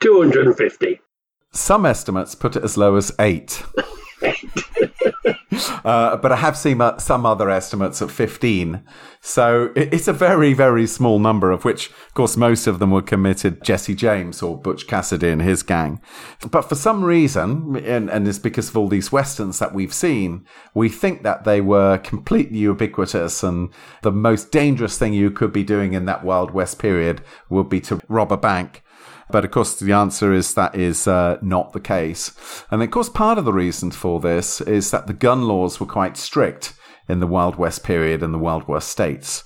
250. 0.00 1.00
Some 1.52 1.86
estimates 1.86 2.34
put 2.34 2.56
it 2.56 2.62
as 2.64 2.76
low 2.76 2.96
as 2.96 3.10
eight. 3.18 3.62
uh, 5.84 6.16
but 6.16 6.32
I 6.32 6.36
have 6.36 6.56
seen 6.56 6.80
uh, 6.80 6.98
some 6.98 7.26
other 7.26 7.50
estimates 7.50 8.00
at 8.02 8.10
15. 8.10 8.82
So 9.20 9.72
it's 9.74 10.06
a 10.06 10.12
very, 10.12 10.52
very 10.52 10.86
small 10.86 11.18
number, 11.18 11.50
of 11.50 11.64
which, 11.64 11.88
of 11.88 12.14
course, 12.14 12.36
most 12.36 12.66
of 12.66 12.78
them 12.78 12.90
were 12.90 13.02
committed 13.02 13.64
Jesse 13.64 13.94
James 13.94 14.42
or 14.42 14.58
Butch 14.58 14.86
Cassidy 14.86 15.30
and 15.30 15.40
his 15.40 15.62
gang. 15.62 16.00
But 16.50 16.62
for 16.62 16.74
some 16.74 17.02
reason, 17.02 17.76
and, 17.76 18.10
and 18.10 18.28
it's 18.28 18.38
because 18.38 18.68
of 18.68 18.76
all 18.76 18.88
these 18.88 19.10
westerns 19.10 19.58
that 19.60 19.74
we've 19.74 19.94
seen, 19.94 20.44
we 20.74 20.88
think 20.90 21.22
that 21.22 21.44
they 21.44 21.62
were 21.62 21.98
completely 21.98 22.58
ubiquitous 22.58 23.42
and 23.42 23.70
the 24.02 24.12
most 24.12 24.52
dangerous 24.52 24.98
thing 24.98 25.14
you 25.14 25.30
could 25.30 25.52
be 25.52 25.64
doing 25.64 25.94
in 25.94 26.04
that 26.04 26.24
Wild 26.24 26.50
West 26.50 26.78
period 26.78 27.22
would 27.48 27.70
be 27.70 27.80
to 27.80 28.00
rob 28.08 28.30
a 28.30 28.36
bank. 28.36 28.83
But 29.30 29.44
of 29.44 29.50
course, 29.50 29.78
the 29.78 29.92
answer 29.92 30.32
is 30.32 30.54
that 30.54 30.74
is 30.74 31.08
uh, 31.08 31.38
not 31.42 31.72
the 31.72 31.80
case. 31.80 32.32
And 32.70 32.82
of 32.82 32.90
course, 32.90 33.08
part 33.08 33.38
of 33.38 33.44
the 33.44 33.52
reason 33.52 33.90
for 33.90 34.20
this 34.20 34.60
is 34.60 34.90
that 34.90 35.06
the 35.06 35.12
gun 35.12 35.48
laws 35.48 35.80
were 35.80 35.86
quite 35.86 36.16
strict 36.16 36.74
in 37.08 37.20
the 37.20 37.26
Wild 37.26 37.56
West 37.56 37.84
period 37.84 38.22
in 38.22 38.32
the 38.32 38.38
Wild 38.38 38.68
West 38.68 38.88
states. 38.88 39.44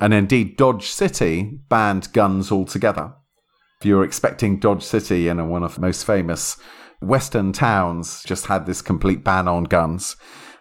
And 0.00 0.14
indeed, 0.14 0.56
Dodge 0.56 0.88
City 0.88 1.58
banned 1.68 2.12
guns 2.12 2.52
altogether. 2.52 3.14
If 3.80 3.86
you're 3.86 4.04
expecting 4.04 4.58
Dodge 4.58 4.82
City, 4.82 5.22
you 5.22 5.34
know, 5.34 5.46
one 5.46 5.62
of 5.62 5.76
the 5.76 5.80
most 5.80 6.04
famous 6.04 6.56
Western 7.00 7.52
towns, 7.52 8.22
just 8.24 8.46
had 8.46 8.66
this 8.66 8.82
complete 8.82 9.24
ban 9.24 9.48
on 9.48 9.64
guns. 9.64 10.16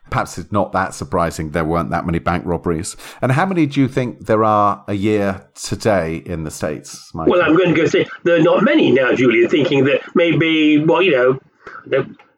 Perhaps 0.10 0.38
it's 0.38 0.52
not 0.52 0.72
that 0.74 0.94
surprising 0.94 1.52
there 1.52 1.66
weren't 1.66 1.90
that 1.92 2.06
many 2.06 2.20
bank 2.20 2.46
robberies. 2.46 2.96
And 3.22 3.32
how 3.32 3.46
many 3.46 3.66
do 3.66 3.80
you 3.80 3.88
think 3.88 4.26
there 4.26 4.44
are 4.44 4.84
a 4.88 4.94
year 4.94 5.48
today 5.56 6.18
in 6.18 6.44
the 6.44 6.52
States? 6.52 7.14
Michael? 7.14 7.34
Well, 7.34 7.42
I'm 7.42 7.56
going 7.56 7.74
to 7.74 7.76
go 7.76 7.86
say 7.86 8.06
there 8.24 8.36
are 8.36 8.44
not 8.44 8.64
many 8.64 8.92
now, 8.92 9.14
Julian, 9.14 9.50
thinking 9.50 9.86
that 9.86 10.02
maybe, 10.16 10.84
well, 10.84 11.02
you 11.02 11.12
know, 11.12 11.40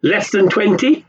less 0.02 0.30
than 0.30 0.48
20. 0.48 1.06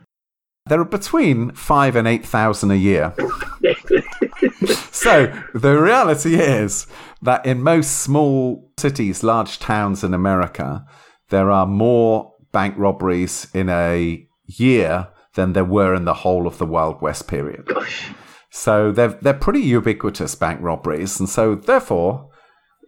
There 0.66 0.80
are 0.80 0.86
between 0.86 1.52
five 1.52 1.98
and 1.98 2.08
eight 2.08 2.26
thousand 2.26 2.72
a 2.72 2.76
year. 2.76 3.14
so 4.92 5.34
the 5.54 5.78
reality 5.78 6.36
is 6.36 6.88
that 7.22 7.46
in 7.46 7.62
most 7.62 8.00
small 8.00 8.72
cities, 8.78 9.24
large 9.24 9.60
towns 9.60 10.06
in 10.06 10.14
America, 10.14 10.86
there 11.30 11.52
are 11.52 11.66
more 11.66 12.34
bank 12.54 12.76
robberies 12.78 13.48
in 13.54 13.68
a 13.68 14.26
year 14.46 15.10
than 15.36 15.54
there 15.54 15.66
were 15.66 15.94
in 15.94 16.06
the 16.06 16.14
whole 16.14 16.48
of 16.48 16.58
the 16.58 16.66
Wild 16.66 17.02
West 17.02 17.28
period. 17.28 17.66
Gosh. 17.66 18.12
So 18.50 18.92
they're 18.92 19.18
they're 19.22 19.34
pretty 19.34 19.62
ubiquitous 19.62 20.36
bank 20.36 20.60
robberies, 20.62 21.20
and 21.20 21.28
so 21.28 21.56
therefore, 21.56 22.30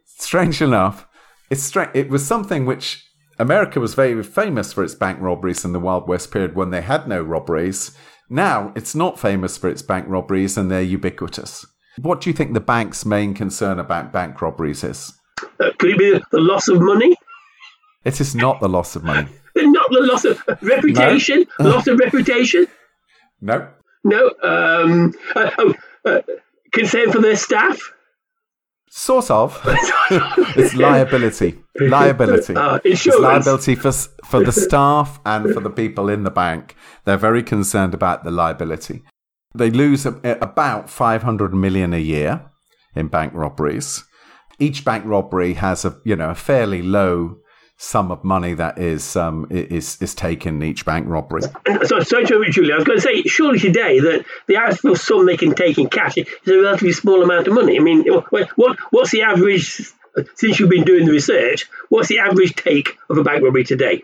strange 0.06 0.62
enough, 0.62 1.08
it's 1.50 1.64
stra- 1.64 1.92
it 1.94 2.10
was 2.10 2.26
something 2.26 2.66
which 2.66 3.04
America 3.40 3.80
was 3.80 3.96
very 3.96 4.22
famous 4.24 4.72
for 4.72 4.84
its 4.84 4.96
bank 4.96 5.20
robberies 5.20 5.66
in 5.66 5.74
the 5.74 5.80
Wild 5.80 6.08
West 6.08 6.32
period 6.32 6.56
when 6.56 6.70
they 6.70 6.82
had 6.82 7.08
no 7.08 7.22
robberies. 7.22 7.98
Now 8.30 8.72
it's 8.76 8.96
not 8.96 9.20
famous 9.20 9.58
for 9.58 9.70
its 9.70 9.82
bank 9.82 10.06
robberies, 10.08 10.58
and 10.58 10.70
they're 10.70 10.82
ubiquitous. 10.82 11.66
What 12.00 12.22
do 12.22 12.30
you 12.30 12.34
think 12.36 12.54
the 12.54 12.60
bank's 12.60 13.06
main 13.06 13.34
concern 13.34 13.80
about 13.80 14.14
bank 14.14 14.42
robberies 14.42 14.84
is? 14.84 15.14
Uh, 15.42 15.72
could 15.80 15.92
it 15.92 15.98
be 15.98 16.20
the 16.32 16.42
loss 16.42 16.68
of 16.68 16.82
money? 16.82 17.16
It 18.04 18.22
is 18.22 18.36
not 18.36 18.60
the 18.60 18.70
loss 18.70 18.96
of 18.96 19.04
money. 19.04 19.30
Not 19.74 19.88
the 19.90 20.02
loss 20.02 20.26
of 20.26 20.42
reputation? 20.62 21.46
Loss 21.60 21.88
of 21.88 22.00
reputation? 22.00 22.68
No. 23.42 23.70
No. 24.04 24.32
Um, 24.44 25.14
uh, 25.36 25.52
oh, 25.58 25.74
uh, 26.06 26.22
concern 26.72 27.12
for 27.12 27.22
their 27.22 27.36
staff. 27.36 27.94
Sort 28.90 29.30
of. 29.30 29.60
it's 30.56 30.74
liability. 30.76 31.58
Liability. 31.80 32.56
Uh, 32.56 32.80
It's 32.84 33.06
liability 33.06 33.76
for 33.76 33.92
for 34.24 34.44
the 34.44 34.52
staff 34.54 35.20
and 35.26 35.54
for 35.54 35.60
the 35.60 35.70
people 35.70 36.08
in 36.10 36.24
the 36.24 36.32
bank. 36.32 36.76
They're 37.04 37.18
very 37.18 37.44
concerned 37.44 37.94
about 37.94 38.24
the 38.24 38.32
liability. 38.32 39.04
They 39.54 39.70
lose 39.70 40.06
a, 40.06 40.18
about 40.42 40.90
500 40.90 41.54
million 41.54 41.94
a 41.94 42.00
year 42.00 42.46
in 42.96 43.08
bank 43.08 43.34
robberies. 43.34 44.04
Each 44.60 44.86
bank 44.86 45.04
robbery 45.06 45.54
has 45.56 45.84
a 45.86 45.98
you 46.06 46.16
know 46.16 46.30
a 46.30 46.36
fairly 46.36 46.82
low 46.82 47.38
sum 47.78 48.10
of 48.12 48.24
money 48.24 48.54
that 48.54 48.78
is 48.78 49.16
um, 49.16 49.48
is 49.50 50.02
is 50.02 50.16
taken 50.16 50.56
in 50.62 50.64
each 50.64 50.86
bank 50.86 51.06
robbery. 51.08 51.42
So, 51.86 52.00
sorry 52.00 52.26
to 52.26 52.46
Julie. 52.50 52.72
I 52.74 52.76
was 52.78 52.86
going 52.86 52.98
to 52.98 53.02
say, 53.02 53.22
surely 53.24 53.60
today 53.60 54.00
that 54.00 54.26
the 54.48 54.56
actual 54.56 54.96
sum 54.96 55.26
they 55.26 55.38
can 55.38 55.54
take 55.56 55.78
in 55.78 55.90
cash 55.90 56.18
is 56.18 56.28
a 56.48 56.58
relatively 56.58 56.94
small 56.94 57.22
amount 57.22 57.48
of 57.48 57.54
money. 57.54 57.78
I 57.78 57.82
mean, 57.82 58.06
what, 58.30 58.50
what 58.56 58.78
what's 58.92 59.12
the 59.12 59.24
average? 59.24 59.82
Since 60.36 60.60
you've 60.62 60.70
been 60.70 60.86
doing 60.86 61.06
the 61.06 61.12
research, 61.12 61.70
what's 61.90 62.08
the 62.08 62.20
average 62.20 62.56
take 62.56 62.98
of 63.10 63.18
a 63.18 63.24
bank 63.24 63.44
robbery 63.44 63.66
today? 63.66 64.04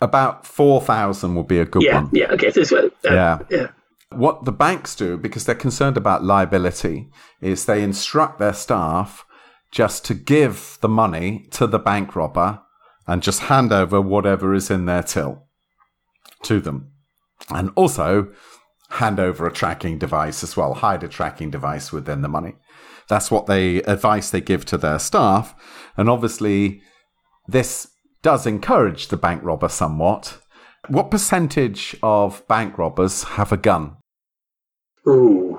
About 0.00 0.44
4,000 0.44 1.36
would 1.36 1.46
be 1.46 1.60
a 1.60 1.64
good 1.64 1.82
Yeah, 1.84 2.02
one. 2.02 2.10
yeah, 2.12 2.32
okay. 2.32 2.50
So, 2.50 2.64
so 2.64 2.86
uh, 2.86 2.90
Yeah. 3.04 3.38
yeah. 3.48 3.66
What 4.10 4.44
the 4.44 4.50
banks 4.52 4.96
do, 4.96 5.16
because 5.16 5.44
they're 5.46 5.54
concerned 5.54 5.96
about 5.96 6.24
liability, 6.24 7.08
is 7.40 7.64
they 7.64 7.82
instruct 7.84 8.40
their 8.40 8.52
staff 8.52 9.24
just 9.70 10.04
to 10.06 10.14
give 10.14 10.78
the 10.80 10.88
money 10.88 11.46
to 11.52 11.66
the 11.68 11.78
bank 11.78 12.16
robber 12.16 12.60
and 13.06 13.22
just 13.22 13.42
hand 13.42 13.72
over 13.72 14.00
whatever 14.00 14.54
is 14.54 14.70
in 14.70 14.86
their 14.86 15.02
till 15.02 15.46
to 16.42 16.60
them. 16.60 16.92
And 17.50 17.70
also 17.76 18.32
hand 18.90 19.20
over 19.20 19.46
a 19.46 19.52
tracking 19.52 19.98
device 19.98 20.42
as 20.42 20.56
well, 20.56 20.74
hide 20.74 21.02
a 21.04 21.08
tracking 21.08 21.50
device 21.50 21.92
within 21.92 22.22
the 22.22 22.28
money. 22.28 22.54
That's 23.08 23.30
what 23.30 23.46
they 23.46 23.78
advice 23.82 24.30
they 24.30 24.40
give 24.40 24.64
to 24.66 24.78
their 24.78 24.98
staff. 24.98 25.54
And 25.96 26.08
obviously, 26.08 26.82
this 27.46 27.88
does 28.22 28.46
encourage 28.46 29.08
the 29.08 29.16
bank 29.16 29.42
robber 29.44 29.68
somewhat. 29.68 30.40
What 30.88 31.10
percentage 31.10 31.96
of 32.02 32.46
bank 32.48 32.78
robbers 32.78 33.24
have 33.24 33.52
a 33.52 33.56
gun? 33.56 33.96
Ooh. 35.08 35.58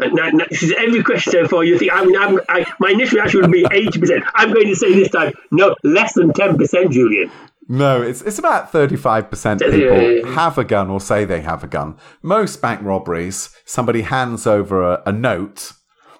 Now, 0.00 0.30
this 0.50 0.62
is 0.62 0.74
every 0.76 1.02
question 1.02 1.32
so 1.32 1.48
far. 1.48 1.64
You 1.64 1.78
think 1.78 1.92
I 1.92 2.04
mean, 2.04 2.16
I'm, 2.16 2.40
I, 2.48 2.66
my 2.80 2.90
initial 2.90 3.18
reaction 3.18 3.42
would 3.42 3.52
be 3.52 3.66
eighty 3.70 3.98
percent. 3.98 4.24
I'm 4.34 4.52
going 4.52 4.66
to 4.66 4.76
say 4.76 4.92
this 4.92 5.10
time, 5.10 5.32
no, 5.50 5.74
less 5.84 6.14
than 6.14 6.32
ten 6.32 6.56
percent, 6.56 6.92
Julian. 6.92 7.30
No, 7.68 8.02
it's 8.02 8.20
it's 8.22 8.38
about 8.38 8.72
thirty 8.72 8.96
five 8.96 9.30
percent 9.30 9.60
people 9.60 10.32
have 10.32 10.58
a 10.58 10.64
gun 10.64 10.90
or 10.90 11.00
say 11.00 11.24
they 11.24 11.40
have 11.42 11.62
a 11.62 11.68
gun. 11.68 11.96
Most 12.22 12.60
bank 12.60 12.80
robberies, 12.82 13.50
somebody 13.64 14.02
hands 14.02 14.46
over 14.46 14.82
a, 14.82 15.02
a 15.06 15.12
note, 15.12 15.72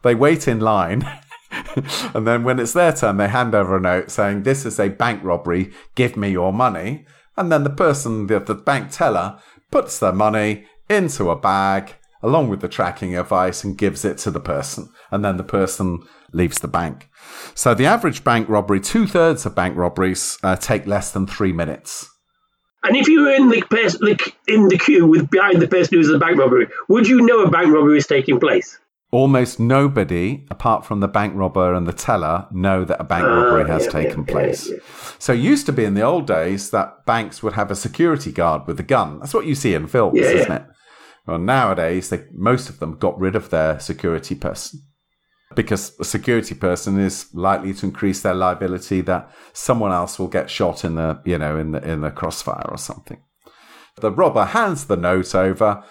they 0.03 0.15
wait 0.15 0.47
in 0.47 0.61
line, 0.61 1.07
and 2.15 2.27
then 2.27 2.45
when 2.45 2.61
it's 2.61 2.73
their 2.73 2.93
turn, 2.93 3.17
they 3.17 3.29
hand 3.29 3.55
over 3.55 3.77
a 3.77 3.81
note 3.81 4.11
saying, 4.11 4.45
"This 4.45 4.65
is 4.65 4.79
a 4.79 4.89
bank 4.89 5.23
robbery. 5.25 5.73
Give 5.95 6.17
me 6.17 6.31
your 6.31 6.53
money." 6.53 7.07
And 7.37 7.51
then 7.51 7.65
the 7.65 7.71
person, 7.71 8.29
the, 8.29 8.39
the 8.39 8.55
bank 8.55 8.93
teller, 8.93 9.41
puts 9.73 9.99
their 9.99 10.13
money 10.13 10.67
into 10.89 11.31
a 11.31 11.37
bag 11.37 11.97
along 12.25 12.49
with 12.49 12.63
the 12.63 12.69
tracking 12.69 13.17
advice 13.17 13.63
and 13.63 13.77
gives 13.77 14.05
it 14.05 14.17
to 14.19 14.31
the 14.31 14.41
person, 14.41 14.89
and 15.11 15.23
then 15.25 15.37
the 15.37 15.45
person 15.45 16.01
leaves 16.33 16.59
the 16.59 16.69
bank. 16.69 17.09
So 17.55 17.75
the 17.75 17.87
average 17.87 18.25
bank 18.25 18.49
robbery, 18.49 18.81
two 18.81 19.07
thirds 19.07 19.45
of 19.45 19.55
bank 19.55 19.77
robberies 19.77 20.39
uh, 20.43 20.57
take 20.57 20.87
less 20.87 21.13
than 21.13 21.27
three 21.27 21.53
minutes. 21.53 22.09
And 22.83 22.97
if 22.97 23.09
you 23.09 23.23
were 23.23 23.33
in 23.33 23.49
the, 23.49 23.63
pers- 23.63 23.99
in 24.49 24.69
the 24.69 24.79
queue 24.79 25.07
with 25.07 25.31
behind 25.31 25.61
the 25.61 25.69
person 25.69 25.97
who's 25.97 26.09
the 26.09 26.19
bank 26.19 26.39
robbery, 26.39 26.67
would 26.89 27.07
you 27.07 27.21
know 27.21 27.43
a 27.43 27.51
bank 27.51 27.73
robbery 27.73 27.99
is 27.99 28.07
taking 28.07 28.41
place? 28.41 28.79
Almost 29.11 29.61
nobody, 29.61 30.45
apart 30.51 30.85
from 30.85 31.01
the 31.01 31.09
bank 31.09 31.35
robber 31.37 31.73
and 31.73 31.87
the 31.87 31.93
teller, 31.93 32.47
know 32.51 32.85
that 32.85 33.01
a 33.01 33.05
bank 33.05 33.25
robbery 33.25 33.69
has 33.69 33.85
yeah, 33.85 33.91
taken 33.91 34.25
yeah, 34.27 34.33
place. 34.33 34.69
yeah, 34.69 34.79
So 35.19 35.33
it 35.35 35.41
used 35.41 35.67
to 35.67 35.73
be 35.73 35.85
in 35.85 35.95
the 35.95 36.03
old 36.03 36.27
days 36.27 36.71
that 36.71 37.07
banks 37.07 37.43
would 37.43 37.53
have 37.53 37.71
a 37.71 37.77
security 37.77 38.33
guard 38.33 38.67
with 38.67 38.81
a 38.81 38.83
gun. 38.83 39.21
That's 39.21 39.35
what 39.35 39.47
you 39.47 39.55
see 39.55 39.75
in 39.75 39.87
films, 39.87 40.19
isn't 40.19 40.51
it? 40.51 40.65
Well, 41.27 41.39
nowadays, 41.39 42.11
they, 42.11 42.25
most 42.33 42.69
of 42.69 42.81
them 42.81 42.99
got 42.99 43.19
rid 43.19 43.35
of 43.35 43.51
their 43.51 43.81
security 43.81 44.35
person 44.35 44.83
because 45.55 45.99
a 45.99 46.05
security 46.05 46.55
person 46.55 46.99
is 46.99 47.33
likely 47.35 47.73
to 47.75 47.87
increase 47.87 48.21
their 48.21 48.35
liability 48.35 49.01
that 49.03 49.31
someone 49.53 49.93
else 49.93 50.19
will 50.19 50.29
get 50.29 50.51
shot 50.51 50.85
in 50.85 50.97
the, 50.97 51.21
you 51.25 51.39
know, 51.39 51.57
in 51.59 51.73
the 51.73 51.89
in 51.89 52.01
the 52.01 52.11
crossfire 52.11 52.69
or 52.69 52.79
something. 52.79 53.23
The 53.97 54.11
robber 54.11 54.45
hands 54.45 54.87
the 54.87 54.97
note 54.97 55.35
over, 55.35 55.85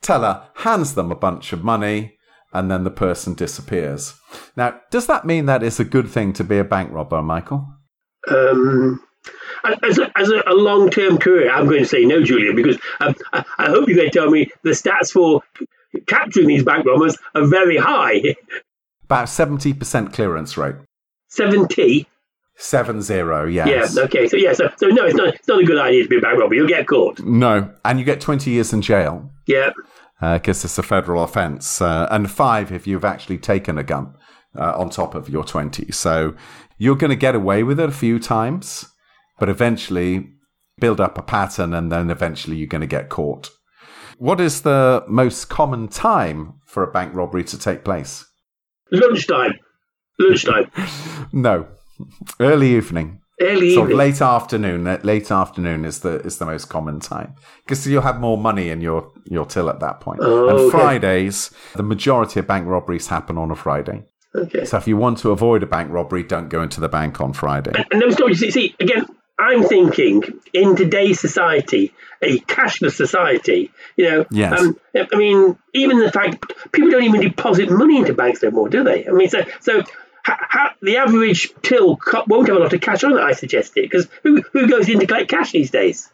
teller 0.00 0.44
hands 0.56 0.94
them 0.94 1.12
a 1.12 1.16
bunch 1.16 1.52
of 1.52 1.62
money, 1.62 2.16
and 2.52 2.70
then 2.70 2.84
the 2.84 2.90
person 2.90 3.34
disappears. 3.34 4.14
Now, 4.56 4.80
does 4.90 5.06
that 5.06 5.26
mean 5.26 5.46
that 5.46 5.62
it's 5.62 5.80
a 5.80 5.84
good 5.84 6.08
thing 6.08 6.32
to 6.34 6.44
be 6.44 6.58
a 6.58 6.64
bank 6.64 6.90
robber, 6.92 7.22
Michael? 7.22 7.68
Um, 8.28 9.00
as 9.82 9.98
a, 9.98 10.10
as 10.18 10.28
a, 10.28 10.52
long 10.52 10.90
term 10.90 11.18
career, 11.18 11.50
I'm 11.50 11.66
going 11.66 11.82
to 11.82 11.88
say 11.88 12.04
no, 12.04 12.22
Julian, 12.22 12.56
because 12.56 12.78
um, 13.00 13.14
I, 13.32 13.44
I 13.58 13.66
hope 13.66 13.88
you're 13.88 13.96
going 13.96 14.10
to 14.10 14.18
tell 14.18 14.30
me 14.30 14.50
the 14.62 14.70
stats 14.70 15.10
for 15.12 15.42
capturing 16.06 16.48
these 16.48 16.64
bank 16.64 16.86
robbers 16.86 17.16
are 17.34 17.46
very 17.46 17.76
high. 17.76 18.36
About 19.04 19.26
70% 19.26 20.12
clearance 20.12 20.56
rate. 20.56 20.76
70. 21.28 22.06
Seven 22.56 23.02
zero, 23.02 23.46
yes. 23.46 23.96
Yeah, 23.96 24.04
okay. 24.04 24.28
So, 24.28 24.36
yeah, 24.36 24.52
so, 24.52 24.70
so 24.76 24.86
no, 24.86 25.04
it's 25.04 25.16
not, 25.16 25.34
it's 25.34 25.48
not 25.48 25.60
a 25.60 25.64
good 25.64 25.78
idea 25.78 26.04
to 26.04 26.08
be 26.08 26.18
a 26.18 26.20
bank 26.20 26.38
robber. 26.38 26.54
You'll 26.54 26.68
get 26.68 26.86
caught. 26.86 27.20
No, 27.20 27.74
and 27.84 27.98
you 27.98 28.04
get 28.04 28.20
20 28.20 28.48
years 28.50 28.72
in 28.72 28.80
jail 28.80 29.28
Yeah. 29.46 29.70
because 30.20 30.64
it's 30.64 30.78
a 30.78 30.82
federal 30.84 31.24
offence, 31.24 31.82
uh, 31.82 32.06
and 32.12 32.30
five 32.30 32.70
if 32.70 32.86
you've 32.86 33.04
actually 33.04 33.38
taken 33.38 33.76
a 33.76 33.82
gun 33.82 34.14
uh, 34.56 34.72
on 34.76 34.90
top 34.90 35.16
of 35.16 35.28
your 35.28 35.42
20. 35.42 35.90
So 35.90 36.34
you're 36.78 36.96
going 36.96 37.10
to 37.10 37.16
get 37.16 37.34
away 37.34 37.64
with 37.64 37.80
it 37.80 37.88
a 37.88 37.92
few 37.92 38.20
times, 38.20 38.86
but 39.38 39.48
eventually 39.48 40.28
build 40.80 41.00
up 41.00 41.16
a 41.18 41.22
pattern, 41.22 41.72
and 41.74 41.90
then 41.92 42.10
eventually 42.10 42.56
you're 42.56 42.66
going 42.66 42.80
to 42.80 42.86
get 42.86 43.08
caught. 43.08 43.50
What 44.18 44.40
is 44.40 44.62
the 44.62 45.04
most 45.08 45.48
common 45.48 45.88
time 45.88 46.54
for 46.66 46.82
a 46.82 46.90
bank 46.92 47.14
robbery 47.14 47.44
to 47.44 47.58
take 47.58 47.84
place? 47.84 48.24
Lunchtime. 48.90 49.52
Lunchtime. 50.18 50.70
No, 51.32 51.66
early 52.40 52.74
evening. 52.76 53.20
Early 53.40 53.74
Sort 53.74 53.86
of 53.86 53.90
evening. 53.90 53.98
late 53.98 54.20
afternoon. 54.22 54.86
uh, 54.86 55.00
Late 55.02 55.30
afternoon 55.32 55.84
is 55.84 56.00
the 56.00 56.20
is 56.20 56.38
the 56.38 56.44
most 56.46 56.66
common 56.68 57.00
time 57.00 57.34
because 57.64 57.84
you'll 57.86 58.02
have 58.02 58.20
more 58.20 58.38
money 58.38 58.68
in 58.70 58.80
your 58.80 59.10
your 59.24 59.44
till 59.46 59.68
at 59.68 59.80
that 59.80 60.00
point. 60.00 60.20
Oh, 60.22 60.48
and 60.48 60.58
okay. 60.58 60.70
Fridays, 60.70 61.50
the 61.74 61.82
majority 61.82 62.38
of 62.40 62.46
bank 62.46 62.68
robberies 62.68 63.08
happen 63.08 63.36
on 63.36 63.50
a 63.50 63.56
Friday. 63.56 64.04
Okay. 64.36 64.64
So 64.64 64.76
if 64.76 64.86
you 64.86 64.96
want 64.96 65.18
to 65.18 65.30
avoid 65.30 65.62
a 65.64 65.66
bank 65.66 65.90
robbery, 65.92 66.22
don't 66.22 66.48
go 66.48 66.62
into 66.62 66.80
the 66.80 66.88
bank 66.88 67.20
on 67.20 67.32
Friday. 67.32 67.72
And 67.90 68.00
those 68.02 68.14
stories, 68.14 68.40
you 68.40 68.50
see, 68.52 68.74
again, 68.80 69.03
I'm 69.54 69.64
thinking 69.64 70.22
in 70.52 70.76
today's 70.76 71.20
society, 71.20 71.92
a 72.22 72.38
cashless 72.40 72.92
society, 72.92 73.70
you 73.96 74.10
know, 74.10 74.26
Yes. 74.30 74.60
um, 74.60 74.76
I 74.94 75.16
mean, 75.16 75.56
even 75.72 76.00
the 76.00 76.10
fact 76.12 76.52
people 76.72 76.90
don't 76.90 77.04
even 77.04 77.20
deposit 77.20 77.70
money 77.70 77.98
into 77.98 78.14
banks 78.14 78.42
no 78.42 78.50
more, 78.50 78.68
do 78.68 78.82
they? 78.84 79.06
I 79.06 79.12
mean, 79.12 79.28
so 79.28 79.44
so 79.60 79.82
ha, 80.24 80.38
ha, 80.40 80.74
the 80.82 80.96
average 80.96 81.52
till 81.62 81.98
won't 82.26 82.48
have 82.48 82.56
a 82.56 82.60
lot 82.60 82.72
of 82.72 82.80
cash 82.80 83.04
on 83.04 83.12
it. 83.12 83.20
I 83.20 83.32
suggest 83.32 83.76
it 83.76 83.82
because 83.82 84.08
who 84.22 84.42
who 84.52 84.68
goes 84.68 84.88
in 84.88 84.98
to 85.00 85.06
collect 85.06 85.30
cash 85.30 85.52
these 85.52 85.70
days? 85.70 86.10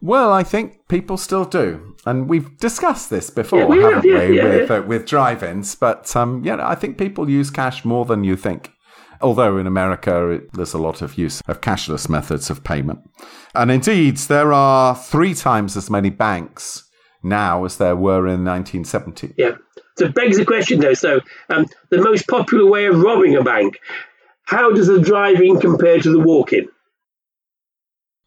Well, 0.00 0.32
I 0.32 0.42
think 0.42 0.86
people 0.88 1.16
still 1.16 1.46
do, 1.46 1.94
and 2.04 2.28
we've 2.28 2.58
discussed 2.58 3.08
this 3.08 3.30
before, 3.30 3.60
Yeah, 3.60 3.66
we 3.66 3.78
have, 3.78 3.94
haven't 3.94 4.10
yeah, 4.10 4.28
we, 4.28 4.36
yeah, 4.36 4.44
with 4.44 4.70
Uh, 4.70 4.82
with 4.86 5.06
drive-ins? 5.06 5.74
But 5.76 6.14
um, 6.14 6.42
yeah, 6.44 6.58
I 6.60 6.74
think 6.74 6.98
people 6.98 7.30
use 7.30 7.50
cash 7.50 7.84
more 7.86 8.04
than 8.04 8.22
you 8.22 8.36
think. 8.36 8.70
Although 9.20 9.58
in 9.58 9.66
America, 9.66 10.28
it, 10.30 10.52
there's 10.52 10.74
a 10.74 10.78
lot 10.78 11.02
of 11.02 11.18
use 11.18 11.40
of 11.46 11.60
cashless 11.60 12.08
methods 12.08 12.50
of 12.50 12.64
payment, 12.64 13.00
and 13.54 13.70
indeed, 13.70 14.16
there 14.16 14.52
are 14.52 14.94
three 14.94 15.34
times 15.34 15.76
as 15.76 15.90
many 15.90 16.10
banks 16.10 16.88
now 17.22 17.64
as 17.64 17.78
there 17.78 17.96
were 17.96 18.26
in 18.26 18.44
1970. 18.44 19.34
Yeah. 19.36 19.56
So 19.96 20.06
it 20.06 20.14
begs 20.14 20.36
the 20.36 20.44
question 20.44 20.80
though. 20.80 20.94
So 20.94 21.20
um, 21.50 21.66
the 21.90 22.02
most 22.02 22.26
popular 22.28 22.68
way 22.68 22.86
of 22.86 23.00
robbing 23.00 23.36
a 23.36 23.42
bank. 23.42 23.78
How 24.46 24.70
does 24.72 24.88
the 24.88 25.00
driving 25.00 25.58
compare 25.58 25.98
to 26.00 26.10
the 26.10 26.18
walk-in? 26.18 26.68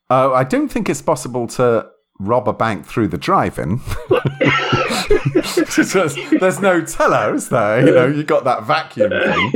Uh, 0.09 0.33
I 0.33 0.43
don't 0.43 0.69
think 0.69 0.89
it's 0.89 1.01
possible 1.01 1.45
to 1.47 1.89
rob 2.19 2.47
a 2.47 2.53
bank 2.53 2.85
through 2.85 3.09
the 3.09 3.17
drive-in. 3.17 3.81
There's 6.39 6.59
no 6.59 6.81
teller, 6.81 7.35
is 7.35 7.49
there? 7.49 7.85
You 7.85 7.93
know, 7.93 8.07
you 8.07 8.23
got 8.23 8.43
that 8.45 8.63
vacuum 8.63 9.11
thing. 9.11 9.51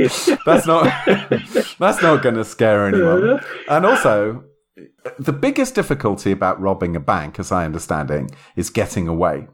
That's 0.46 0.66
not. 0.66 0.84
that's 1.78 2.02
not 2.02 2.22
going 2.22 2.36
to 2.36 2.44
scare 2.44 2.86
anyone. 2.86 3.40
And 3.68 3.86
also, 3.86 4.44
the 5.18 5.32
biggest 5.32 5.74
difficulty 5.74 6.30
about 6.30 6.60
robbing 6.60 6.96
a 6.96 7.00
bank, 7.00 7.38
as 7.38 7.52
I 7.52 7.64
understand 7.64 8.10
it, 8.10 8.32
is 8.56 8.70
getting 8.70 9.08
away. 9.08 9.48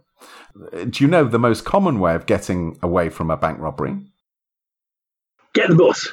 Do 0.72 1.04
you 1.04 1.08
know 1.08 1.24
the 1.24 1.38
most 1.38 1.64
common 1.64 2.00
way 2.00 2.14
of 2.14 2.26
getting 2.26 2.78
away 2.82 3.10
from 3.10 3.30
a 3.30 3.36
bank 3.36 3.58
robbery? 3.60 3.96
Get 5.54 5.68
the 5.68 5.76
bus. 5.76 6.08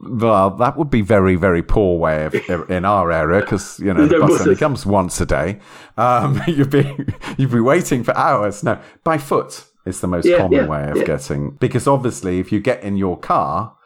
Well, 0.00 0.50
that 0.56 0.76
would 0.76 0.90
be 0.90 1.00
very, 1.02 1.36
very 1.36 1.62
poor 1.62 1.98
way 1.98 2.24
of, 2.26 2.34
in 2.70 2.84
our 2.84 3.10
area 3.10 3.40
because 3.40 3.78
you 3.80 3.94
know 3.94 4.06
the 4.06 4.18
bus 4.18 4.40
only 4.42 4.56
comes 4.56 4.84
once 4.84 5.20
a 5.20 5.26
day. 5.26 5.60
Um, 5.96 6.42
you'd 6.46 6.70
be 6.70 6.96
you'd 7.38 7.52
be 7.52 7.60
waiting 7.60 8.04
for 8.04 8.16
hours. 8.16 8.62
No, 8.62 8.78
by 9.04 9.18
foot 9.18 9.64
is 9.86 10.00
the 10.00 10.06
most 10.06 10.26
Yeah, 10.26 10.38
common 10.38 10.64
yeah, 10.64 10.66
way 10.66 10.90
of 10.90 10.96
yeah. 10.98 11.04
getting 11.04 11.52
because 11.52 11.86
obviously 11.86 12.38
if 12.38 12.50
you 12.52 12.60
get 12.60 12.82
in 12.82 12.96
your 12.96 13.18
car, 13.18 13.76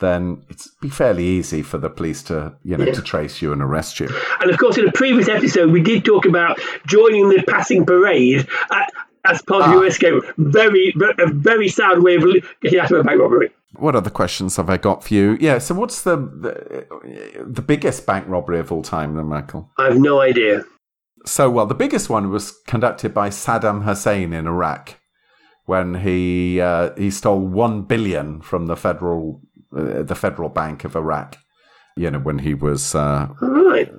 then 0.00 0.42
it's 0.48 0.68
be 0.80 0.88
fairly 0.88 1.24
easy 1.24 1.62
for 1.62 1.78
the 1.78 1.90
police 1.90 2.22
to 2.24 2.56
you 2.64 2.76
know 2.76 2.86
to 2.86 3.02
trace 3.02 3.42
you 3.42 3.52
and 3.52 3.60
arrest 3.62 4.00
you. 4.00 4.08
And 4.40 4.50
of 4.50 4.58
course, 4.58 4.78
in 4.78 4.88
a 4.88 4.92
previous 4.92 5.28
episode, 5.28 5.70
we 5.70 5.82
did 5.82 6.04
talk 6.04 6.24
about 6.24 6.58
joining 6.86 7.28
the 7.28 7.42
passing 7.46 7.84
parade 7.84 8.48
uh, 8.70 8.84
as 9.24 9.42
part 9.42 9.64
of 9.64 9.72
your 9.72 9.86
escape. 9.86 10.22
Very, 10.38 10.94
a 11.18 11.26
very 11.30 11.68
sad 11.68 12.00
way 12.02 12.14
of 12.14 12.24
getting 12.62 12.80
out 12.80 12.90
of 12.90 13.00
a 13.00 13.04
bank 13.04 13.20
robbery. 13.20 13.50
What 13.76 13.94
other 13.94 14.10
questions 14.10 14.56
have 14.56 14.70
I 14.70 14.78
got 14.78 15.04
for 15.04 15.14
you? 15.14 15.36
Yeah, 15.40 15.58
so 15.58 15.74
what's 15.74 16.02
the 16.02 16.16
the, 16.16 17.44
the 17.46 17.62
biggest 17.62 18.06
bank 18.06 18.26
robbery 18.28 18.58
of 18.60 18.72
all 18.72 18.82
time, 18.82 19.14
then, 19.14 19.26
Michael? 19.26 19.70
I 19.78 19.84
have 19.84 19.98
no 19.98 20.20
idea. 20.20 20.64
So, 21.26 21.50
well, 21.50 21.66
the 21.66 21.74
biggest 21.74 22.08
one 22.08 22.30
was 22.30 22.52
conducted 22.66 23.12
by 23.12 23.28
Saddam 23.28 23.84
Hussein 23.84 24.32
in 24.32 24.46
Iraq 24.46 24.96
when 25.66 25.96
he 25.96 26.60
uh, 26.60 26.94
he 26.96 27.10
stole 27.10 27.40
one 27.40 27.82
billion 27.82 28.40
from 28.40 28.66
the 28.66 28.76
federal 28.76 29.42
uh, 29.76 30.02
the 30.02 30.14
federal 30.14 30.48
bank 30.48 30.84
of 30.84 30.96
Iraq. 30.96 31.36
You 31.96 32.10
know, 32.10 32.20
when 32.20 32.38
he 32.38 32.54
was 32.54 32.94
uh, 32.94 33.28
All 33.42 33.48
right. 33.70 33.92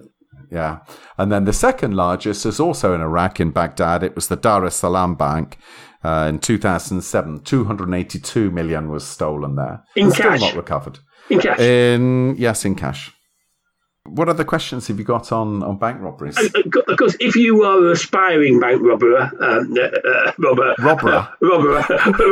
yeah, 0.49 0.79
and 1.17 1.31
then 1.31 1.45
the 1.45 1.53
second 1.53 1.95
largest 1.95 2.45
is 2.45 2.59
also 2.59 2.95
in 2.95 3.01
Iraq 3.01 3.39
in 3.39 3.51
Baghdad. 3.51 4.03
It 4.03 4.15
was 4.15 4.29
the 4.29 4.35
Dar 4.35 4.65
es 4.65 4.75
Salaam 4.75 5.15
Bank. 5.15 5.57
Uh, 6.03 6.27
in 6.29 6.39
2007, 6.39 7.41
282 7.41 8.51
million 8.51 8.89
was 8.89 9.05
stolen 9.05 9.55
there. 9.55 9.83
In 9.95 10.05
And 10.05 10.15
cash? 10.15 10.37
Still 10.39 10.49
not 10.49 10.55
recovered. 10.57 10.99
In 11.29 11.39
cash. 11.39 11.59
In 11.59 12.35
yes, 12.37 12.63
in 12.65 12.75
cash. 12.75 13.11
What 14.05 14.27
other 14.29 14.45
questions 14.45 14.87
have 14.87 14.97
you 14.97 15.03
got 15.05 15.31
on, 15.31 15.61
on 15.61 15.77
bank 15.77 16.01
robberies? 16.01 16.35
of 16.37 16.97
course, 16.97 17.15
if 17.19 17.35
you 17.35 17.63
are 17.63 17.85
an 17.85 17.91
aspiring 17.91 18.59
bank 18.59 18.81
robber, 18.81 19.17
um, 19.17 19.75
uh, 19.77 19.81
uh, 19.81 20.31
robber, 20.39 20.73
Robber. 20.79 21.09
uh, 21.09 21.27
robber, 21.41 21.83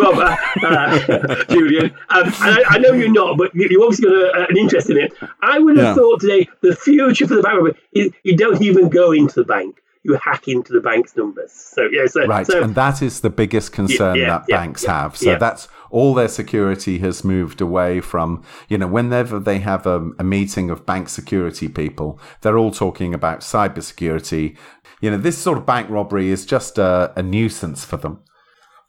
robber, 0.01 0.37
uh, 0.65 1.43
Julian, 1.49 1.87
um, 2.09 2.23
I, 2.39 2.63
I 2.69 2.77
know 2.79 2.93
you're 2.93 3.11
not, 3.11 3.37
but 3.37 3.53
you- 3.53 3.67
you've 3.69 3.83
obviously 3.83 4.05
got 4.09 4.15
a, 4.15 4.47
an 4.49 4.57
interest 4.57 4.89
in 4.89 4.97
it. 4.97 5.13
I 5.41 5.59
would 5.59 5.77
have 5.77 5.87
Yeah. 5.87 5.93
thought 5.95 6.21
today 6.21 6.47
the 6.61 6.75
future 6.75 7.27
for 7.27 7.35
the 7.35 7.43
bank 7.43 7.57
robber 7.57 7.77
is 7.91 8.11
you 8.23 8.35
don't 8.37 8.61
even 8.61 8.89
go 8.89 9.11
into 9.11 9.35
the 9.35 9.43
bank; 9.45 9.75
you 10.07 10.17
hack 10.23 10.47
into 10.47 10.71
the 10.71 10.79
bank's 10.79 11.15
numbers. 11.17 11.51
So 11.51 11.89
yeah, 11.91 12.05
so, 12.07 12.25
Right, 12.25 12.47
so 12.47 12.63
and 12.63 12.73
that 12.75 13.01
is 13.01 13.19
the 13.19 13.29
biggest 13.29 13.73
concern 13.73 14.15
Yeah, 14.15 14.21
yeah, 14.21 14.29
that 14.29 14.45
yeah, 14.47 14.57
banks 14.57 14.85
have. 14.85 15.17
So 15.17 15.35
that's 15.37 15.67
all 15.89 16.13
their 16.13 16.29
security 16.29 16.99
has 16.99 17.25
moved 17.25 17.59
away 17.59 17.99
from, 17.99 18.43
you 18.69 18.77
know, 18.77 18.87
whenever 18.87 19.37
they 19.37 19.59
have 19.59 19.85
a, 19.85 20.09
a 20.17 20.23
meeting 20.23 20.69
of 20.69 20.85
bank 20.85 21.09
security 21.09 21.67
people, 21.67 22.19
they're 22.41 22.57
all 22.57 22.71
talking 22.71 23.13
about 23.13 23.41
cybersecurity. 23.41 24.57
You 25.01 25.11
know, 25.11 25.17
this 25.17 25.37
sort 25.37 25.57
of 25.57 25.65
bank 25.65 25.89
robbery 25.89 26.29
is 26.29 26.45
just 26.45 26.77
a, 26.77 27.11
a 27.17 27.21
nuisance 27.21 27.83
for 27.83 27.97
them. 27.97 28.23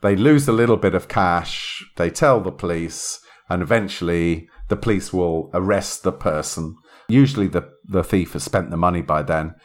They 0.00 0.14
lose 0.14 0.46
a 0.46 0.52
little 0.52 0.76
bit 0.76 0.94
of 0.94 1.08
cash, 1.08 1.84
they 1.96 2.10
tell 2.10 2.40
the 2.40 2.52
police, 2.52 3.20
and 3.48 3.60
eventually 3.60 4.48
the 4.68 4.76
police 4.76 5.12
will 5.12 5.50
arrest 5.52 6.04
the 6.04 6.12
person. 6.12 6.76
Usually 7.08 7.48
the, 7.48 7.68
the 7.84 8.04
thief 8.04 8.34
has 8.34 8.44
spent 8.44 8.70
the 8.70 8.76
money 8.76 9.02
by 9.02 9.22
then. 9.22 9.56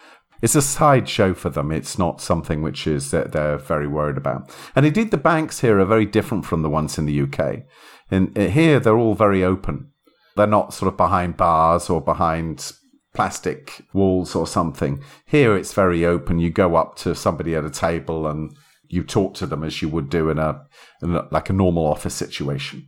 It's 0.43 0.55
a 0.55 0.61
sideshow 0.61 1.33
for 1.33 1.49
them. 1.49 1.71
It's 1.71 1.97
not 1.97 2.19
something 2.21 2.61
which 2.61 2.85
is 2.85 3.11
that 3.11 3.31
they're 3.31 3.57
very 3.57 3.87
worried 3.87 4.17
about. 4.17 4.51
And 4.75 4.85
indeed, 4.85 5.09
the 5.11 5.17
banks 5.17 5.61
here 5.61 5.79
are 5.79 5.85
very 5.85 6.05
different 6.05 6.45
from 6.45 6.61
the 6.63 6.69
ones 6.69 6.97
in 6.97 7.05
the 7.05 7.21
UK. 7.21 7.63
Uh, 8.11 8.41
here, 8.49 8.79
they're 8.79 8.97
all 8.97 9.15
very 9.15 9.41
open. 9.43 9.89
They're 10.35 10.45
not 10.45 10.73
sort 10.73 10.91
of 10.91 10.97
behind 10.97 11.37
bars 11.37 11.89
or 11.89 12.01
behind 12.01 12.73
plastic 13.13 13.85
walls 13.93 14.35
or 14.35 14.45
something. 14.45 15.01
Here, 15.25 15.55
it's 15.55 15.73
very 15.73 16.05
open. 16.05 16.39
You 16.39 16.49
go 16.49 16.75
up 16.75 16.97
to 16.97 17.15
somebody 17.15 17.55
at 17.55 17.63
a 17.65 17.69
table 17.69 18.27
and 18.27 18.51
you 18.87 19.03
talk 19.03 19.35
to 19.35 19.45
them 19.45 19.63
as 19.63 19.81
you 19.81 19.87
would 19.89 20.09
do 20.09 20.29
in 20.29 20.39
a, 20.39 20.61
in 21.01 21.15
a 21.15 21.27
like 21.31 21.49
a 21.49 21.53
normal 21.53 21.87
office 21.87 22.15
situation. 22.15 22.87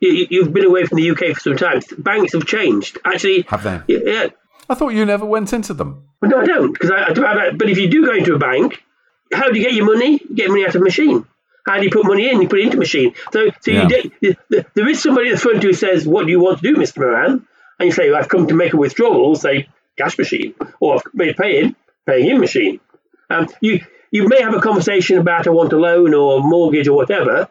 you, 0.00 0.26
you've 0.30 0.52
been 0.52 0.66
away 0.66 0.84
from 0.86 0.96
the 0.98 1.10
UK 1.10 1.34
for 1.34 1.40
some 1.40 1.56
time. 1.56 1.80
Banks 1.98 2.32
have 2.32 2.46
changed. 2.46 2.98
Actually, 3.04 3.42
Have 3.48 3.64
they? 3.64 3.80
yeah. 3.88 4.28
I 4.68 4.74
thought 4.74 4.90
you 4.90 5.04
never 5.04 5.24
went 5.26 5.52
into 5.52 5.74
them. 5.74 6.04
Well, 6.20 6.30
no, 6.30 6.40
I 6.40 6.44
don't, 6.44 6.72
because 6.72 6.90
I, 6.90 7.12
I 7.12 7.46
a- 7.48 7.52
But 7.52 7.68
if 7.68 7.78
you 7.78 7.88
do 7.88 8.06
go 8.06 8.14
into 8.14 8.34
a 8.34 8.38
bank, 8.38 8.82
how 9.32 9.50
do 9.50 9.58
you 9.58 9.64
get 9.64 9.74
your 9.74 9.86
money? 9.86 10.20
You 10.28 10.34
get 10.34 10.48
money 10.48 10.62
out 10.64 10.74
of 10.74 10.80
a 10.80 10.84
machine. 10.84 11.26
How 11.66 11.78
do 11.78 11.84
you 11.84 11.90
put 11.90 12.04
money 12.06 12.28
in? 12.30 12.42
You 12.42 12.48
put 12.48 12.58
it 12.60 12.64
into 12.64 12.76
a 12.76 12.80
machine. 12.80 13.14
So, 13.32 13.48
so 13.60 13.70
Yeah. 13.70 13.88
you 14.20 14.34
th- 14.50 14.66
there 14.74 14.88
is 14.88 15.02
somebody 15.02 15.28
at 15.30 15.34
the 15.36 15.40
front 15.40 15.62
who 15.62 15.72
says, 15.72 16.06
"What 16.06 16.26
do 16.26 16.30
you 16.32 16.40
want 16.40 16.60
to 16.60 16.72
do, 16.72 16.76
Mister 16.78 17.00
Moran?" 17.00 17.46
And 17.78 17.86
you 17.86 17.92
say, 17.92 18.10
well, 18.10 18.18
"I've 18.20 18.28
come 18.28 18.46
to 18.48 18.54
make 18.54 18.72
a 18.72 18.76
withdrawal." 18.76 19.34
Say, 19.36 19.68
cash 19.96 20.18
machine, 20.18 20.54
or 20.80 20.94
I've 20.96 21.02
made 21.14 21.30
a 21.30 21.34
pay-in, 21.34 21.76
paying 22.06 22.28
in 22.30 22.40
machine. 22.40 22.80
Um, 23.30 23.46
you 23.60 23.80
you 24.10 24.26
may 24.28 24.42
have 24.42 24.54
a 24.54 24.60
conversation 24.60 25.18
about 25.18 25.46
I 25.46 25.50
want 25.50 25.72
a 25.72 25.78
loan 25.78 26.14
or 26.14 26.38
a 26.38 26.42
mortgage 26.42 26.88
or 26.88 26.94
whatever, 26.96 27.48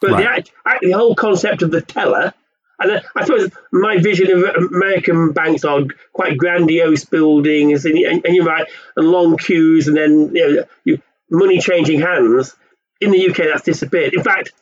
but 0.00 0.08
the, 0.08 0.12
Right. 0.14 0.26
act, 0.26 0.52
act, 0.66 0.82
the 0.82 0.92
whole 0.92 1.14
concept 1.14 1.62
of 1.62 1.70
the 1.70 1.80
teller. 1.80 2.34
And 2.80 3.00
I- 3.16 3.24
suppose 3.24 3.50
my 3.72 3.98
vision 3.98 4.30
of 4.32 4.72
American 4.72 5.32
banks 5.32 5.64
are 5.64 5.82
quite 6.12 6.36
grandiose 6.36 7.04
buildings, 7.04 7.84
and, 7.84 7.96
and, 7.98 8.24
and 8.26 8.34
you're 8.36 8.44
right, 8.44 8.66
and 8.96 9.06
long 9.08 9.36
queues, 9.36 9.86
and 9.88 9.96
then 9.96 10.30
you 10.34 10.56
know, 10.56 10.64
you, 10.84 11.02
money 11.30 11.60
changing 11.60 12.00
hands. 12.00 12.54
In 13.00 13.10
the 13.10 13.28
UK, 13.28 13.36
that's 13.52 13.62
disappeared. 13.62 14.14
In 14.14 14.22
fact, 14.22 14.52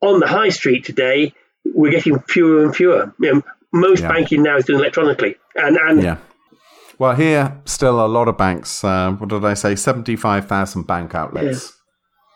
on 0.00 0.18
the 0.20 0.26
high 0.26 0.48
street 0.48 0.84
today, 0.84 1.34
we're 1.64 1.90
getting 1.90 2.18
fewer 2.20 2.64
and 2.64 2.74
fewer. 2.74 3.12
You 3.20 3.34
know, 3.34 3.42
most 3.72 4.02
Yeah. 4.02 4.08
banking 4.08 4.42
now 4.42 4.56
is 4.56 4.64
done 4.64 4.76
electronically, 4.76 5.36
and 5.54 5.76
and 5.76 6.02
Yeah. 6.02 6.16
Well, 6.98 7.14
here, 7.14 7.60
still 7.64 8.04
a 8.04 8.08
lot 8.08 8.28
of 8.28 8.36
banks. 8.36 8.84
Uh, 8.84 9.12
what 9.12 9.30
did 9.30 9.44
I 9.44 9.54
say? 9.54 9.74
75,000 9.74 10.82
bank 10.86 11.14
outlets. 11.14 11.72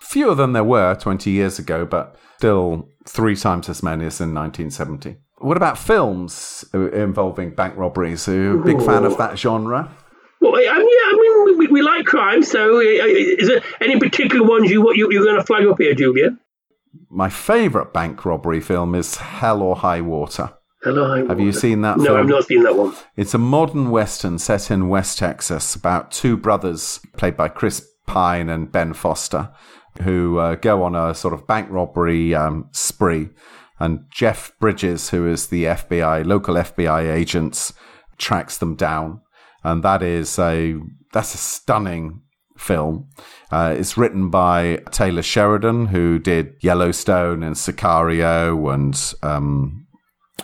Fewer 0.00 0.34
than 0.34 0.52
there 0.54 0.64
were 0.64 0.94
20 0.94 1.30
years 1.30 1.58
ago, 1.58 1.84
but 1.84 2.16
still 2.38 2.88
three 3.06 3.36
times 3.36 3.68
as 3.68 3.82
many 3.82 4.06
as 4.06 4.20
in 4.20 4.34
1970. 4.34 5.16
What 5.38 5.56
about 5.56 5.78
films 5.78 6.64
uh, 6.74 6.90
involving 6.92 7.54
bank 7.54 7.76
robberies? 7.76 8.28
Are 8.28 8.34
you 8.34 8.60
a 8.60 8.64
big 8.64 8.80
fan 8.80 9.04
of 9.04 9.18
that 9.18 9.38
genre? 9.38 9.94
Well, 10.40 10.54
I 10.56 10.78
mean, 10.78 10.88
yeah, 10.88 11.08
I 11.10 11.46
mean, 11.46 11.58
we, 11.58 11.66
we 11.68 11.82
like 11.82 12.06
crime. 12.06 12.42
So, 12.42 12.76
uh, 12.76 12.80
is 12.80 13.48
there 13.48 13.62
any 13.80 13.98
particular 13.98 14.46
ones 14.46 14.70
you 14.70 14.82
what 14.82 14.96
you, 14.96 15.10
you're 15.10 15.24
going 15.24 15.36
to 15.38 15.44
flag 15.44 15.66
up 15.66 15.78
here, 15.78 15.94
Julian? 15.94 16.38
My 17.10 17.28
favourite 17.28 17.92
bank 17.92 18.24
robbery 18.24 18.60
film 18.60 18.94
is 18.94 19.16
Hell 19.16 19.62
or 19.62 19.76
High 19.76 20.00
Water. 20.00 20.52
Hello. 20.82 21.26
Have 21.26 21.40
you 21.40 21.52
seen 21.52 21.80
that 21.80 21.94
film? 21.94 22.04
No, 22.04 22.10
film? 22.10 22.20
I've 22.20 22.28
not 22.28 22.44
seen 22.44 22.62
that 22.64 22.76
one. 22.76 22.94
It's 23.16 23.32
a 23.32 23.38
modern 23.38 23.90
western 23.90 24.38
set 24.38 24.70
in 24.70 24.88
West 24.88 25.18
Texas 25.18 25.74
about 25.74 26.10
two 26.10 26.36
brothers, 26.36 27.00
played 27.16 27.36
by 27.36 27.48
Chris 27.48 27.88
Pine 28.06 28.50
and 28.50 28.70
Ben 28.70 28.92
Foster, 28.92 29.50
who 30.02 30.38
uh, 30.38 30.54
go 30.56 30.82
on 30.82 30.94
a 30.94 31.14
sort 31.14 31.34
of 31.34 31.46
bank 31.46 31.68
robbery 31.70 32.34
um, 32.34 32.68
spree. 32.72 33.30
And 33.78 34.04
Jeff 34.10 34.52
Bridges, 34.60 35.10
who 35.10 35.26
is 35.26 35.48
the 35.48 35.64
FBI, 35.64 36.24
local 36.24 36.54
FBI 36.54 37.12
agents, 37.12 37.72
tracks 38.18 38.58
them 38.58 38.76
down. 38.76 39.20
And 39.62 39.82
that 39.82 40.02
is 40.02 40.38
a 40.38 40.76
that's 41.12 41.34
a 41.34 41.38
stunning 41.38 42.22
film. 42.56 43.08
Uh, 43.50 43.74
it's 43.76 43.96
written 43.96 44.30
by 44.30 44.82
Taylor 44.90 45.22
Sheridan, 45.22 45.86
who 45.86 46.18
did 46.18 46.54
Yellowstone 46.60 47.42
and 47.42 47.56
Sicario 47.56 48.72
and 48.72 49.14
um, 49.22 49.86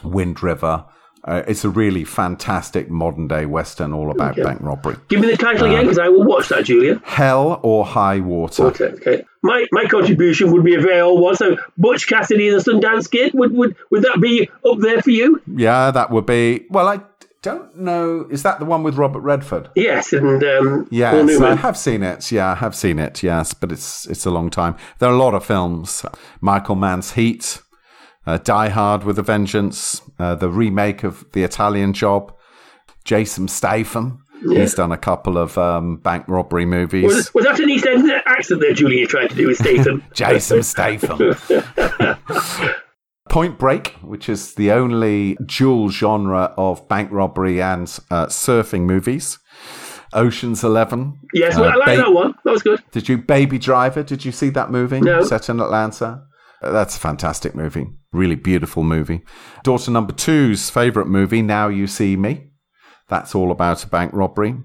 Wind 0.02 0.42
River. 0.42 0.86
Uh, 1.24 1.42
it's 1.46 1.64
a 1.64 1.68
really 1.68 2.02
fantastic 2.04 2.88
modern 2.90 3.28
day 3.28 3.44
western 3.44 3.92
all 3.92 4.10
about 4.10 4.32
Okay. 4.32 4.42
bank 4.42 4.58
robbery. 4.62 4.96
Give 5.08 5.20
me 5.20 5.30
the 5.30 5.36
title 5.36 5.66
again, 5.66 5.84
because 5.84 5.98
I 5.98 6.08
will 6.08 6.24
watch 6.24 6.48
that, 6.48 6.64
Julian. 6.64 7.02
Hell 7.04 7.60
or 7.62 7.84
High 7.84 8.20
Water. 8.20 8.64
Okay. 8.66 8.84
okay. 8.86 9.24
My 9.42 9.66
my 9.72 9.84
contribution 9.84 10.50
would 10.52 10.64
be 10.64 10.74
a 10.74 10.80
very 10.80 11.00
old 11.00 11.20
one. 11.20 11.34
So, 11.36 11.56
Butch 11.76 12.06
Cassidy 12.08 12.48
and 12.48 12.60
the 12.60 12.70
Sundance 12.70 13.10
Kid 13.10 13.32
would 13.34 13.52
would 13.52 13.76
would 13.90 14.02
that 14.02 14.18
be 14.20 14.48
up 14.68 14.78
there 14.78 15.02
for 15.02 15.10
you? 15.10 15.40
Yeah, 15.46 15.90
that 15.90 16.10
would 16.10 16.26
be. 16.26 16.66
Well, 16.70 16.88
I 16.88 17.00
don't 17.42 17.74
know. 17.78 18.26
Is 18.30 18.42
that 18.42 18.58
the 18.58 18.66
one 18.66 18.82
with 18.82 18.96
Robert 18.96 19.20
Redford? 19.20 19.70
Yes, 19.74 20.12
and 20.12 20.42
um, 20.44 20.88
Yes, 20.90 21.40
I 21.40 21.54
have 21.54 21.76
seen 21.78 22.02
it. 22.02 22.30
Yeah, 22.30 22.52
I 22.52 22.54
have 22.56 22.74
seen 22.74 22.98
it. 22.98 23.22
Yes, 23.22 23.54
but 23.54 23.72
it's 23.72 24.06
it's 24.06 24.26
a 24.26 24.30
long 24.30 24.50
time. 24.50 24.76
There 24.98 25.08
are 25.08 25.14
a 25.14 25.18
lot 25.18 25.34
of 25.34 25.44
films. 25.44 26.04
Michael 26.42 26.76
Mann's 26.76 27.12
Heat, 27.12 27.62
uh, 28.30 28.38
Die 28.38 28.68
Hard 28.68 29.04
with 29.04 29.18
a 29.18 29.22
Vengeance, 29.22 30.02
uh, 30.18 30.34
the 30.34 30.48
remake 30.48 31.04
of 31.04 31.24
The 31.32 31.42
Italian 31.42 31.92
Job, 31.92 32.32
Jason 33.04 33.48
Statham. 33.48 34.24
He's 34.42 34.72
done 34.74 34.90
a 34.90 34.96
couple 34.96 35.36
of 35.36 35.58
um, 35.58 35.98
bank 35.98 36.24
robbery 36.26 36.64
movies. 36.64 37.04
Was, 37.04 37.34
was 37.34 37.44
that 37.44 37.60
an 37.60 37.68
East 37.68 37.84
End 37.86 38.10
accent 38.24 38.62
there, 38.62 38.72
Julian? 38.72 39.06
Tried 39.06 39.28
to 39.28 39.36
do 39.36 39.46
with 39.48 39.58
Statham? 39.58 40.02
Jason 40.14 40.62
Statham. 40.62 41.34
Point 43.28 43.58
Break, 43.58 43.88
which 44.02 44.28
is 44.28 44.54
the 44.54 44.72
only 44.72 45.36
dual 45.46 45.88
genre 45.90 46.52
of 46.56 46.88
bank 46.88 47.10
robbery 47.12 47.60
and 47.62 47.82
uh, 48.10 48.26
surfing 48.26 48.82
movies. 48.86 49.38
Ocean's 50.12 50.64
Eleven. 50.64 51.20
yes, 51.32 51.56
Uh, 51.56 51.62
I 51.64 51.74
like 51.76 51.86
Ba- 51.86 51.96
that 52.04 52.12
one. 52.12 52.34
That 52.44 52.50
was 52.52 52.62
good. 52.62 52.82
Did 52.90 53.08
you 53.08 53.18
Baby 53.18 53.58
Driver? 53.58 54.02
Did 54.02 54.24
you 54.24 54.32
see 54.32 54.48
that 54.50 54.70
movie? 54.70 55.00
No. 55.00 55.22
Set 55.22 55.48
in 55.48 55.60
Atlanta. 55.60 56.24
That's 56.62 56.96
a 56.96 57.00
fantastic 57.00 57.54
movie. 57.54 57.88
Really 58.12 58.34
beautiful 58.34 58.82
movie. 58.82 59.22
Daughter 59.62 59.90
number 59.90 60.12
two's 60.12 60.68
favourite 60.68 61.08
movie, 61.08 61.42
Now 61.42 61.68
You 61.68 61.86
See 61.86 62.16
Me. 62.16 62.50
That's 63.08 63.34
all 63.34 63.50
about 63.50 63.84
a 63.84 63.88
bank 63.88 64.12
robbery. 64.12 64.56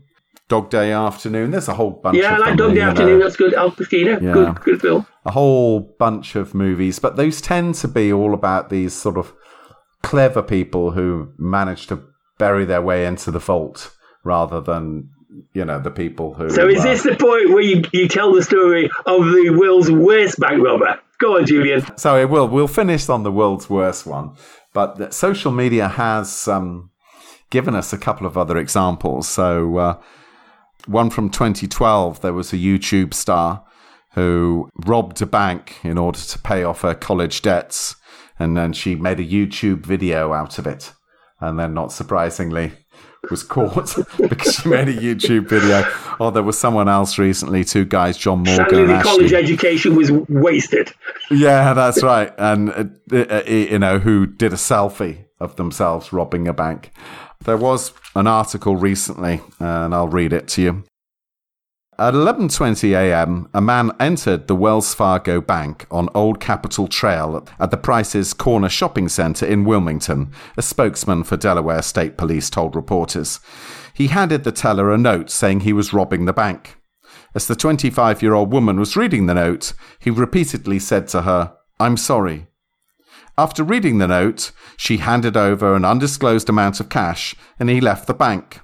Dog 0.47 0.69
Day 0.69 0.91
Afternoon. 0.91 1.51
There's 1.51 1.67
a 1.67 1.73
whole 1.73 1.89
bunch. 1.91 2.17
Yeah, 2.17 2.35
I 2.35 2.37
like 2.37 2.57
Dog 2.57 2.75
Day. 2.75 2.81
Afternoon. 2.81 3.19
That's 3.19 3.35
good. 3.35 3.53
Al 3.55 3.71
Pacino. 3.71 4.21
Yeah. 4.21 4.33
Good, 4.33 4.61
good 4.61 4.81
film. 4.81 5.07
a 5.25 5.31
whole 5.31 5.95
bunch 5.97 6.35
of 6.35 6.53
movies, 6.53 6.99
but 6.99 7.15
those 7.15 7.41
tend 7.41 7.75
to 7.75 7.87
be 7.87 8.13
all 8.13 8.33
about 8.33 8.69
these 8.69 8.93
sort 8.93 9.17
of 9.17 9.33
clever 10.03 10.43
people 10.43 10.91
who 10.91 11.33
manage 11.39 11.87
to 11.87 12.03
bury 12.37 12.65
their 12.65 12.81
way 12.81 13.05
into 13.07 13.31
the 13.31 13.39
vault 13.39 13.95
rather 14.23 14.61
than 14.61 15.09
you 15.53 15.65
know 15.65 15.79
the 15.79 15.91
people 15.91 16.33
who. 16.33 16.49
So 16.49 16.67
is 16.67 16.79
uh, 16.79 16.83
this 16.83 17.03
the 17.03 17.15
point 17.15 17.49
where 17.49 17.61
you, 17.61 17.83
you 17.91 18.07
tell 18.07 18.33
the 18.33 18.43
story 18.43 18.89
of 19.05 19.25
the 19.25 19.55
world's 19.57 19.91
worst 19.91 20.39
bank 20.39 20.63
robber? 20.63 20.99
Go 21.19 21.37
on, 21.37 21.45
Julian. 21.45 21.85
So 21.97 22.17
it 22.19 22.29
will. 22.29 22.47
We'll 22.47 22.67
finish 22.67 23.07
on 23.09 23.23
the 23.23 23.31
world's 23.31 23.69
worst 23.69 24.05
one, 24.05 24.35
but 24.73 24.97
the, 24.97 25.11
social 25.11 25.51
media 25.51 25.87
has 25.87 26.47
um, 26.47 26.91
given 27.49 27.75
us 27.75 27.93
a 27.93 27.97
couple 27.97 28.27
of 28.27 28.37
other 28.37 28.57
examples. 28.57 29.27
So 29.27 29.77
uh, 29.77 30.01
one 30.87 31.09
from 31.09 31.29
2012, 31.29 32.21
there 32.21 32.33
was 32.33 32.53
a 32.53 32.57
YouTube 32.57 33.13
star 33.13 33.65
who 34.13 34.69
robbed 34.85 35.21
a 35.21 35.25
bank 35.25 35.77
in 35.83 35.97
order 35.97 36.19
to 36.19 36.39
pay 36.39 36.63
off 36.63 36.81
her 36.81 36.95
college 36.95 37.41
debts, 37.41 37.95
and 38.39 38.55
then 38.55 38.73
she 38.73 38.95
made 38.95 39.19
a 39.19 39.25
YouTube 39.25 39.85
video 39.85 40.33
out 40.33 40.57
of 40.57 40.67
it, 40.67 40.93
and 41.39 41.59
then 41.59 41.73
not 41.73 41.91
surprisingly. 41.91 42.73
Was 43.29 43.43
caught 43.43 43.95
because 44.17 44.55
she 44.55 44.69
made 44.69 44.87
a 44.89 44.93
YouTube 44.93 45.47
video. 45.47 45.83
Oh, 46.19 46.31
there 46.31 46.43
was 46.43 46.57
someone 46.57 46.87
else 46.87 47.17
recently, 47.17 47.63
two 47.63 47.85
guys, 47.85 48.17
John 48.17 48.39
Morgan 48.39 48.55
Sadly, 48.55 48.81
and 48.81 48.89
the 48.89 48.93
Ashley. 48.95 49.11
college 49.11 49.33
education 49.33 49.95
was 49.95 50.11
wasted. 50.11 50.91
Yeah, 51.31 51.73
that's 51.73 52.03
right. 52.03 52.33
And, 52.37 52.69
uh, 53.11 53.15
uh, 53.17 53.43
you 53.47 53.79
know, 53.79 53.99
who 53.99 54.25
did 54.25 54.53
a 54.53 54.57
selfie 54.57 55.25
of 55.39 55.55
themselves 55.55 56.13
robbing 56.13 56.47
a 56.47 56.53
bank. 56.53 56.91
There 57.43 57.57
was 57.57 57.93
an 58.15 58.27
article 58.27 58.75
recently, 58.75 59.41
and 59.59 59.93
I'll 59.93 60.07
read 60.07 60.33
it 60.33 60.47
to 60.49 60.61
you. 60.61 60.83
At 61.97 62.13
11:20 62.13 62.91
a.m., 62.91 63.47
a 63.53 63.61
man 63.61 63.93
entered 64.01 64.47
the 64.47 64.55
Wells 64.55 64.93
Fargo 64.93 65.39
Bank 65.39 65.87
on 65.89 66.09
Old 66.13 66.41
Capitol 66.41 66.89
Trail 66.89 67.47
at 67.57 67.71
the 67.71 67.77
Price's 67.77 68.33
Corner 68.33 68.67
Shopping 68.67 69.07
Center 69.07 69.45
in 69.45 69.63
Wilmington, 69.63 70.33
a 70.57 70.61
spokesman 70.61 71.23
for 71.23 71.37
Delaware 71.37 71.81
State 71.81 72.17
Police 72.17 72.49
told 72.49 72.75
reporters. 72.75 73.39
He 73.93 74.07
handed 74.07 74.43
the 74.43 74.51
teller 74.51 74.91
a 74.91 74.97
note 74.97 75.29
saying 75.29 75.61
he 75.61 75.71
was 75.71 75.93
robbing 75.93 76.25
the 76.25 76.33
bank. 76.33 76.75
As 77.33 77.47
the 77.47 77.55
25 77.55 78.21
year 78.21 78.33
old 78.33 78.51
woman 78.51 78.77
was 78.77 78.97
reading 78.97 79.27
the 79.27 79.33
note, 79.33 79.71
he 79.97 80.09
repeatedly 80.09 80.79
said 80.79 81.07
to 81.09 81.21
her, 81.21 81.53
I'm 81.79 81.95
sorry. 81.95 82.47
After 83.37 83.63
reading 83.63 83.99
the 83.99 84.07
note, 84.07 84.51
she 84.75 84.97
handed 84.97 85.37
over 85.37 85.75
an 85.75 85.85
undisclosed 85.85 86.49
amount 86.49 86.81
of 86.81 86.89
cash 86.89 87.35
and 87.57 87.69
he 87.69 87.79
left 87.79 88.07
the 88.07 88.13
bank, 88.13 88.59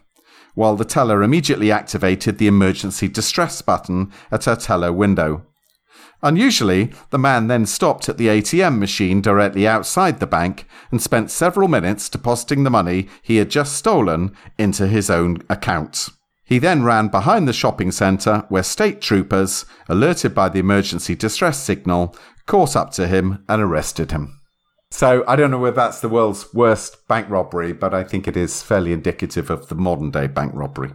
while 0.56 0.76
the 0.76 0.86
teller 0.86 1.24
immediately 1.24 1.72
activated 1.72 2.38
the 2.38 2.48
emergency 2.48 3.08
distress 3.08 3.62
button 3.62 4.12
at 4.32 4.46
her 4.46 4.56
teller 4.56 4.92
window. 4.92 5.46
Unusually, 6.24 6.92
the 7.10 7.18
man 7.18 7.48
then 7.48 7.66
stopped 7.66 8.08
at 8.08 8.18
the 8.18 8.28
ATM 8.28 8.78
machine 8.78 9.22
directly 9.22 9.68
outside 9.68 10.20
the 10.20 10.28
bank 10.28 10.68
and 10.92 11.02
spent 11.02 11.32
several 11.32 11.68
minutes 11.68 12.10
depositing 12.10 12.64
the 12.64 12.70
money 12.70 13.10
he 13.24 13.38
had 13.38 13.50
just 13.50 13.76
stolen 13.76 14.36
into 14.58 14.88
his 14.88 15.10
own 15.10 15.42
account. 15.50 16.10
He 16.44 16.60
then 16.60 16.84
ran 16.84 17.08
behind 17.08 17.48
the 17.48 17.54
shopping 17.54 17.92
centre 17.92 18.46
where 18.50 18.62
state 18.62 19.02
troopers, 19.02 19.66
alerted 19.88 20.36
by 20.36 20.50
the 20.50 20.60
emergency 20.60 21.16
distress 21.16 21.58
signal, 21.58 22.16
caught 22.46 22.76
up 22.76 22.92
to 22.92 23.08
him 23.08 23.44
and 23.48 23.62
arrested 23.62 24.12
him. 24.12 24.41
So 24.92 25.24
I 25.28 25.36
don't 25.36 25.50
know 25.52 25.58
whether 25.58 25.76
that's 25.76 26.02
the 26.02 26.10
world's 26.10 26.54
worst 26.54 27.08
bank 27.08 27.30
robbery, 27.30 27.72
but 27.74 27.94
I 27.94 28.04
think 28.04 28.28
it 28.28 28.36
is 28.38 28.62
fairly 28.62 28.92
indicative 28.94 29.50
of 29.50 29.68
the 29.70 29.76
modern 29.76 30.12
day 30.12 30.28
bank 30.28 30.52
robbery. 30.54 30.92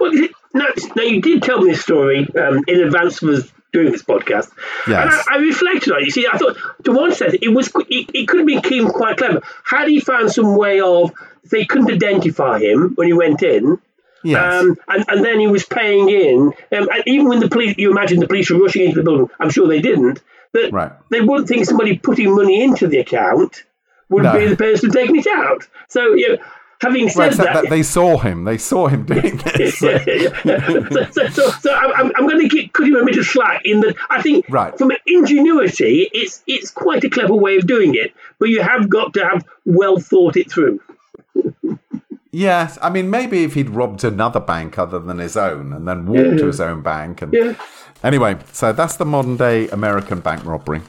Well, 0.00 0.12
no, 0.54 0.66
now 0.96 1.02
you 1.02 1.20
did 1.20 1.42
tell 1.42 1.60
me 1.60 1.70
this 1.72 1.82
story 1.82 2.26
um, 2.38 2.62
in 2.66 2.80
advance 2.80 3.22
of 3.22 3.28
us 3.28 3.52
doing 3.72 3.92
this 3.92 4.02
podcast, 4.02 4.50
Yes. 4.88 5.02
and 5.02 5.10
I, 5.10 5.22
I 5.34 5.36
reflected 5.38 5.92
on 5.92 6.00
it. 6.00 6.06
You 6.06 6.10
see, 6.12 6.26
I 6.32 6.38
thought 6.38 6.56
to 6.84 6.92
one 6.92 7.12
sense 7.12 7.34
it 7.42 7.48
was 7.48 7.68
it, 7.90 8.08
it 8.14 8.28
could 8.28 8.38
have 8.48 8.62
been 8.62 8.88
quite 8.88 9.18
clever 9.18 9.42
had 9.64 9.88
he 9.88 10.00
found 10.00 10.30
some 10.32 10.56
way 10.56 10.80
of 10.80 11.12
they 11.50 11.64
couldn't 11.64 11.90
identify 11.90 12.60
him 12.60 12.92
when 12.94 13.06
he 13.08 13.12
went 13.12 13.42
in. 13.42 13.78
Yes. 14.22 14.62
Um, 14.62 14.76
and, 14.88 15.04
and 15.08 15.24
then 15.24 15.38
he 15.38 15.48
was 15.48 15.66
paying 15.66 16.08
in. 16.08 16.46
Um, 16.72 16.88
and 16.90 17.02
even 17.06 17.28
when 17.28 17.40
the 17.40 17.48
police, 17.50 17.74
you 17.76 17.90
imagine 17.90 18.20
the 18.20 18.26
police 18.26 18.48
were 18.48 18.58
rushing 18.58 18.84
into 18.86 18.96
the 18.96 19.02
building, 19.02 19.28
I'm 19.38 19.50
sure 19.50 19.68
they 19.68 19.82
didn't, 19.82 20.22
that 20.54 20.72
Right. 20.72 20.92
they 21.10 21.20
wouldn't 21.20 21.46
think 21.48 21.66
somebody 21.66 21.98
putting 21.98 22.34
money 22.34 22.62
into 22.64 22.86
the 22.88 22.98
account 22.98 23.64
would 24.08 24.22
No. 24.24 24.32
be 24.38 24.46
the 24.46 24.56
person 24.56 24.90
taking 24.90 25.16
it 25.16 25.26
out. 25.26 25.68
So, 25.88 26.14
you 26.14 26.30
know, 26.30 26.36
having 26.80 27.08
said 27.08 27.28
Right, 27.28 27.36
that, 27.38 27.54
that 27.62 27.70
they 27.70 27.82
saw 27.82 28.18
him. 28.18 28.44
They 28.44 28.58
saw 28.58 28.86
him 28.88 29.04
doing 29.04 29.36
this. 29.56 29.78
so, 29.78 29.96
so, 29.98 31.26
so, 31.28 31.50
so 31.50 31.74
I'm, 31.74 32.12
I'm 32.16 32.26
going 32.28 32.48
to 32.48 32.68
cut 32.68 32.86
him 32.86 32.96
a 32.96 33.04
bit 33.04 33.16
of 33.18 33.24
slack 33.26 33.62
in 33.64 33.80
that 33.80 33.96
I 34.10 34.20
think 34.22 34.44
Right. 34.48 34.76
from 34.76 34.90
ingenuity, 35.06 36.08
it's 36.12 36.42
it's 36.46 36.70
quite 36.70 37.04
a 37.04 37.10
clever 37.10 37.34
way 37.34 37.56
of 37.56 37.66
doing 37.66 37.94
it, 37.94 38.12
but 38.38 38.48
you 38.48 38.62
have 38.62 38.88
got 38.88 39.14
to 39.14 39.24
have 39.24 39.44
well 39.64 39.98
thought 39.98 40.36
it 40.36 40.50
through. 40.50 40.80
Yes, 42.30 42.78
I 42.82 42.90
mean 42.90 43.10
maybe 43.10 43.44
if 43.44 43.54
he'd 43.54 43.70
robbed 43.70 44.02
another 44.02 44.40
bank 44.40 44.76
other 44.76 44.98
than 44.98 45.18
his 45.18 45.36
own 45.36 45.72
and 45.72 45.86
then 45.86 46.06
walked 46.06 46.38
to 46.38 46.46
his 46.46 46.60
own 46.60 46.82
bank 46.82 47.22
and 47.22 47.32
Yeah. 47.32 47.54
Anyway, 48.04 48.36
so 48.52 48.72
that's 48.72 48.96
the 48.96 49.04
modern 49.04 49.36
day 49.36 49.68
American 49.68 50.20
bank 50.20 50.44
robbery. 50.44 50.80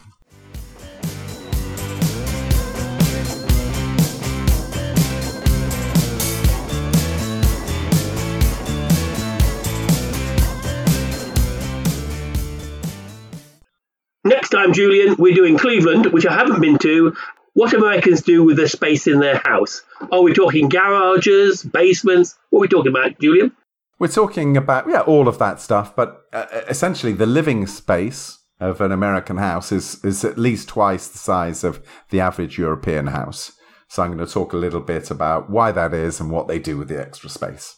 Next 14.24 14.50
time, 14.50 14.74
Julian, 14.74 15.16
we're 15.18 15.36
doing 15.36 15.58
Cleveland, 15.58 16.08
which 16.08 16.26
I 16.26 16.34
haven't 16.34 16.60
been 16.60 16.78
to. 16.80 17.16
What 17.54 17.74
Americans 17.74 18.22
do 18.22 18.44
with 18.44 18.58
the 18.58 18.68
space 18.68 19.08
in 19.08 19.20
their 19.20 19.38
house? 19.38 19.84
Are 20.12 20.22
we 20.22 20.34
talking 20.34 20.68
garages, 20.68 21.64
basements? 21.64 22.36
What 22.50 22.60
are 22.60 22.62
we 22.62 22.68
talking 22.68 22.92
about, 22.92 23.20
Julian? 23.20 23.56
We're 24.00 24.08
talking 24.08 24.58
about 24.58 24.88
yeah 24.90 25.02
all 25.02 25.28
of 25.28 25.38
that 25.40 25.62
stuff, 25.62 25.96
but 25.96 26.26
uh, 26.34 26.46
essentially 26.68 27.14
the 27.14 27.26
living 27.26 27.68
space 27.68 28.40
of 28.60 28.82
an 28.82 28.92
American 28.92 29.38
house 29.38 29.72
is 29.72 30.04
is 30.04 30.24
at 30.24 30.38
least 30.38 30.70
twice 30.70 31.08
the 31.08 31.18
size 31.18 31.64
of 31.64 31.82
the 32.10 32.20
average 32.20 32.58
European 32.58 33.08
house. 33.08 33.52
So 33.88 34.04
I'm 34.04 34.14
going 34.14 34.26
to 34.26 34.34
talk 34.34 34.54
a 34.54 34.58
little 34.58 34.82
bit 34.82 35.12
about 35.12 35.50
why 35.50 35.72
that 35.72 35.94
is 35.94 36.20
and 36.20 36.32
what 36.32 36.48
they 36.48 36.60
do 36.60 36.78
with 36.78 36.90
the 36.90 37.00
extra 37.00 37.30
space. 37.30 37.76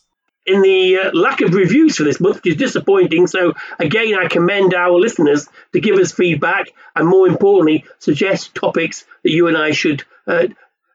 in 0.48 0.62
the 0.62 0.98
uh, 0.98 1.12
lack 1.14 1.42
of 1.42 1.54
reviews 1.54 1.98
for 1.98 2.04
this 2.04 2.20
month, 2.20 2.38
which 2.38 2.54
is 2.54 2.56
disappointing. 2.56 3.28
So, 3.28 3.54
again, 3.80 4.16
I 4.18 4.28
commend 4.28 4.74
our 4.74 4.94
listeners 4.98 5.48
to 5.74 5.82
give 5.82 5.98
us 5.98 6.14
feedback 6.14 6.68
and, 6.96 7.08
more 7.08 7.28
importantly, 7.28 7.84
suggest 8.00 8.56
topics 8.56 9.06
that 9.24 9.32
you 9.32 9.48
and 9.48 9.58
I 9.58 9.72
should 9.72 10.06
uh, 10.26 10.48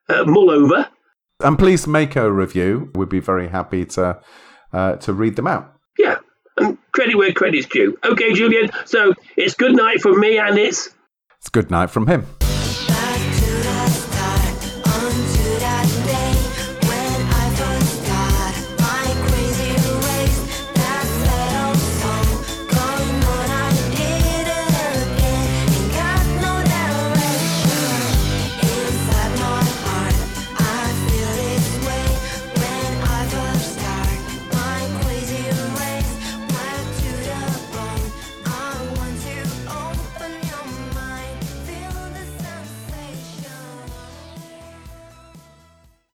uh, 0.08 0.24
mull 0.24 0.50
over. 0.50 0.88
And 1.40 1.58
please 1.58 1.86
make 1.86 2.16
a 2.16 2.32
review. 2.32 2.90
We'd 2.94 3.08
be 3.10 3.20
very 3.20 3.48
happy 3.48 3.84
to 3.86 4.20
uh, 4.72 4.96
to 4.96 5.12
read 5.12 5.36
them 5.36 5.46
out. 5.46 5.74
Yeah, 5.98 6.18
and 6.56 6.78
credit 6.92 7.16
where 7.16 7.32
credit's 7.32 7.66
due. 7.66 7.98
Okay, 8.04 8.32
Julian. 8.32 8.70
So, 8.84 9.14
it's 9.36 9.54
good 9.54 9.74
night 9.74 10.00
from 10.00 10.20
me, 10.20 10.38
and 10.38 10.58
it's 10.58 10.90
It's 11.38 11.48
good 11.48 11.70
night 11.70 11.90
from 11.90 12.06
him. 12.06 12.26